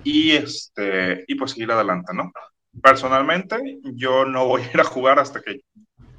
y, 0.04 0.32
este, 0.32 1.24
y 1.26 1.34
pues 1.36 1.52
seguir 1.52 1.70
adelante, 1.70 2.12
¿no? 2.14 2.30
Personalmente, 2.82 3.78
yo 3.94 4.24
no 4.24 4.46
voy 4.46 4.62
a 4.62 4.70
ir 4.70 4.80
a 4.80 4.84
jugar 4.84 5.18
hasta 5.18 5.40
que 5.40 5.60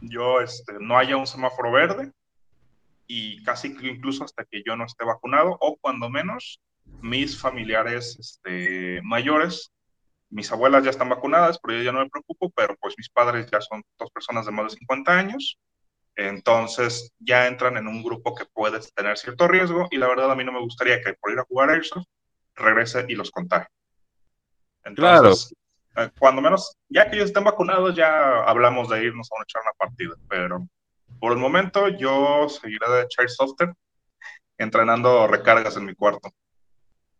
yo 0.01 0.41
este, 0.41 0.73
no 0.79 0.97
haya 0.97 1.17
un 1.17 1.27
semáforo 1.27 1.71
verde 1.71 2.11
y 3.07 3.43
casi 3.43 3.75
incluso 3.81 4.23
hasta 4.23 4.45
que 4.45 4.61
yo 4.65 4.75
no 4.75 4.85
esté 4.85 5.05
vacunado 5.05 5.57
o 5.59 5.77
cuando 5.77 6.09
menos 6.09 6.59
mis 7.01 7.39
familiares 7.39 8.17
este, 8.19 9.01
mayores 9.03 9.71
mis 10.29 10.51
abuelas 10.51 10.83
ya 10.83 10.91
están 10.91 11.09
vacunadas, 11.09 11.59
pero 11.59 11.77
yo 11.77 11.83
ya 11.83 11.91
no 11.91 11.99
me 11.99 12.09
preocupo, 12.09 12.51
pero 12.51 12.75
pues 12.79 12.95
mis 12.97 13.09
padres 13.09 13.49
ya 13.51 13.61
son 13.61 13.83
dos 13.97 14.11
personas 14.11 14.45
de 14.45 14.51
más 14.51 14.71
de 14.71 14.77
50 14.77 15.11
años, 15.11 15.57
entonces 16.15 17.11
ya 17.19 17.47
entran 17.47 17.77
en 17.77 17.87
un 17.87 18.03
grupo 18.03 18.35
que 18.35 18.45
puede 18.45 18.79
tener 18.93 19.17
cierto 19.17 19.47
riesgo 19.47 19.87
y 19.89 19.97
la 19.97 20.07
verdad 20.07 20.31
a 20.31 20.35
mí 20.35 20.43
no 20.43 20.51
me 20.51 20.59
gustaría 20.59 21.01
que 21.01 21.13
por 21.13 21.31
ir 21.31 21.39
a 21.39 21.45
jugar 21.45 21.69
a 21.69 21.73
Airsoft 21.73 22.05
regrese 22.55 23.05
y 23.07 23.15
los 23.15 23.31
contagie. 23.31 23.67
Entonces, 24.83 24.95
claro. 24.95 25.33
Eh, 25.99 26.09
cuando 26.17 26.41
menos, 26.41 26.77
ya 26.89 27.09
que 27.09 27.15
ellos 27.15 27.27
estén 27.27 27.43
vacunados, 27.43 27.95
ya 27.95 28.43
hablamos 28.43 28.89
de 28.89 29.03
irnos 29.03 29.29
a 29.31 29.43
echar 29.43 29.61
una 29.61 29.73
partida, 29.77 30.15
pero 30.27 30.67
por 31.19 31.33
el 31.33 31.37
momento 31.37 31.87
yo 31.89 32.47
seguiré 32.49 32.89
de 32.89 33.01
echar 33.03 33.29
software 33.29 33.73
entrenando 34.57 35.27
recargas 35.27 35.77
en 35.77 35.85
mi 35.85 35.95
cuarto. 35.95 36.29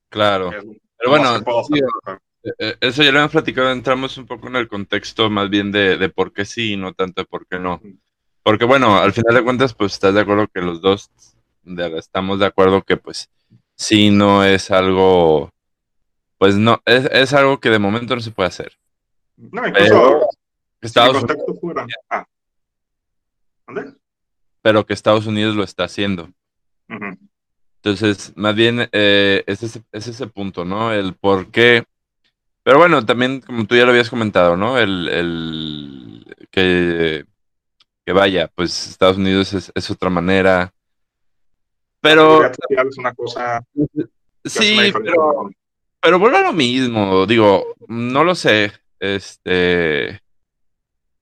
Claro. 0.09 0.49
pero 0.97 1.09
bueno, 1.09 1.37
eh, 1.37 2.51
eh, 2.57 2.77
eso 2.81 3.03
ya 3.03 3.11
lo 3.11 3.19
hemos 3.19 3.31
platicado, 3.31 3.71
entramos 3.71 4.17
un 4.17 4.25
poco 4.25 4.47
en 4.47 4.55
el 4.55 4.67
contexto 4.67 5.29
más 5.29 5.49
bien 5.49 5.71
de, 5.71 5.97
de 5.97 6.09
por 6.09 6.33
qué 6.33 6.45
sí 6.45 6.73
y 6.73 6.77
no 6.77 6.93
tanto 6.93 7.21
de 7.21 7.25
por 7.25 7.45
qué 7.47 7.59
no. 7.59 7.81
Porque 8.43 8.65
bueno, 8.65 8.97
al 8.97 9.13
final 9.13 9.35
de 9.35 9.43
cuentas, 9.43 9.73
pues 9.73 9.93
estás 9.93 10.13
de 10.13 10.21
acuerdo 10.21 10.47
que 10.47 10.61
los 10.61 10.81
dos 10.81 11.11
estamos 11.97 12.39
de 12.39 12.45
acuerdo 12.45 12.81
que 12.81 12.97
pues 12.97 13.29
sí 13.75 14.09
no 14.09 14.43
es 14.43 14.71
algo, 14.71 15.51
pues 16.39 16.55
no, 16.55 16.81
es, 16.85 17.05
es 17.11 17.33
algo 17.33 17.59
que 17.59 17.69
de 17.69 17.77
momento 17.77 18.15
no 18.15 18.21
se 18.21 18.31
puede 18.31 18.47
hacer. 18.47 18.75
No, 19.37 19.67
incluso 19.67 20.27
Estados 20.81 21.23
Unidos, 21.23 21.59
fuera. 21.61 21.85
Ah. 22.09 22.25
¿Dónde? 23.67 23.93
Pero 24.63 24.85
que 24.87 24.93
Estados 24.93 25.27
Unidos 25.27 25.55
lo 25.55 25.63
está 25.63 25.83
haciendo. 25.83 26.31
Entonces, 27.75 28.33
más 28.35 28.55
bien 28.55 28.89
eh, 28.91 29.43
es, 29.45 29.61
ese, 29.61 29.83
es 29.91 30.07
ese 30.07 30.25
punto, 30.25 30.65
¿no? 30.65 30.91
El 30.91 31.13
por 31.13 31.51
qué 31.51 31.83
pero 32.69 32.77
bueno, 32.77 33.03
también, 33.03 33.41
como 33.41 33.65
tú 33.65 33.75
ya 33.75 33.83
lo 33.83 33.89
habías 33.89 34.11
comentado, 34.11 34.55
¿no? 34.55 34.77
El, 34.77 35.07
el 35.07 36.35
que, 36.51 37.25
que 38.05 38.13
vaya, 38.13 38.47
pues 38.53 38.89
Estados 38.89 39.17
Unidos 39.17 39.53
es, 39.53 39.71
es 39.73 39.89
otra 39.89 40.11
manera. 40.11 40.71
Pero. 41.99 42.45
Es 42.45 42.97
una 42.97 43.13
cosa. 43.15 43.65
Sí, 44.45 44.77
pero, 44.93 45.49
pero 46.01 46.19
vuelve 46.19 46.37
a 46.37 46.43
lo 46.43 46.53
mismo. 46.53 47.25
Digo, 47.25 47.75
no 47.87 48.23
lo 48.23 48.35
sé. 48.35 48.71
Este. 48.99 50.21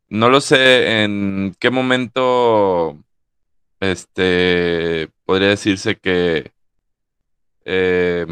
No 0.10 0.30
lo 0.30 0.42
sé 0.42 1.04
en 1.04 1.56
qué 1.60 1.70
momento. 1.70 2.98
Este. 3.80 5.10
Podría 5.26 5.50
decirse 5.50 5.98
que. 5.98 6.52
Eh, 7.66 8.26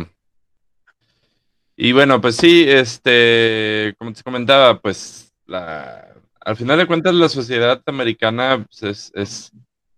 y 1.77 1.91
bueno, 1.91 2.21
pues 2.21 2.37
sí, 2.37 2.65
este, 2.67 3.95
como 3.97 4.13
te 4.13 4.23
comentaba, 4.23 4.79
pues 4.79 5.33
la, 5.45 6.07
al 6.39 6.55
final 6.55 6.77
de 6.77 6.87
cuentas 6.87 7.13
la 7.13 7.27
sociedad 7.27 7.81
americana 7.85 8.65
pues, 8.65 8.83
es, 8.83 9.11
es, 9.13 9.51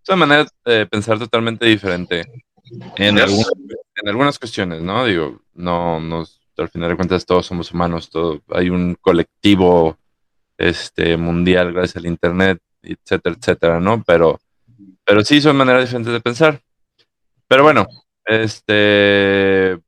una 0.08 0.16
manera 0.16 0.46
de 0.64 0.86
pensar 0.86 1.18
totalmente 1.18 1.66
diferente 1.66 2.24
en, 2.96 3.18
en 4.00 4.08
algunas 4.08 4.38
cuestiones, 4.38 4.82
¿no? 4.82 5.04
Digo, 5.04 5.42
no, 5.54 6.00
no, 6.00 6.24
al 6.56 6.68
final 6.68 6.90
de 6.90 6.96
cuentas 6.96 7.26
todos 7.26 7.46
somos 7.46 7.72
humanos, 7.72 8.10
todo, 8.10 8.42
hay 8.50 8.70
un 8.70 8.96
colectivo 9.00 9.98
este, 10.56 11.16
mundial 11.16 11.72
gracias 11.72 11.96
al 11.96 12.06
Internet, 12.06 12.60
etcétera, 12.82 13.36
etcétera, 13.38 13.80
¿no? 13.80 14.02
Pero, 14.04 14.40
pero 15.04 15.24
sí 15.24 15.40
son 15.40 15.56
maneras 15.56 15.84
diferentes 15.84 16.12
de 16.12 16.20
pensar. 16.20 16.60
Pero 17.46 17.62
bueno, 17.62 17.86
este, 18.24 19.78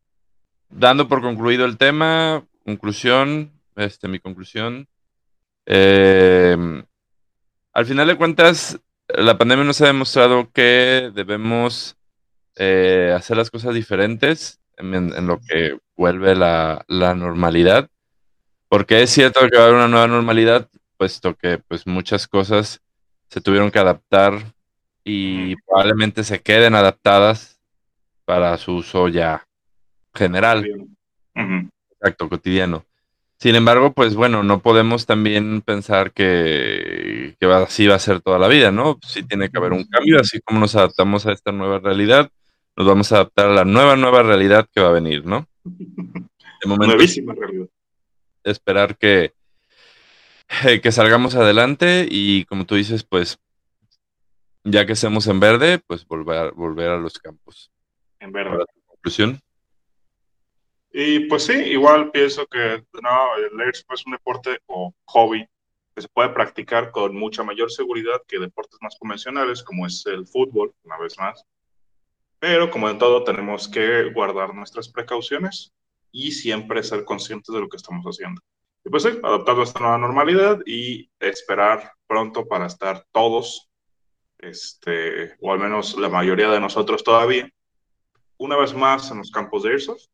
dando 0.71 1.09
por 1.09 1.21
concluido 1.21 1.67
el 1.67 1.77
tema, 1.77 2.45
conclusión, 2.65 3.53
este, 3.77 4.09
mi 4.09 4.19
conclusión. 4.19 4.89
Em, 5.67 6.85
al 7.73 7.87
final 7.87 8.09
de 8.09 8.17
cuentas, 8.17 8.81
la 9.09 9.37
pandemia 9.37 9.65
nos 9.65 9.81
ha 9.81 9.87
demostrado 9.87 10.51
que 10.53 11.11
debemos 11.15 11.97
eh, 12.63 13.15
hacer 13.17 13.39
las 13.39 13.51
cosas 13.51 13.75
diferentes 13.75 14.61
en, 14.77 15.27
lo 15.27 15.41
que 15.41 15.79
vuelve 15.97 16.37
la, 16.37 16.85
normalidad. 16.89 17.89
Porque 18.69 19.01
es 19.01 19.09
cierto 19.09 19.41
que 19.49 19.57
va 19.57 19.63
a 19.63 19.67
haber 19.67 19.77
una 19.77 19.89
nueva 19.89 20.07
normalidad, 20.07 20.69
puesto 20.99 21.35
que 21.35 21.57
pues, 21.57 21.87
muchas 21.87 22.29
cosas 22.29 22.83
se 23.31 23.41
tuvieron 23.41 23.71
que 23.71 23.79
adaptar 23.79 24.35
y 25.05 25.57
probablemente 25.57 26.23
se 26.23 26.43
queden 26.43 26.75
adaptadas 26.75 27.59
para 28.27 28.59
su 28.59 28.75
uso 28.75 29.09
ya 29.09 29.47
general. 30.15 30.67
Exacto, 31.93 32.29
cotidiano. 32.29 32.85
Sin 33.39 33.55
embargo, 33.55 33.95
pues 33.95 34.15
bueno, 34.15 34.43
no 34.43 34.61
podemos 34.61 35.07
también 35.07 35.63
pensar 35.63 36.13
que, 36.13 37.37
que 37.41 37.47
así 37.47 37.87
va 37.87 37.95
a 37.95 37.99
ser 37.99 38.21
toda 38.21 38.39
la 38.39 38.49
vida, 38.49 38.71
¿no? 38.71 38.99
Sí 39.01 39.23
tiene 39.23 39.49
que 39.49 39.57
haber 39.57 39.73
un 39.73 39.85
cambio, 39.85 40.21
así 40.21 40.41
como 40.43 40.61
nos 40.61 40.77
adaptamos 40.77 41.25
a 41.25 41.33
esta 41.33 41.53
nueva 41.53 41.79
realidad, 41.79 42.31
nos 42.77 42.87
vamos 42.87 43.13
a 43.13 43.17
adaptar 43.17 43.47
a 43.47 43.55
la 43.55 43.65
nueva, 43.65 43.97
nueva 43.97 44.23
realidad 44.23 44.69
que 44.73 44.81
va 44.81 44.89
a 44.89 44.93
venir, 44.93 45.25
¿no? 45.25 45.47
De 45.65 46.69
momento, 46.69 46.95
Nuevísima 46.95 47.35
realidad. 47.35 47.69
Esperar 48.45 48.97
que, 48.97 49.35
eh, 50.65 50.81
que 50.81 50.93
salgamos 50.93 51.35
adelante 51.35 52.07
y 52.11 52.45
como 52.47 52.65
tú 52.65 52.75
dices, 52.75 53.05
pues 53.05 53.39
ya 54.65 54.87
que 54.87 54.93
estemos 54.93 55.27
en 55.27 55.41
verde, 55.41 55.79
pues 55.79 56.07
volver, 56.07 56.53
volver 56.53 56.91
a 56.91 56.99
los 56.99 57.19
campos. 57.19 57.71
En 58.19 58.33
verde. 58.33 58.65
conclusión. 58.87 59.41
Y 60.93 61.21
pues 61.21 61.47
sí, 61.47 61.53
igual 61.53 62.11
pienso 62.11 62.47
que 62.47 62.85
no, 63.01 63.37
el 63.37 63.61
airsoft 63.61 63.93
es 63.95 64.07
un 64.07 64.13
deporte 64.13 64.59
o 64.67 64.93
hobby 65.05 65.47
que 65.95 66.03
se 66.03 66.09
puede 66.09 66.31
practicar 66.31 66.91
con 66.91 67.17
mucha 67.17 67.43
mayor 67.43 67.71
seguridad 67.71 68.23
que 68.27 68.39
deportes 68.39 68.79
más 68.81 68.97
convencionales 68.99 69.63
como 69.63 69.87
es 69.87 70.05
el 70.07 70.27
fútbol, 70.27 70.75
una 70.85 70.99
vez 70.99 71.17
más. 71.19 71.45
Pero 72.41 72.71
como 72.71 72.89
en 72.89 72.99
todo 72.99 73.23
tenemos 73.23 73.69
que 73.69 74.11
guardar 74.13 74.55
nuestras 74.55 74.89
precauciones 74.89 75.73
y 76.11 76.33
siempre 76.33 76.83
ser 76.83 77.05
conscientes 77.05 77.55
de 77.55 77.61
lo 77.61 77.69
que 77.69 77.77
estamos 77.77 78.05
haciendo. 78.05 78.41
Y 78.85 78.89
pues 78.89 79.03
sí, 79.03 79.11
adaptarlo 79.23 79.61
a 79.61 79.65
esta 79.65 79.81
nueva 79.81 79.99
normalidad 79.99 80.59
y 80.67 81.11
esperar 81.21 81.93
pronto 82.07 82.49
para 82.49 82.67
estar 82.67 83.05
todos, 83.13 83.71
este, 84.39 85.37
o 85.41 85.53
al 85.53 85.59
menos 85.59 85.99
la 85.99 86.09
mayoría 86.09 86.49
de 86.49 86.61
nosotros 86.61 87.05
todavía, 87.05 87.49
una 88.39 88.57
vez 88.57 88.75
más 88.75 89.11
en 89.11 89.19
los 89.19 89.31
campos 89.31 89.63
de 89.63 89.73
Airsoft 89.73 90.07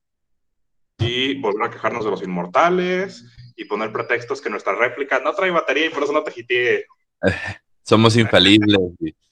y 0.99 1.41
volver 1.41 1.68
a 1.68 1.70
quejarnos 1.70 2.05
de 2.05 2.11
los 2.11 2.22
inmortales 2.22 3.24
y 3.55 3.64
poner 3.66 3.93
pretextos 3.93 4.41
que 4.41 4.51
nuestra 4.51 4.74
réplica 4.74 5.20
no 5.20 5.33
trae 5.33 5.51
batería 5.53 5.87
y 5.87 5.91
por 5.91 6.03
eso 6.03 6.12
no 6.12 6.24
te 6.24 6.33
hité. 6.35 6.87
Somos 7.87 8.16
infalibles. 8.16 8.76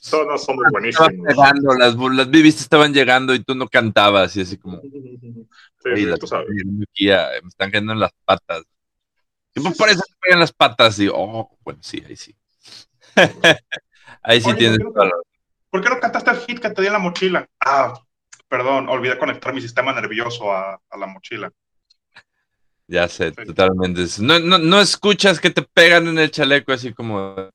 Todos 0.08 0.44
somos 0.44 0.64
buenísimos. 0.70 1.10
Llegando, 1.10 1.74
las, 1.74 1.96
las 1.96 2.28
BBs 2.28 2.60
estaban 2.60 2.94
llegando 2.94 3.34
y 3.34 3.40
tú 3.40 3.56
no 3.56 3.66
cantabas 3.66 4.36
y 4.36 4.42
así 4.42 4.56
como... 4.58 4.80
Sí, 4.80 6.06
tú 6.20 6.26
sabes. 6.28 6.48
me 6.48 7.48
están 7.48 7.72
cayendo 7.72 7.92
en 7.94 7.98
las 7.98 8.12
patas. 8.24 8.62
Y 9.56 9.60
pues 9.60 9.76
por 9.76 9.88
eso 9.88 10.02
me 10.08 10.16
pegan 10.20 10.38
las 10.38 10.52
patas 10.52 11.00
y, 11.00 11.08
oh, 11.12 11.50
bueno, 11.64 11.80
sí, 11.82 12.00
ahí 12.06 12.14
sí. 12.14 12.34
ahí 14.22 14.40
sí 14.40 14.54
tienes... 14.54 14.78
¿por 14.78 15.82
qué, 15.82 15.90
no, 15.90 15.98
cantaste 15.98 16.30
el 16.30 16.36
hit 16.38 16.60
que 16.60 16.70
te 16.70 16.80
di 16.80 16.86
en 16.86 16.92
la 16.92 17.00
mochila? 17.00 17.48
Ah, 17.58 18.00
perdón, 18.46 18.88
olvidé 18.88 19.18
conectar 19.18 19.52
mi 19.52 19.60
sistema 19.60 19.92
nervioso 19.92 20.52
a, 20.52 20.80
la 20.96 21.06
mochila. 21.08 21.50
Ya 22.86 23.08
sé, 23.08 23.32
totalmente. 23.32 24.04
No, 24.20 24.38
no, 24.38 24.58
no, 24.58 24.80
escuchas 24.80 25.40
que 25.40 25.50
te 25.50 25.62
pegan 25.62 26.06
en 26.06 26.20
el 26.20 26.30
chaleco 26.30 26.72
así 26.72 26.92
como... 26.92 27.50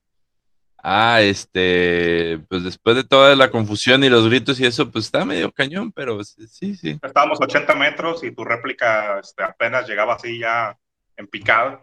Ah, 0.82 1.22
este, 1.22 2.40
pues 2.48 2.64
después 2.64 2.96
de 2.96 3.04
toda 3.04 3.36
la 3.36 3.52
confusión 3.52 4.04
y 4.04 4.10
los 4.10 4.28
gritos 4.28 4.60
y 4.60 4.66
eso, 4.66 4.90
pues 4.90 5.06
está 5.06 5.26
medio 5.26 5.52
cañón, 5.52 5.92
pero 5.92 6.24
sí, 6.24 6.76
sí. 6.76 6.98
Estábamos 7.02 7.40
80 7.42 7.76
metros 7.76 8.24
y 8.24 8.32
tu 8.32 8.46
réplica 8.46 9.20
este, 9.20 9.44
apenas 9.44 9.88
llegaba 9.88 10.16
así 10.16 10.40
ya 10.40 10.78
en 11.18 11.28
picada. 11.28 11.82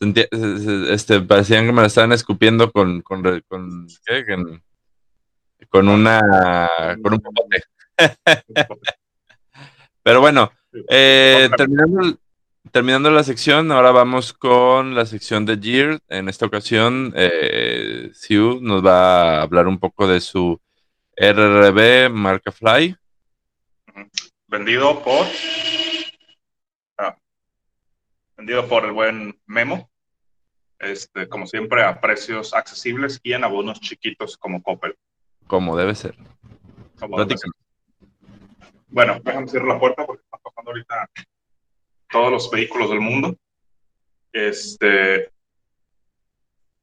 Este, 0.00 1.20
parecían 1.20 1.66
que 1.66 1.72
me 1.72 1.80
la 1.80 1.88
estaban 1.88 2.12
escupiendo 2.12 2.70
con, 2.70 3.00
con, 3.02 3.22
con, 3.48 3.88
¿qué? 4.06 4.24
con 5.68 5.88
una, 5.88 6.20
con 7.02 7.14
un 7.14 7.20
popote. 7.20 7.62
pero 10.04 10.20
bueno, 10.20 10.52
eh, 10.88 11.50
terminando, 11.56 12.16
terminando 12.72 13.10
la 13.10 13.24
sección, 13.24 13.70
ahora 13.72 13.90
vamos 13.90 14.32
con 14.32 14.94
la 14.94 15.06
sección 15.06 15.46
de 15.46 15.58
Gear. 15.58 16.00
En 16.08 16.28
esta 16.28 16.46
ocasión, 16.46 17.12
eh, 17.16 18.10
Siu 18.14 18.60
nos 18.60 18.84
va 18.84 19.38
a 19.38 19.42
hablar 19.42 19.66
un 19.66 19.78
poco 19.78 20.06
de 20.06 20.20
su 20.20 20.60
RRB 21.16 22.10
marca 22.10 22.52
Fly. 22.52 22.96
Vendido 24.46 25.02
por. 25.02 25.26
Ah, 26.96 27.16
vendido 28.36 28.66
por 28.68 28.84
el 28.84 28.92
buen 28.92 29.38
Memo. 29.46 29.90
Este, 30.78 31.28
como 31.28 31.46
siempre, 31.46 31.82
a 31.82 32.00
precios 32.00 32.54
accesibles 32.54 33.18
y 33.22 33.32
en 33.32 33.44
abonos 33.44 33.80
chiquitos 33.80 34.36
como 34.36 34.62
Coppel. 34.62 34.96
Como 35.46 35.76
debe 35.76 35.94
ser. 35.94 36.16
Bueno, 38.88 39.18
déjame 39.22 39.48
cerrar 39.48 39.68
la 39.68 39.78
puerta 39.78 40.06
porque 40.06 40.22
está 40.22 40.38
pasando 40.38 40.70
ahorita 40.70 41.10
todos 42.10 42.30
los 42.30 42.50
vehículos 42.50 42.90
del 42.90 43.00
mundo. 43.00 43.36
Este, 44.32 45.30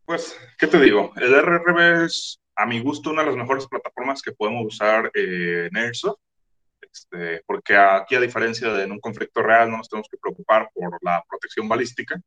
pues, 0.06 0.38
¿qué 0.58 0.68
te 0.68 0.80
digo? 0.80 1.14
El 1.16 1.34
RRB 1.34 2.06
es, 2.06 2.40
a 2.56 2.66
mi 2.66 2.80
gusto, 2.80 3.10
una 3.10 3.22
de 3.22 3.30
las 3.30 3.38
mejores 3.38 3.68
plataformas 3.68 4.22
que 4.22 4.32
podemos 4.32 4.66
usar 4.66 5.12
eh, 5.14 5.68
en 5.70 5.78
Airsoft, 5.78 6.20
este, 6.82 7.44
porque 7.46 7.76
aquí, 7.76 8.16
a 8.16 8.20
diferencia 8.20 8.72
de 8.72 8.84
en 8.84 8.92
un 8.92 9.00
conflicto 9.00 9.42
real, 9.42 9.70
no 9.70 9.78
nos 9.78 9.90
tenemos 9.90 10.08
que 10.10 10.18
preocupar 10.18 10.70
por 10.74 10.98
la 11.02 11.24
protección 11.28 11.68
balística. 11.68 12.20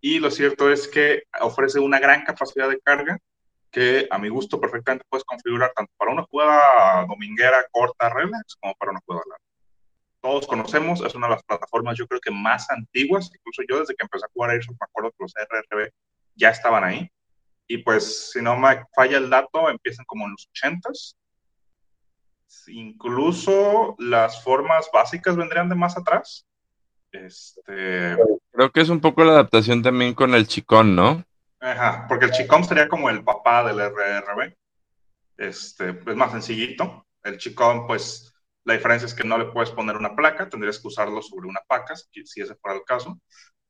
Y 0.00 0.18
lo 0.18 0.30
cierto 0.30 0.70
es 0.70 0.88
que 0.88 1.24
ofrece 1.40 1.78
una 1.78 1.98
gran 1.98 2.24
capacidad 2.24 2.68
de 2.68 2.80
carga 2.80 3.18
que 3.70 4.08
a 4.10 4.18
mi 4.18 4.28
gusto 4.28 4.60
perfectamente 4.60 5.04
puedes 5.08 5.24
configurar 5.24 5.72
tanto 5.76 5.92
para 5.96 6.12
una 6.12 6.22
jugada 6.24 7.04
dominguera 7.06 7.64
corta, 7.70 8.08
relax, 8.08 8.56
como 8.56 8.74
para 8.74 8.92
una 8.92 9.00
jugada 9.04 9.24
larga 9.28 9.49
todos 10.20 10.46
conocemos, 10.46 11.02
es 11.04 11.14
una 11.14 11.26
de 11.26 11.34
las 11.34 11.42
plataformas 11.42 11.96
yo 11.96 12.06
creo 12.06 12.20
que 12.20 12.30
más 12.30 12.70
antiguas, 12.70 13.30
incluso 13.34 13.62
yo 13.68 13.80
desde 13.80 13.94
que 13.94 14.04
empecé 14.04 14.26
a 14.26 14.30
jugar 14.32 14.50
Airsoft 14.50 14.76
me 14.80 14.84
acuerdo 14.84 15.10
que 15.10 15.24
los 15.24 15.34
RRB 15.34 15.90
ya 16.34 16.50
estaban 16.50 16.84
ahí. 16.84 17.10
Y 17.66 17.78
pues 17.78 18.30
si 18.32 18.42
no 18.42 18.56
me 18.56 18.84
falla 18.94 19.18
el 19.18 19.30
dato, 19.30 19.70
empiezan 19.70 20.04
como 20.04 20.26
en 20.26 20.32
los 20.32 20.50
80s. 20.54 21.14
Incluso 22.66 23.94
las 23.98 24.42
formas 24.42 24.90
básicas 24.92 25.36
vendrían 25.36 25.68
de 25.68 25.76
más 25.76 25.96
atrás. 25.96 26.44
Este... 27.12 28.16
Creo 28.50 28.72
que 28.72 28.80
es 28.80 28.88
un 28.88 29.00
poco 29.00 29.22
la 29.22 29.32
adaptación 29.32 29.82
también 29.82 30.14
con 30.14 30.34
el 30.34 30.48
chicón, 30.48 30.96
¿no? 30.96 31.24
Ajá, 31.60 32.06
porque 32.08 32.26
el 32.26 32.32
chicón 32.32 32.64
sería 32.64 32.88
como 32.88 33.08
el 33.08 33.22
papá 33.22 33.62
del 33.64 33.78
RRB. 33.78 34.54
Este, 35.36 35.90
es 35.90 36.16
más 36.16 36.32
sencillito. 36.32 37.06
El 37.22 37.38
chicón, 37.38 37.86
pues, 37.86 38.29
la 38.64 38.74
diferencia 38.74 39.06
es 39.06 39.14
que 39.14 39.26
no 39.26 39.38
le 39.38 39.46
puedes 39.46 39.70
poner 39.70 39.96
una 39.96 40.14
placa, 40.14 40.48
tendrías 40.48 40.78
que 40.78 40.88
usarlo 40.88 41.22
sobre 41.22 41.48
una 41.48 41.60
paca, 41.66 41.94
si 41.96 42.40
ese 42.40 42.54
fuera 42.56 42.76
el 42.76 42.84
caso. 42.84 43.20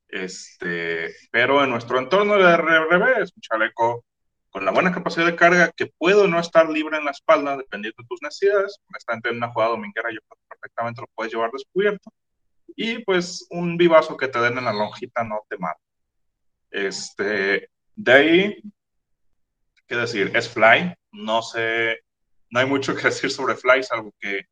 Este, 0.09 1.15
pero 1.31 1.63
en 1.63 1.71
nuestro 1.71 1.99
entorno 1.99 2.37
de 2.37 2.57
RRB 2.57 3.23
es 3.23 3.33
un 3.35 3.41
chaleco 3.41 4.05
con 4.51 4.65
la 4.65 4.73
buena 4.73 4.93
capacidad 4.93 5.27
de 5.27 5.37
carga 5.37 5.71
que 5.77 5.87
puedo 5.87 6.27
no 6.27 6.41
estar 6.41 6.69
libre 6.69 6.99
en 6.99 7.05
la 7.05 7.13
espalda 7.13 7.57
dependiendo 7.57 8.03
de 8.03 8.09
tus 8.09 8.21
necesidades. 8.21 8.79
Honestamente, 8.89 9.29
en 9.29 9.37
una 9.37 9.53
jugada 9.53 9.71
dominguera 9.71 10.11
yo 10.13 10.19
perfectamente 10.49 11.01
lo 11.01 11.09
puedes 11.15 11.33
llevar 11.33 11.51
descubierto. 11.53 12.13
Y 12.75 13.05
pues 13.05 13.47
un 13.51 13.77
vivazo 13.77 14.17
que 14.17 14.29
te 14.29 14.41
den 14.41 14.59
en 14.59 14.65
la 14.65 14.73
lonjita 14.73 15.23
no 15.23 15.45
te 15.49 15.57
mata. 15.59 15.81
Este, 16.71 17.69
de 17.95 18.13
ahí, 18.13 18.63
¿qué 19.87 19.97
decir? 19.97 20.33
Es 20.35 20.49
Fly. 20.49 20.95
No 21.13 21.43
sé, 21.43 22.01
no 22.51 22.61
hay 22.61 22.67
mucho 22.67 22.97
que 22.97 23.03
decir 23.03 23.31
sobre 23.31 23.55
Fly, 23.55 23.85
salvo 23.85 24.13
que 24.21 24.47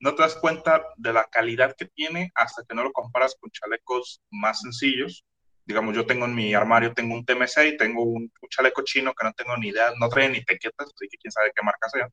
no 0.00 0.14
te 0.14 0.22
das 0.22 0.36
cuenta 0.36 0.84
de 0.96 1.12
la 1.12 1.24
calidad 1.24 1.74
que 1.76 1.86
tiene 1.86 2.30
hasta 2.34 2.62
que 2.64 2.74
no 2.74 2.84
lo 2.84 2.92
comparas 2.92 3.36
con 3.38 3.50
chalecos 3.50 4.20
más 4.30 4.60
sencillos. 4.60 5.24
Digamos, 5.64 5.94
yo 5.94 6.06
tengo 6.06 6.24
en 6.24 6.34
mi 6.34 6.54
armario, 6.54 6.94
tengo 6.94 7.14
un 7.14 7.24
TMC 7.24 7.74
y 7.74 7.76
tengo 7.76 8.02
un, 8.04 8.32
chaleco 8.48 8.82
chino 8.82 9.12
que 9.12 9.24
no 9.24 9.32
tengo 9.32 9.56
ni 9.56 9.68
idea, 9.68 9.92
no 9.98 10.08
trae 10.08 10.28
ni 10.28 10.38
etiquetas, 10.38 10.86
así 10.86 11.08
que 11.10 11.18
quién 11.18 11.32
sabe 11.32 11.52
qué 11.54 11.62
marca 11.62 11.88
sea. 11.90 12.08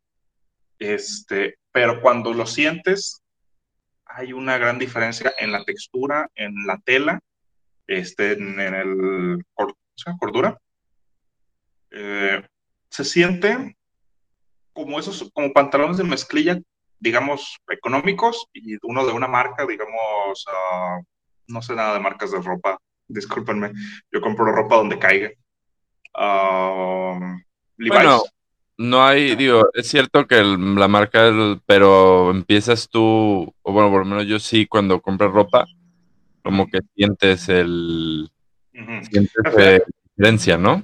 Este, 0.80 1.58
pero 1.72 2.02
cuando 2.02 2.34
lo 2.34 2.46
sientes, 2.46 3.22
hay 4.06 4.34
una 4.34 4.58
gran 4.58 4.78
diferencia 4.78 5.34
en 5.38 5.52
la 5.52 5.64
textura, 5.64 6.30
en 6.36 6.54
la 6.66 6.80
tela, 6.80 7.20
este, 7.88 8.34
en, 8.34 8.60
el 8.60 9.46
cordura. 10.20 10.58
Eh, 11.92 12.44
se 12.90 13.06
siente 13.06 13.78
como 14.74 15.00
esos, 15.00 15.32
como 15.34 15.54
pantalones 15.54 15.98
de 15.98 16.04
mezclilla 16.04 16.60
digamos, 17.06 17.60
económicos 17.70 18.48
y 18.52 18.78
uno 18.82 19.06
de 19.06 19.14
una 19.14 19.28
marca, 19.28 19.64
digamos, 19.68 20.44
ah, 20.52 21.00
no 21.48 21.62
sé 21.62 21.76
nada 21.76 21.94
de 21.94 22.00
marcas 22.00 22.32
de 22.32 22.42
ropa, 22.42 22.80
discúlpenme, 23.08 23.72
yo 24.12 24.22
compro 24.22 24.52
ropa 24.52 24.78
donde 24.78 24.98
caiga. 24.98 25.30
Uh, 26.16 27.20
bueno, 27.78 28.24
no 28.78 29.04
hay, 29.04 29.36
digo, 29.36 29.70
es 29.74 29.88
cierto 29.88 30.26
que 30.26 30.44
la 30.44 30.88
marca, 30.88 31.32
pero 31.68 32.32
empiezas 32.32 32.90
tú, 32.90 33.54
o 33.62 33.72
bueno, 33.72 33.92
por 33.92 34.00
lo 34.00 34.06
menos 34.06 34.26
yo 34.26 34.40
sí, 34.40 34.66
cuando 34.66 35.00
compras 35.00 35.32
ropa, 35.32 35.68
como 36.44 36.68
que 36.68 36.80
sientes 36.96 37.50
el, 37.50 38.32
sientes 38.74 39.32
la 39.44 39.80
diferencia, 40.16 40.58
¿no? 40.58 40.84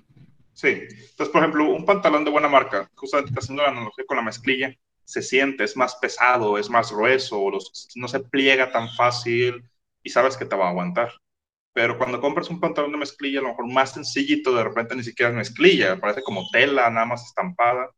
Sí, 0.53 0.67
entonces, 0.67 1.29
por 1.29 1.41
ejemplo, 1.41 1.73
un 1.73 1.83
pantalón 1.83 2.23
de 2.23 2.29
buena 2.29 2.47
marca, 2.47 2.87
justamente 2.93 3.33
haciendo 3.39 3.63
la 3.63 3.69
analogía 3.69 4.05
con 4.05 4.17
la 4.17 4.23
mezclilla, 4.23 4.71
se 5.05 5.21
siente, 5.21 5.63
es 5.63 5.75
más 5.75 5.95
pesado, 5.95 6.57
es 6.57 6.69
más 6.69 6.91
grueso, 6.91 7.49
no 7.95 8.07
se 8.07 8.19
pliega 8.19 8.71
tan 8.71 8.89
fácil 8.89 9.63
y 10.03 10.09
sabes 10.09 10.37
que 10.37 10.45
te 10.45 10.55
va 10.55 10.67
a 10.67 10.69
aguantar. 10.69 11.11
Pero 11.73 11.97
cuando 11.97 12.19
compras 12.19 12.49
un 12.49 12.59
pantalón 12.59 12.91
de 12.91 12.97
mezclilla, 12.97 13.39
a 13.39 13.43
lo 13.43 13.49
mejor 13.49 13.71
más 13.71 13.93
sencillito, 13.93 14.53
de 14.53 14.63
repente 14.63 14.95
ni 14.95 15.03
siquiera 15.03 15.29
es 15.29 15.35
mezclilla, 15.35 15.99
parece 15.99 16.21
como 16.21 16.49
tela, 16.51 16.89
nada 16.89 17.05
más 17.05 17.25
estampada. 17.25 17.89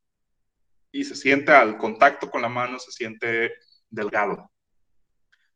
Y 0.91 1.04
se 1.04 1.16
siente 1.16 1.51
al 1.51 1.78
contacto 1.78 2.30
con 2.30 2.43
la 2.43 2.49
mano, 2.49 2.78
se 2.78 2.91
siente 2.91 3.54
delgado. 3.89 4.51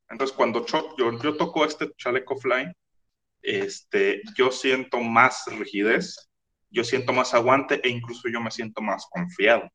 Entonces, 0.10 0.36
cuando 0.36 0.66
yo, 0.66 0.95
yo 0.98 1.38
toco 1.38 1.66
este 1.66 1.91
chaleco 1.95 2.38
fly, 2.38 2.72
este, 3.41 4.22
yo 4.36 4.52
siento 4.52 5.00
más 5.00 5.45
rigidez, 5.48 6.30
yo 6.70 6.84
siento 6.84 7.14
más 7.14 7.34
aguante 7.34 7.80
e 7.84 7.89
incluso 7.89 8.30
yo 8.30 8.41
me 8.41 8.52
siento 8.52 8.82
más 8.82 9.08
confiado 9.12 9.70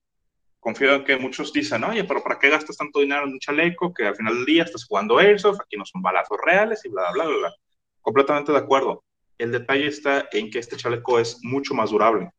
confío 0.63 0.95
en 0.95 1.05
que 1.05 1.17
muchos 1.17 1.53
dicen, 1.53 1.83
oye, 1.83 2.05
pero 2.05 2.23
¿para 2.23 2.39
qué 2.39 2.49
gastas 2.49 2.77
tanto 2.77 3.01
dinero 3.01 3.25
en 3.25 3.33
un 3.33 3.41
chaleco 3.41 3.93
que 3.93 4.07
al 4.07 4.15
final 4.15 4.37
del 4.37 4.45
día 4.45 4.63
estás 4.63 4.85
jugando 4.85 5.19
Airsoft, 5.19 5.61
aquí 5.61 5.77
no 5.77 5.85
son 5.85 6.01
balazos 6.01 6.39
reales 6.47 6.85
y 6.85 6.89
bla, 6.89 7.11
bla, 7.11 7.25
bla, 7.25 7.37
bla? 7.37 7.55
Completamente 8.01 8.53
de 8.53 8.59
acuerdo. 8.59 9.03
El 9.39 9.51
detalle 9.51 9.89
está 9.89 10.29
en 10.31 10.51
que 10.51 10.61
este 10.61 10.77
chaleco 10.77 11.19
es 11.19 11.41
mucho 11.43 11.75
más 11.75 11.91
durable. 11.91 12.31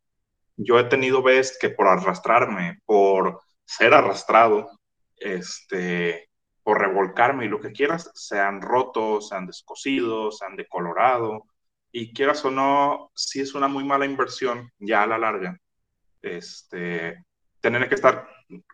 Yo 0.55 0.79
he 0.79 0.85
tenido 0.85 1.21
veces 1.21 1.57
que 1.59 1.69
por 1.69 1.87
arrastrarme, 1.89 2.79
por 2.85 3.41
ser 3.65 3.93
arrastrado, 3.93 4.71
este, 5.17 6.29
por 6.63 6.79
revolcarme 6.79 7.43
y 7.43 7.49
lo 7.49 7.59
que 7.59 7.73
quieras, 7.73 8.09
se 8.13 8.39
han 8.39 8.61
roto, 8.61 9.19
se 9.19 9.35
han 9.35 9.47
descosido, 9.47 10.31
se 10.31 10.45
han 10.45 10.55
decolorado. 10.55 11.43
Y 11.91 12.13
quieras 12.13 12.45
o 12.45 12.51
no, 12.51 13.11
si 13.15 13.41
es 13.41 13.53
una 13.53 13.67
muy 13.67 13.83
mala 13.83 14.05
inversión 14.05 14.71
ya 14.79 15.03
a 15.03 15.07
la 15.07 15.17
larga. 15.17 15.59
Este, 16.21 17.21
tener 17.63 17.87
que 17.87 17.95
estar 17.95 18.27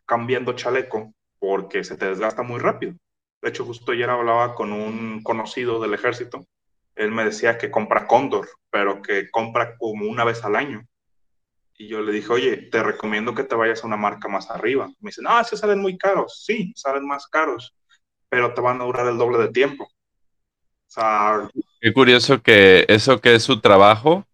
cambiando 0.07 0.53
chaleco 0.53 1.13
porque 1.37 1.83
se 1.83 1.95
te 1.95 2.07
desgasta 2.07 2.41
muy 2.41 2.59
rápido. 2.59 2.95
De 3.39 3.49
hecho, 3.49 3.63
justo 3.63 3.91
ayer 3.91 4.09
hablaba 4.09 4.55
con 4.55 4.73
un 4.73 5.21
conocido 5.21 5.79
del 5.79 5.93
ejército. 5.93 6.45
Él 6.95 7.11
me 7.11 7.23
decía 7.23 7.57
que 7.57 7.69
compra 7.69 8.07
Cóndor, 8.07 8.49
pero 8.71 9.01
que 9.01 9.29
compra 9.29 9.77
como 9.77 10.09
una 10.09 10.25
vez 10.25 10.43
al 10.43 10.55
año. 10.55 10.85
Y 11.77 11.87
yo 11.87 12.01
le 12.01 12.11
dije, 12.11 12.33
oye, 12.33 12.57
te 12.57 12.81
recomiendo 12.81 13.35
que 13.35 13.43
te 13.43 13.55
vayas 13.55 13.83
a 13.83 13.87
una 13.87 13.95
marca 13.95 14.27
más 14.27 14.49
arriba. 14.49 14.87
Me 14.99 15.09
dice, 15.09 15.21
no, 15.21 15.41
se 15.43 15.55
salen 15.55 15.79
muy 15.79 15.95
caros. 15.95 16.43
Sí, 16.43 16.73
salen 16.75 17.07
más 17.07 17.27
caros, 17.27 17.73
pero 18.27 18.53
te 18.55 18.59
van 18.59 18.81
a 18.81 18.85
durar 18.85 19.07
el 19.07 19.19
doble 19.19 19.37
de 19.37 19.49
tiempo. 19.49 19.83
O 19.83 20.91
sea, 20.91 21.47
Qué 21.79 21.93
curioso 21.93 22.41
que 22.41 22.85
eso 22.89 23.21
que 23.21 23.35
es 23.35 23.43
su 23.43 23.61
trabajo. 23.61 24.25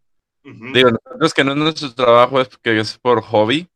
Digo, 0.43 0.91
nosotros 0.91 1.33
que 1.33 1.43
no 1.43 1.51
es 1.51 1.57
nuestro 1.57 1.93
trabajo, 1.93 2.39
es 2.39 2.47
que 2.47 2.79
es 2.79 2.97
por 2.97 3.21
hobby 3.21 3.69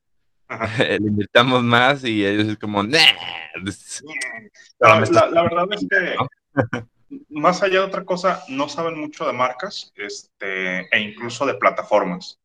le 0.77 1.07
invitamos 1.07 1.63
más 1.63 2.03
y 2.03 2.25
ellos 2.25 2.47
es 2.47 2.57
como, 2.57 2.83
la, 2.83 2.99
verdad 4.79 5.67
es 5.71 5.87
que, 5.89 6.15
más 7.29 7.61
allá 7.61 7.79
de 7.79 7.85
otra 7.85 8.03
cosa, 8.03 8.43
no 8.49 8.67
saben 8.67 8.99
mucho 8.99 9.25
de 9.27 9.33
marcas 9.33 9.93
este, 9.95 10.87
e 10.95 10.99
incluso 10.99 11.45
de 11.45 11.55
plataformas. 11.55 12.39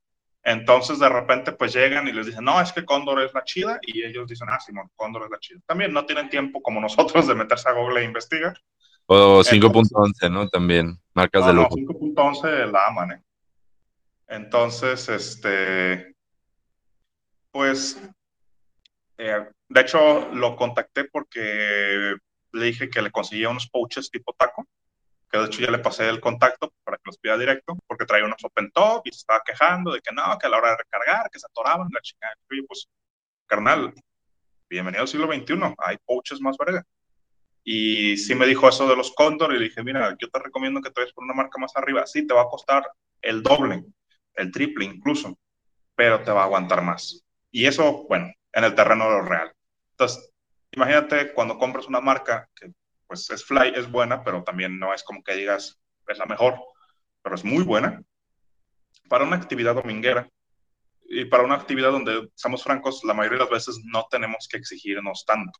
Entonces, 0.47 0.99
de 0.99 1.09
repente, 1.09 1.53
pues 1.53 1.73
llegan 1.73 2.07
y 2.07 2.13
les 2.13 2.27
dicen, 2.27 2.45
no, 2.45 2.61
es 2.61 2.71
que 2.71 2.85
Cóndor 2.85 3.23
es 3.23 3.33
la 3.33 3.45
chida, 3.45 3.79
y 3.81 4.05
ellos 4.05 4.29
dicen, 4.29 4.49
ah, 4.51 4.61
Simón, 4.61 4.91
Cóndor 4.95 5.25
es 5.25 5.31
la 5.31 5.39
chida. 5.39 5.59
También 5.67 5.93
no 5.93 6.05
tienen 6.05 6.29
tiempo 6.29 6.61
como 6.61 6.83
nosotros 6.83 7.27
de 7.27 7.35
meterse 7.35 7.71
a 7.71 7.73
Google 7.73 8.03
e 8.03 8.05
investigar. 8.05 8.55
O 9.07 9.41
5.11, 9.41 10.31
¿no? 10.31 10.49
También, 10.51 11.01
marcas 11.15 11.43
no, 11.43 11.49
de 11.49 11.55
no, 11.55 11.63
lujo. 11.63 11.77
5.11 11.77 12.71
la 12.71 12.87
aman, 12.89 13.13
¿eh? 13.13 13.23
Entonces, 14.29 15.09
este, 15.09 16.14
pues, 17.55 17.97
eh, 19.17 19.49
de 19.69 19.81
hecho, 19.81 20.29
lo 20.35 20.57
contacté 20.57 21.05
porque 21.05 22.17
le 22.51 22.65
dije 22.65 22.91
que 22.91 23.01
le 23.01 23.13
conseguía 23.13 23.49
unos 23.49 23.71
pouches 23.71 24.11
tipo 24.11 24.35
taco, 24.37 24.67
que 25.31 25.39
de 25.39 25.45
hecho 25.45 25.61
ya 25.61 25.71
le 25.71 25.79
pasé 25.79 26.09
el 26.09 26.19
contacto 26.19 26.73
para 26.83 26.97
que 26.97 27.05
los 27.05 27.19
pida 27.19 27.39
directo, 27.39 27.79
porque 27.87 28.07
traía 28.07 28.25
unos 28.25 28.43
open 28.43 28.73
top 28.73 29.03
y 29.07 29.13
se 29.13 29.19
estaba 29.19 29.41
quejando 29.47 29.93
de 29.93 30.01
que 30.01 30.13
no, 30.13 30.37
que 30.37 30.49
a 30.49 30.51
la 30.51 30.57
hora 30.59 30.71
de 30.71 30.79
recargar, 30.79 31.31
que 31.31 31.39
se 31.39 31.47
atoraban, 31.47 31.87
la 31.93 32.01
chica, 32.01 32.27
pues, 32.67 32.89
carnal, 33.47 33.95
bienvenido 34.69 35.03
al 35.03 35.09
siglo 35.09 35.33
XXI, 35.33 35.77
hay 35.79 35.97
pouches 36.05 36.41
más 36.41 36.57
verga. 36.59 36.85
Y 37.63 38.17
sí 38.17 38.35
me 38.35 38.47
dijo 38.47 38.69
eso 38.69 38.89
de 38.89 38.97
los 38.97 39.13
Condor 39.13 39.55
y 39.55 39.59
le 39.61 39.67
dije, 39.67 39.85
mira, 39.85 40.17
yo 40.19 40.29
te 40.29 40.41
recomiendo 40.41 40.81
que 40.81 40.91
te 40.91 41.03
vayas 41.03 41.15
por 41.15 41.23
una 41.23 41.35
marca 41.35 41.61
más 41.61 41.77
arriba. 41.77 42.05
Sí, 42.05 42.27
te 42.27 42.35
va 42.35 42.43
a 42.43 42.49
costar 42.49 42.85
el 43.23 43.45
doble, 43.45 43.85
el 44.35 44.51
triple 44.51 44.87
incluso, 44.87 45.39
pero 45.95 46.21
te 46.21 46.33
va 46.33 46.43
a 46.43 46.45
aguantar 46.47 46.83
más. 46.83 47.24
Y 47.55 47.67
eso, 47.67 48.05
bueno, 48.09 48.33
en 48.53 48.65
el 48.65 48.75
terreno 48.75 49.05
de 49.05 49.11
lo 49.11 49.23
real. 49.23 49.53
Entonces, 49.93 50.29
imagínate 50.73 51.33
cuando 51.35 51.57
compras 51.57 51.87
una 51.87 52.01
marca 52.01 52.49
que 52.53 52.73
pues 53.07 53.31
es 53.31 53.45
Fly, 53.45 53.75
es 53.77 53.89
buena, 53.89 54.25
pero 54.25 54.43
también 54.43 54.77
no 54.77 54.93
es 54.93 55.05
como 55.05 55.23
que 55.23 55.37
digas 55.37 55.81
es 56.09 56.19
la 56.19 56.27
mejor, 56.27 56.59
pero 57.23 57.37
es 57.37 57.45
muy 57.45 57.63
buena. 57.63 58.03
Para 59.09 59.23
una 59.23 59.37
actividad 59.37 59.77
dominguera 59.77 60.29
y 61.05 61.27
para 61.27 61.45
una 61.45 61.55
actividad 61.55 61.93
donde, 61.93 62.29
seamos 62.35 62.65
francos, 62.65 63.05
la 63.05 63.15
mayoría 63.15 63.39
de 63.39 63.45
las 63.45 63.53
veces 63.53 63.81
no 63.85 64.05
tenemos 64.11 64.49
que 64.51 64.57
exigirnos 64.57 65.25
tanto 65.25 65.57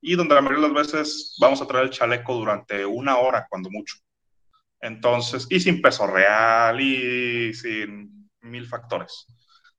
y 0.00 0.16
donde 0.16 0.34
la 0.34 0.40
mayoría 0.40 0.66
de 0.66 0.74
las 0.74 0.92
veces 0.92 1.36
vamos 1.40 1.62
a 1.62 1.66
traer 1.68 1.84
el 1.84 1.90
chaleco 1.90 2.34
durante 2.34 2.84
una 2.84 3.18
hora, 3.18 3.46
cuando 3.48 3.70
mucho. 3.70 3.98
Entonces, 4.80 5.46
y 5.48 5.60
sin 5.60 5.80
peso 5.80 6.08
real 6.08 6.80
y 6.80 7.54
sin 7.54 8.28
mil 8.40 8.66
factores. 8.66 9.26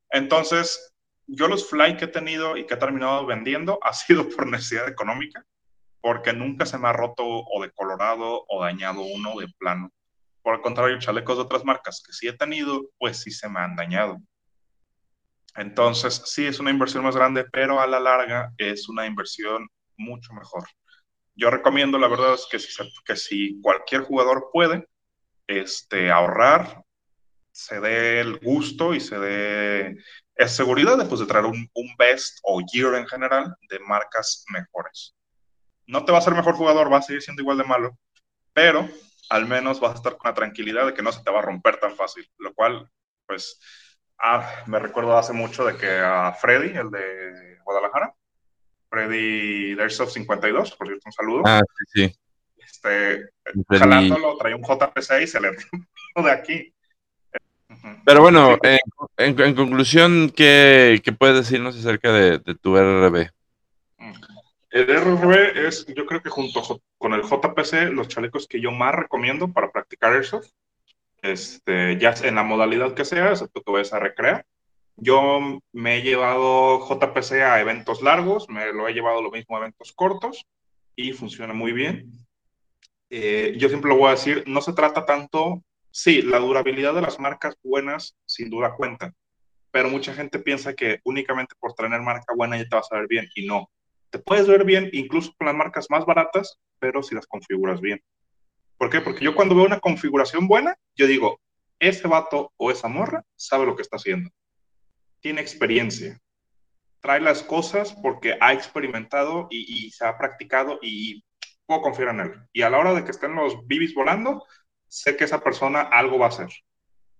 Entonces, 0.09 0.93
yo 1.27 1.47
los 1.47 1.69
fly 1.69 1.97
que 1.97 2.05
he 2.05 2.07
tenido 2.07 2.57
y 2.57 2.65
que 2.65 2.73
he 2.73 2.77
terminado 2.77 3.25
vendiendo 3.25 3.79
ha 3.83 3.93
sido 3.93 4.27
por 4.29 4.47
necesidad 4.47 4.87
económica, 4.87 5.45
porque 6.01 6.33
nunca 6.33 6.65
se 6.65 6.77
me 6.77 6.87
ha 6.87 6.93
roto 6.93 7.23
o 7.25 7.61
decolorado 7.61 8.45
o 8.47 8.63
dañado 8.63 9.01
uno 9.01 9.37
de 9.39 9.47
plano. 9.59 9.91
Por 10.41 10.55
el 10.55 10.61
contrario, 10.61 10.97
chalecos 10.99 11.37
de 11.37 11.43
otras 11.43 11.65
marcas 11.65 12.01
que 12.05 12.13
sí 12.13 12.27
he 12.27 12.33
tenido, 12.33 12.89
pues 12.97 13.17
sí 13.17 13.31
se 13.31 13.49
me 13.49 13.59
han 13.59 13.75
dañado. 13.75 14.17
Entonces, 15.55 16.21
sí 16.25 16.45
es 16.45 16.59
una 16.59 16.71
inversión 16.71 17.03
más 17.03 17.15
grande, 17.15 17.43
pero 17.51 17.81
a 17.81 17.87
la 17.87 17.99
larga 17.99 18.53
es 18.57 18.87
una 18.87 19.05
inversión 19.05 19.67
mucho 19.97 20.31
mejor. 20.33 20.63
Yo 21.35 21.49
recomiendo, 21.49 21.97
la 21.97 22.07
verdad, 22.07 22.35
es 22.35 22.47
que 22.49 22.59
si, 22.59 22.71
que 23.03 23.15
si 23.15 23.59
cualquier 23.61 24.03
jugador 24.03 24.49
puede 24.53 24.87
este, 25.47 26.11
ahorrar, 26.11 26.83
se 27.51 27.79
dé 27.81 28.21
el 28.21 28.39
gusto 28.39 28.93
y 28.93 28.99
se 28.99 29.19
dé 29.19 29.97
es 30.37 30.55
seguridad 30.55 30.97
después 30.97 31.19
de 31.19 31.25
traer 31.25 31.45
un, 31.45 31.69
un, 31.73 31.95
best 31.97 32.39
o 32.43 32.61
year 32.71 32.95
en 32.95 33.07
general 33.07 33.55
de 33.69 33.79
marcas 33.79 34.45
mejores. 34.49 35.15
No 35.85 36.05
te 36.05 36.11
va 36.11 36.19
a 36.19 36.21
ser 36.21 36.33
mejor 36.33 36.55
jugador, 36.55 36.91
va 36.91 36.97
a 36.97 37.01
seguir 37.01 37.21
siendo 37.21 37.41
igual 37.41 37.57
de 37.57 37.63
malo, 37.63 37.97
pero 38.53 38.87
al 39.29 39.45
menos 39.45 39.79
vas 39.79 39.93
a 39.93 39.95
estar 39.95 40.17
con 40.17 40.29
la 40.29 40.35
tranquilidad 40.35 40.85
de 40.85 40.93
que 40.93 41.01
no 41.01 41.11
se 41.11 41.23
te 41.23 41.31
va 41.31 41.39
a 41.39 41.43
romper 41.43 41.79
tan 41.79 41.95
fácil, 41.95 42.29
lo 42.37 42.53
cual, 42.53 42.89
pues, 43.25 43.59
ah, 44.19 44.63
me 44.67 44.79
recuerdo 44.79 45.17
hace 45.17 45.33
mucho 45.33 45.65
de 45.65 45.75
que 45.75 45.89
a 45.89 46.33
Freddy, 46.33 46.77
el 46.77 46.91
de 46.91 47.57
Guadalajara, 47.63 48.13
Freddy 48.89 49.77
Airsoft 49.79 50.13
52, 50.13 50.75
por 50.75 50.87
cierto, 50.87 51.03
un 51.05 51.11
saludo. 51.11 51.43
Ah, 51.45 51.61
sí, 51.77 52.07
sí. 52.07 52.19
Este, 52.57 53.29
jalándolo, 53.69 54.37
traía 54.37 54.55
un 54.55 54.63
JPC 54.63 55.21
y 55.21 55.27
se 55.27 55.39
le 55.39 55.51
de 56.15 56.31
aquí. 56.31 56.73
Pero 58.05 58.21
bueno, 58.21 58.57
en, 58.63 58.77
en, 59.17 59.39
en, 59.39 59.55
conclusión, 59.55 60.31
¿qué, 60.35 61.01
¿qué, 61.03 61.11
puedes 61.11 61.35
decirnos 61.35 61.75
acerca 61.75 62.11
de, 62.11 62.39
de, 62.39 62.55
tu 62.55 62.75
RRB? 62.75 63.29
El 64.69 64.87
RRB 64.87 65.65
es, 65.65 65.85
yo 65.87 66.05
creo 66.05 66.21
que 66.21 66.29
junto 66.29 66.81
con 66.97 67.13
el 67.13 67.23
JPC, 67.23 67.91
los 67.91 68.07
chalecos 68.07 68.47
que 68.47 68.61
yo 68.61 68.71
más 68.71 68.93
recomiendo 68.93 69.51
para 69.51 69.71
practicar 69.71 70.13
Airsoft, 70.13 70.49
este, 71.21 71.97
ya 71.97 72.13
en 72.23 72.35
la 72.35 72.43
modalidad 72.43 72.93
que 72.93 73.05
sea, 73.05 73.31
excepto 73.31 73.61
que 73.61 73.71
vayas 73.71 73.93
a 73.93 73.99
recrear. 73.99 74.45
Yo 74.95 75.59
me 75.73 75.97
he 75.97 76.01
llevado 76.01 76.79
JPC 76.87 77.33
a 77.43 77.59
eventos 77.61 78.01
largos, 78.01 78.49
me 78.49 78.73
lo 78.73 78.87
he 78.87 78.93
llevado 78.93 79.21
lo 79.21 79.31
mismo 79.31 79.55
a 79.55 79.59
eventos 79.59 79.93
cortos 79.93 80.45
y 80.95 81.13
funciona 81.13 81.53
muy 81.53 81.71
bien. 81.71 82.11
Eh, 83.09 83.55
yo 83.57 83.69
siempre 83.69 83.89
lo 83.89 83.97
voy 83.97 84.07
a 84.07 84.11
decir, 84.11 84.43
no 84.47 84.61
se 84.61 84.73
trata 84.73 85.05
tanto, 85.05 85.63
sí, 85.97 86.21
la 86.21 86.37
durabilidad 86.37 86.93
de 86.93 87.01
las 87.01 87.19
marcas 87.19 87.55
buenas 87.63 88.15
sin 88.25 88.51
duda 88.51 88.75
cuenta, 88.75 89.13
pero 89.71 89.89
mucha 89.89 90.13
gente 90.13 90.37
piensa 90.37 90.75
que 90.75 90.99
únicamente 91.03 91.55
por 91.59 91.73
tener 91.73 92.01
marca 92.01 92.35
buena 92.35 92.55
ya 92.55 92.69
te 92.69 92.75
vas 92.75 92.91
a 92.91 92.97
ver 92.97 93.07
bien 93.07 93.27
y 93.33 93.47
no. 93.47 93.71
Te 94.11 94.19
puedes 94.19 94.47
ver 94.47 94.63
bien 94.63 94.91
incluso 94.93 95.33
con 95.37 95.47
las 95.47 95.55
marcas 95.55 95.87
más 95.89 96.05
baratas, 96.05 96.59
pero 96.79 97.01
si 97.01 97.15
las 97.15 97.25
configuras 97.25 97.81
bien. 97.81 97.99
¿Por 98.77 98.91
qué? 98.91 99.01
Porque 99.01 99.25
yo 99.25 99.33
cuando 99.33 99.55
veo 99.55 99.65
una 99.65 99.79
configuración 99.79 100.47
buena, 100.47 100.77
yo 100.95 101.07
digo, 101.07 101.41
ese 101.79 102.07
vato 102.07 102.53
o 102.57 102.69
esa 102.69 102.87
morra 102.87 103.23
sabe 103.35 103.65
lo 103.65 103.75
que 103.75 103.81
está 103.81 103.95
haciendo 103.95 104.29
tiene 105.19 105.41
experiencia, 105.41 106.21
trae 107.01 107.19
las 107.19 107.41
cosas 107.43 107.93
porque 108.01 108.37
ha 108.39 108.53
experimentado 108.53 109.47
y, 109.49 109.87
y, 109.87 109.91
se 109.91 110.05
ha 110.05 110.17
practicado 110.17 110.79
y 110.81 111.23
puedo 111.65 111.81
confiar 111.81 112.09
en 112.09 112.19
él. 112.19 112.33
Y 112.53 112.61
a 112.61 112.69
la 112.69 112.77
hora 112.77 112.93
de 112.93 113.03
que 113.03 113.11
estén 113.11 113.35
los 113.35 113.65
bibis 113.67 113.93
volando, 113.93 114.45
sé 114.87 115.15
que 115.15 115.25
esa 115.25 115.43
persona 115.43 115.81
algo 115.81 116.19
va 116.19 116.25
a 116.25 116.29
hacer. 116.29 116.49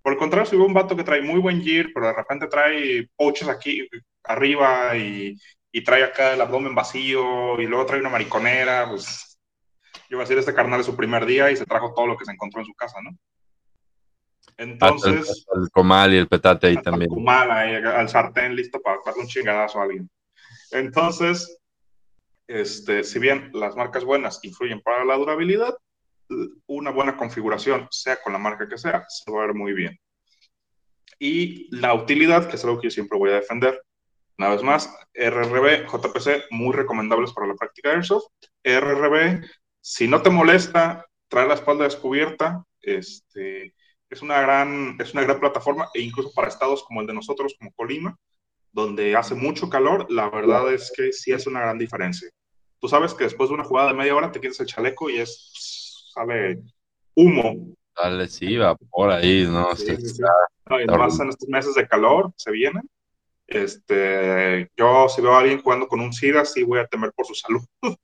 Por 0.01 0.13
el 0.13 0.20
contrario, 0.20 0.49
si 0.49 0.55
veo 0.55 0.65
un 0.65 0.74
vato 0.74 0.95
que 0.95 1.03
trae 1.03 1.22
muy 1.22 1.39
buen 1.39 1.61
gear, 1.61 1.88
pero 1.93 2.07
de 2.07 2.13
repente 2.13 2.47
trae 2.47 3.09
poches 3.15 3.47
aquí 3.47 3.88
arriba 4.24 4.95
y, 4.95 5.38
y, 5.72 5.84
trae 5.84 6.03
acá 6.03 6.34
el 6.34 6.41
abdomen 6.41 6.76
vacío 6.76 7.59
y 7.59 7.65
luego 7.65 7.86
trae 7.86 7.99
una 7.99 8.09
mariconera, 8.09 8.88
pues 8.89 9.38
yo 10.09 10.18
voy 10.18 10.20
a 10.20 10.24
decir, 10.24 10.38
este 10.38 10.53
carnal 10.53 10.80
es 10.80 10.86
su 10.86 10.95
primer 10.95 11.26
día 11.26 11.51
y 11.51 11.57
se 11.57 11.65
trajo 11.65 11.93
todo 11.93 12.07
lo 12.07 12.18
que 12.18 12.26
se 12.26 12.32
encontró 12.32 12.61
en 12.61 12.68
su 12.68 12.74
casa, 12.74 13.01
¿no? 13.01 13.11
Entonces. 14.57 15.45
El, 15.53 15.63
el, 15.63 15.70
comal 15.72 16.13
y 16.13 16.18
el 16.18 16.28
petate 16.28 16.68
ahí 16.68 16.78
también. 16.82 17.11
El 17.11 17.15
comal 17.15 17.51
ahí, 17.51 17.76
al 17.76 18.09
sartén 18.09 18.55
listo 18.55 18.82
para 18.82 18.99
darle 19.05 19.22
un 19.22 19.28
chingadazo 19.28 19.80
a 19.80 19.84
alguien. 19.84 20.09
Entonces, 20.72 21.59
este, 22.47 23.03
si 23.03 23.20
bien 23.20 23.51
las 23.53 23.76
marcas 23.76 24.03
buenas 24.03 24.39
influyen 24.43 24.82
para 24.82 25.03
la 25.05 25.15
durabilidad, 25.15 25.78
una 26.67 26.91
buena 26.91 27.17
configuración, 27.17 27.88
sea 27.91 28.17
con 28.21 28.34
la 28.34 28.39
marca 28.39 28.67
que 28.67 28.78
sea, 28.78 29.05
se 29.07 29.32
va 29.32 29.43
a 29.43 29.47
ver 29.47 29.55
muy 29.55 29.73
bien. 29.73 29.99
Y 31.19 31.75
la 31.75 31.93
utilidad, 31.93 32.47
que 32.49 32.55
es 32.55 32.63
algo 32.63 32.80
que 32.80 32.88
yo 32.88 32.91
siempre 32.91 33.17
voy 33.17 33.32
a 33.32 33.36
defender. 33.36 33.82
Una 34.38 34.49
vez 34.49 34.61
más, 34.61 34.93
RRB, 35.13 35.88
JPC, 35.88 36.51
muy 36.51 36.73
recomendables 36.73 37.34
para 37.34 37.47
la 37.47 37.55
práctica 37.55 37.89
de 37.89 37.95
Airsoft. 37.95 38.28
RRB, 38.63 39.43
si 39.82 40.07
no 40.07 40.21
te 40.21 40.30
molesta, 40.30 41.05
trae 41.28 41.47
la 41.47 41.55
espalda 41.55 41.86
descubierta, 41.86 42.63
este, 42.82 43.73
es 44.09 44.21
una 44.21 44.39
gran, 44.41 44.95
es 44.99 45.13
una 45.13 45.23
gran 45.23 45.39
plataforma 45.39 45.89
e 45.93 46.01
incluso 46.01 46.32
para 46.34 46.47
estados 46.47 46.84
como 46.84 47.01
el 47.01 47.07
de 47.07 47.13
nosotros, 47.13 47.55
como 47.57 47.73
Colima, 47.73 48.15
donde 48.71 49.15
hace 49.15 49.34
mucho 49.36 49.69
calor, 49.69 50.05
la 50.09 50.30
verdad 50.30 50.71
es 50.73 50.91
que 50.95 51.11
sí 51.11 51.32
es 51.32 51.47
una 51.47 51.61
gran 51.61 51.78
diferencia. 51.78 52.30
Tú 52.80 52.88
sabes 52.88 53.13
que 53.13 53.23
después 53.23 53.49
de 53.49 53.55
una 53.55 53.63
jugada 53.63 53.89
de 53.89 53.95
media 53.95 54.15
hora 54.15 54.32
te 54.32 54.39
quitas 54.39 54.59
el 54.59 54.67
chaleco 54.67 55.09
y 55.09 55.17
es, 55.17 55.51
sale 56.18 56.59
humo. 57.15 57.74
Dale, 57.95 58.28
sí, 58.28 58.57
va 58.57 58.76
por 58.76 59.11
ahí, 59.11 59.45
¿no? 59.47 59.76
Sí, 59.76 59.95
sí, 59.97 60.09
sí. 60.09 60.22
no 60.70 60.82
y 60.82 60.86
más 60.86 61.20
en 61.20 61.30
estos 61.30 61.49
meses 61.49 61.76
de 61.76 61.88
calor 61.88 62.32
se 62.36 62.51
vienen. 62.51 62.84
Este, 63.47 64.70
yo 64.76 65.07
si 65.09 65.22
veo 65.22 65.34
a 65.34 65.39
alguien 65.39 65.61
jugando 65.61 65.88
con 65.88 66.01
un 66.01 66.11
SIDA, 66.11 66.43
sí 66.45 66.63
voy 66.63 66.80
a 66.80 66.88
temer 66.88 67.11
por 67.13 67.26
su 67.26 67.34
salud, 67.34 67.61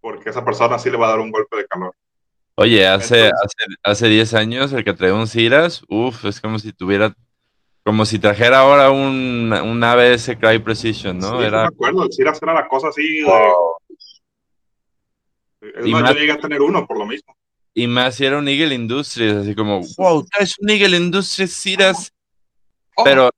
porque 0.00 0.30
esa 0.30 0.44
persona 0.44 0.78
sí 0.78 0.90
le 0.90 0.98
va 0.98 1.06
a 1.06 1.10
dar 1.10 1.20
un 1.20 1.30
golpe 1.30 1.56
de 1.56 1.66
calor. 1.66 1.94
Oye, 2.56 2.86
hace, 2.86 3.26
Entonces, 3.26 3.52
hace, 3.84 4.04
hace 4.04 4.08
10 4.08 4.34
años 4.34 4.72
el 4.72 4.84
que 4.84 4.92
traía 4.92 5.14
un 5.14 5.26
Ciras, 5.26 5.82
uff, 5.88 6.26
es 6.26 6.40
como 6.40 6.58
si 6.58 6.72
tuviera, 6.72 7.14
como 7.84 8.04
si 8.04 8.18
trajera 8.18 8.60
ahora 8.60 8.90
un, 8.90 9.50
un 9.52 9.82
ABS 9.82 10.36
Cry 10.38 10.58
Precision, 10.58 11.18
¿no? 11.18 11.38
Sí, 11.38 11.46
era... 11.46 11.62
me 11.62 11.68
acuerdo, 11.68 12.04
el 12.04 12.12
Ciras 12.12 12.38
era 12.42 12.52
la 12.52 12.68
cosa 12.68 12.88
así 12.88 13.24
wow. 13.24 13.76
Es 15.60 15.86
más, 15.86 16.02
más, 16.02 16.14
yo 16.14 16.20
llegué 16.20 16.32
a 16.32 16.38
tener 16.38 16.62
uno 16.62 16.86
por 16.86 16.98
lo 16.98 17.06
mismo. 17.06 17.36
Y 17.74 17.86
más 17.86 18.16
si 18.16 18.24
era 18.24 18.38
un 18.38 18.48
Eagle 18.48 18.74
Industries, 18.74 19.34
así 19.34 19.54
como, 19.54 19.80
wow, 19.96 20.26
es 20.38 20.58
un 20.58 20.70
Eagle 20.70 20.96
Industries 20.96 21.54
Ciras, 21.54 22.12
oh. 22.96 23.02
Oh. 23.02 23.04
pero 23.04 23.30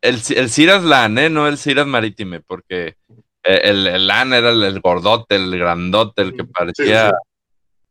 el, 0.00 0.14
el 0.36 0.50
Ciras 0.50 0.82
LAN, 0.84 1.18
¿eh? 1.18 1.30
No 1.30 1.46
el 1.46 1.58
Ciras 1.58 1.86
Marítime, 1.86 2.40
porque 2.40 2.96
el, 3.42 3.86
el 3.86 4.06
LAN 4.06 4.32
era 4.32 4.50
el, 4.50 4.62
el, 4.62 4.80
gordote, 4.80 5.36
el 5.36 5.58
grandote, 5.58 6.22
el 6.22 6.34
que 6.34 6.44
parecía... 6.44 7.10
Sí, 7.10 7.14
sí 7.16 7.32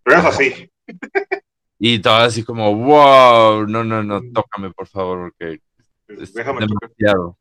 pero 0.03 0.19
es 0.19 0.25
así. 0.25 0.71
Y 1.83 1.97
todo 1.97 2.13
así 2.13 2.43
como, 2.43 2.75
wow, 2.75 3.65
no, 3.65 3.83
no, 3.83 4.03
no, 4.03 4.21
tócame 4.31 4.69
por 4.69 4.87
favor, 4.87 5.31
porque 5.31 5.59
Es 6.07 6.31
Déjame 6.31 6.59
demasiado. 6.59 7.39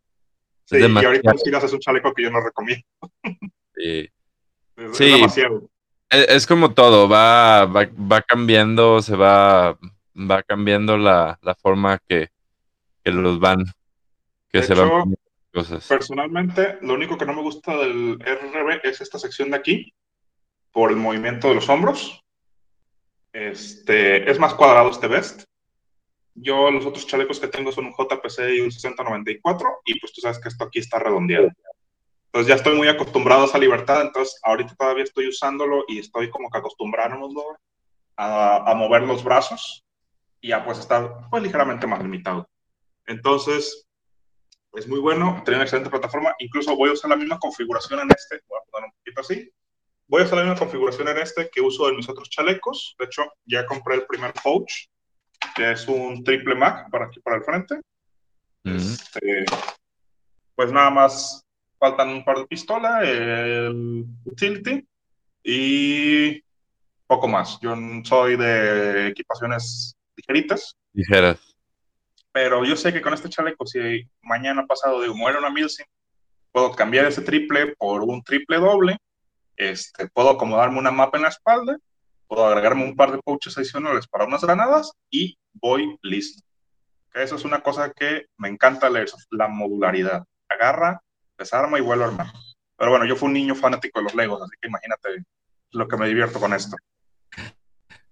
Sí, 0.64 0.76
es 0.76 0.80
y 0.80 0.84
ahorita 0.84 1.02
demasiado. 1.04 1.38
sí 1.44 1.54
haces 1.54 1.72
un 1.74 1.80
chaleco 1.80 2.14
que 2.14 2.22
yo 2.22 2.30
no 2.30 2.40
recomiendo. 2.40 2.86
Sí. 3.76 4.08
Es, 4.76 4.96
Sí. 4.96 5.04
es 5.04 5.12
demasiado. 5.12 5.69
Es, 6.10 6.28
es 6.28 6.46
como 6.46 6.74
todo, 6.74 7.08
va, 7.08 7.66
va, 7.66 7.88
va 7.90 8.22
cambiando, 8.22 9.00
se 9.00 9.16
va, 9.16 9.78
va 10.14 10.42
cambiando 10.42 10.96
la, 10.96 11.38
la 11.42 11.54
forma 11.54 11.98
que, 12.06 12.28
que 13.02 13.12
los 13.12 13.38
van, 13.38 13.64
que 14.50 14.58
De 14.58 14.64
se 14.64 14.74
van 14.74 14.88
hecho, 14.88 15.04
cosas. 15.52 15.86
Personalmente, 15.86 16.78
lo 16.82 16.94
único 16.94 17.16
que 17.16 17.26
no 17.26 17.32
me 17.32 17.42
gusta 17.42 17.76
del 17.76 18.18
RRB 18.20 18.80
es 18.82 19.00
esta 19.00 19.18
sección 19.18 19.50
de 19.50 19.56
aquí, 19.56 19.94
por 20.72 20.90
el 20.90 20.96
movimiento 20.96 21.48
de 21.48 21.54
los 21.54 21.68
hombros. 21.68 22.22
Este, 23.32 24.28
es 24.28 24.38
más 24.38 24.54
cuadrado 24.54 24.90
este 24.90 25.06
vest. 25.06 25.44
Yo 26.34 26.70
los 26.70 26.86
otros 26.86 27.06
chalecos 27.06 27.38
que 27.38 27.48
tengo 27.48 27.70
son 27.72 27.86
un 27.86 27.92
JPC 27.92 28.56
y 28.56 28.60
un 28.60 28.70
6094 28.70 29.68
y 29.84 29.98
pues 30.00 30.12
tú 30.12 30.20
sabes 30.20 30.38
que 30.38 30.48
esto 30.48 30.64
aquí 30.64 30.78
está 30.78 30.98
redondeado. 30.98 31.48
Entonces 32.32 32.48
ya 32.48 32.54
estoy 32.54 32.76
muy 32.76 32.86
acostumbrado 32.86 33.42
a 33.42 33.46
esa 33.46 33.58
libertad, 33.58 34.02
entonces 34.02 34.38
ahorita 34.44 34.76
todavía 34.76 35.02
estoy 35.02 35.26
usándolo 35.26 35.84
y 35.88 35.98
estoy 35.98 36.30
como 36.30 36.48
que 36.48 36.58
acostumbrándonos 36.58 37.32
a, 38.16 38.70
a 38.70 38.74
mover 38.74 39.02
los 39.02 39.24
brazos 39.24 39.84
y 40.40 40.48
ya 40.48 40.64
pues 40.64 40.78
estar 40.78 41.28
pues 41.28 41.42
ligeramente 41.42 41.88
más 41.88 42.00
limitado. 42.00 42.48
Entonces, 43.06 43.84
es 44.74 44.86
muy 44.86 45.00
bueno, 45.00 45.42
tiene 45.44 45.56
una 45.56 45.64
excelente 45.64 45.90
plataforma. 45.90 46.34
Incluso 46.38 46.76
voy 46.76 46.90
a 46.90 46.92
usar 46.92 47.10
la 47.10 47.16
misma 47.16 47.38
configuración 47.38 47.98
en 47.98 48.10
este. 48.10 48.40
Voy 48.48 48.58
a 48.60 48.70
poner 48.70 48.90
un 48.90 48.96
poquito 48.96 49.20
así. 49.20 49.52
Voy 50.06 50.22
a 50.22 50.24
usar 50.24 50.38
la 50.38 50.44
misma 50.44 50.58
configuración 50.58 51.08
en 51.08 51.18
este 51.18 51.50
que 51.50 51.60
uso 51.60 51.88
en 51.88 51.96
mis 51.96 52.08
otros 52.08 52.30
chalecos. 52.30 52.94
De 52.98 53.06
hecho, 53.06 53.24
ya 53.44 53.66
compré 53.66 53.96
el 53.96 54.06
primer 54.06 54.32
pouch, 54.42 54.88
que 55.56 55.72
es 55.72 55.88
un 55.88 56.22
triple 56.22 56.54
Mac 56.54 56.88
para 56.90 57.06
aquí, 57.06 57.20
para 57.20 57.36
el 57.36 57.42
frente. 57.42 57.80
Ujú. 58.64 58.76
Este, 58.76 59.44
pues 60.54 60.72
nada 60.72 60.90
más 60.90 61.44
faltan 61.80 62.10
un 62.10 62.24
par 62.24 62.36
de 62.38 62.46
pistola, 62.46 63.02
el 63.02 64.04
utility 64.26 64.86
y 65.42 66.42
poco 67.06 67.26
más. 67.26 67.58
Yo 67.60 67.74
soy 68.04 68.36
de 68.36 69.08
equipaciones 69.08 69.96
ligeritas. 70.14 70.76
Dijeras. 70.92 71.56
Pero 72.32 72.64
yo 72.64 72.76
sé 72.76 72.92
que 72.92 73.00
con 73.00 73.14
este 73.14 73.30
chaleco, 73.30 73.66
si 73.66 74.06
mañana 74.22 74.66
pasado 74.66 75.00
digo, 75.00 75.16
muere 75.16 75.38
una 75.38 75.50
Milsim, 75.50 75.86
puedo 76.52 76.70
cambiar 76.72 77.06
ese 77.06 77.22
triple 77.22 77.74
por 77.76 78.02
un 78.02 78.22
triple 78.22 78.58
doble, 78.58 78.98
este, 79.56 80.08
puedo 80.08 80.30
acomodarme 80.30 80.78
una 80.78 80.92
mapa 80.92 81.16
en 81.16 81.24
la 81.24 81.30
espalda, 81.30 81.76
puedo 82.28 82.46
agregarme 82.46 82.84
un 82.84 82.94
par 82.94 83.10
de 83.10 83.18
pouches 83.18 83.56
adicionales 83.56 84.06
para 84.06 84.26
unas 84.26 84.42
granadas 84.42 84.92
y 85.10 85.36
voy 85.54 85.98
listo. 86.02 86.42
Eso 87.14 87.34
es 87.34 87.44
una 87.44 87.60
cosa 87.60 87.90
que 87.90 88.26
me 88.36 88.48
encanta 88.48 88.88
leer, 88.88 89.08
la 89.30 89.48
modularidad. 89.48 90.24
Agarra, 90.48 91.02
desarma 91.40 91.78
y 91.78 91.82
vuelve 91.82 92.04
a 92.04 92.08
armar. 92.08 92.26
Pero 92.76 92.90
bueno, 92.90 93.04
yo 93.06 93.16
fui 93.16 93.26
un 93.26 93.34
niño 93.34 93.54
fanático 93.54 93.98
de 93.98 94.04
los 94.04 94.14
Legos, 94.14 94.40
así 94.42 94.52
que 94.60 94.68
imagínate 94.68 95.24
lo 95.72 95.86
que 95.88 95.96
me 95.96 96.08
divierto 96.08 96.38
con 96.40 96.52
esto. 96.54 96.76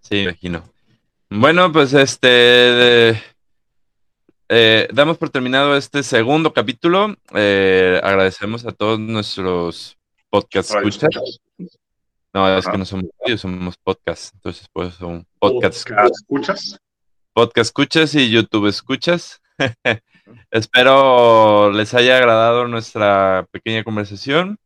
Sí, 0.01 0.23
imagino. 0.23 0.63
Bueno, 1.31 1.71
pues 1.73 1.93
este. 1.93 3.23
eh, 4.49 4.89
damos 4.93 5.19
por 5.19 5.31
terminado 5.31 5.77
este 5.77 6.03
segundo 6.03 6.53
capítulo. 6.53 7.15
Eh, 7.35 8.01
agradecemos 8.03 8.65
a 8.67 8.73
todos 8.73 8.99
nuestros 8.99 9.97
podcast 10.31 10.71
escuchas. 10.75 11.41
No, 12.35 12.57
es 12.57 12.65
Ajá. 12.67 12.73
que 12.73 12.79
no 12.79 12.85
somos 12.85 13.07
radios, 13.21 13.41
somos 13.41 13.77
podcast. 13.79 14.35
Entonces, 14.35 14.67
pues 14.73 14.95
son 14.95 15.27
podcast, 15.39 15.89
Podcast 15.89 16.15
escuchas. 16.15 16.79
podcast 17.33 17.67
escuchas 17.69 18.15
y 18.15 18.31
YouTube 18.31 18.67
escuchas. 18.69 19.41
Espero 20.51 21.71
les 21.73 21.93
haya 21.95 22.17
agradado 22.17 22.67
nuestra 22.69 23.47
pequeña 23.51 23.85
conversación. 23.85 24.59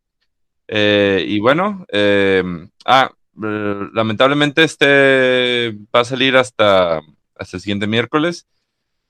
Eh, 0.68 1.24
y 1.26 1.40
bueno, 1.40 1.84
eh, 1.92 2.42
ah, 2.86 3.10
eh, 3.42 3.88
lamentablemente 3.92 4.62
este 4.64 5.76
va 5.94 6.00
a 6.00 6.04
salir 6.04 6.36
hasta, 6.36 7.00
hasta 7.36 7.56
el 7.56 7.60
siguiente 7.60 7.86
miércoles, 7.86 8.46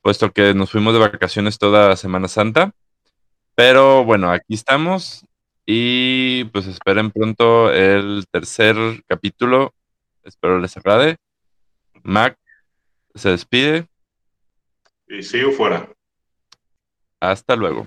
puesto 0.00 0.32
que 0.32 0.54
nos 0.54 0.70
fuimos 0.70 0.94
de 0.94 1.00
vacaciones 1.00 1.58
toda 1.58 1.96
Semana 1.96 2.28
Santa. 2.28 2.72
Pero 3.54 4.04
bueno, 4.04 4.30
aquí 4.30 4.54
estamos 4.54 5.26
y 5.66 6.44
pues 6.46 6.66
esperen 6.66 7.10
pronto 7.10 7.72
el 7.72 8.24
tercer 8.30 8.76
capítulo. 9.06 9.74
Espero 10.24 10.58
les 10.58 10.76
agrade. 10.76 11.16
Mac 12.02 12.38
se 13.14 13.30
despide. 13.30 13.86
Y 15.08 15.22
sigo 15.22 15.52
fuera. 15.52 15.88
Hasta 17.22 17.56
luego. 17.56 17.86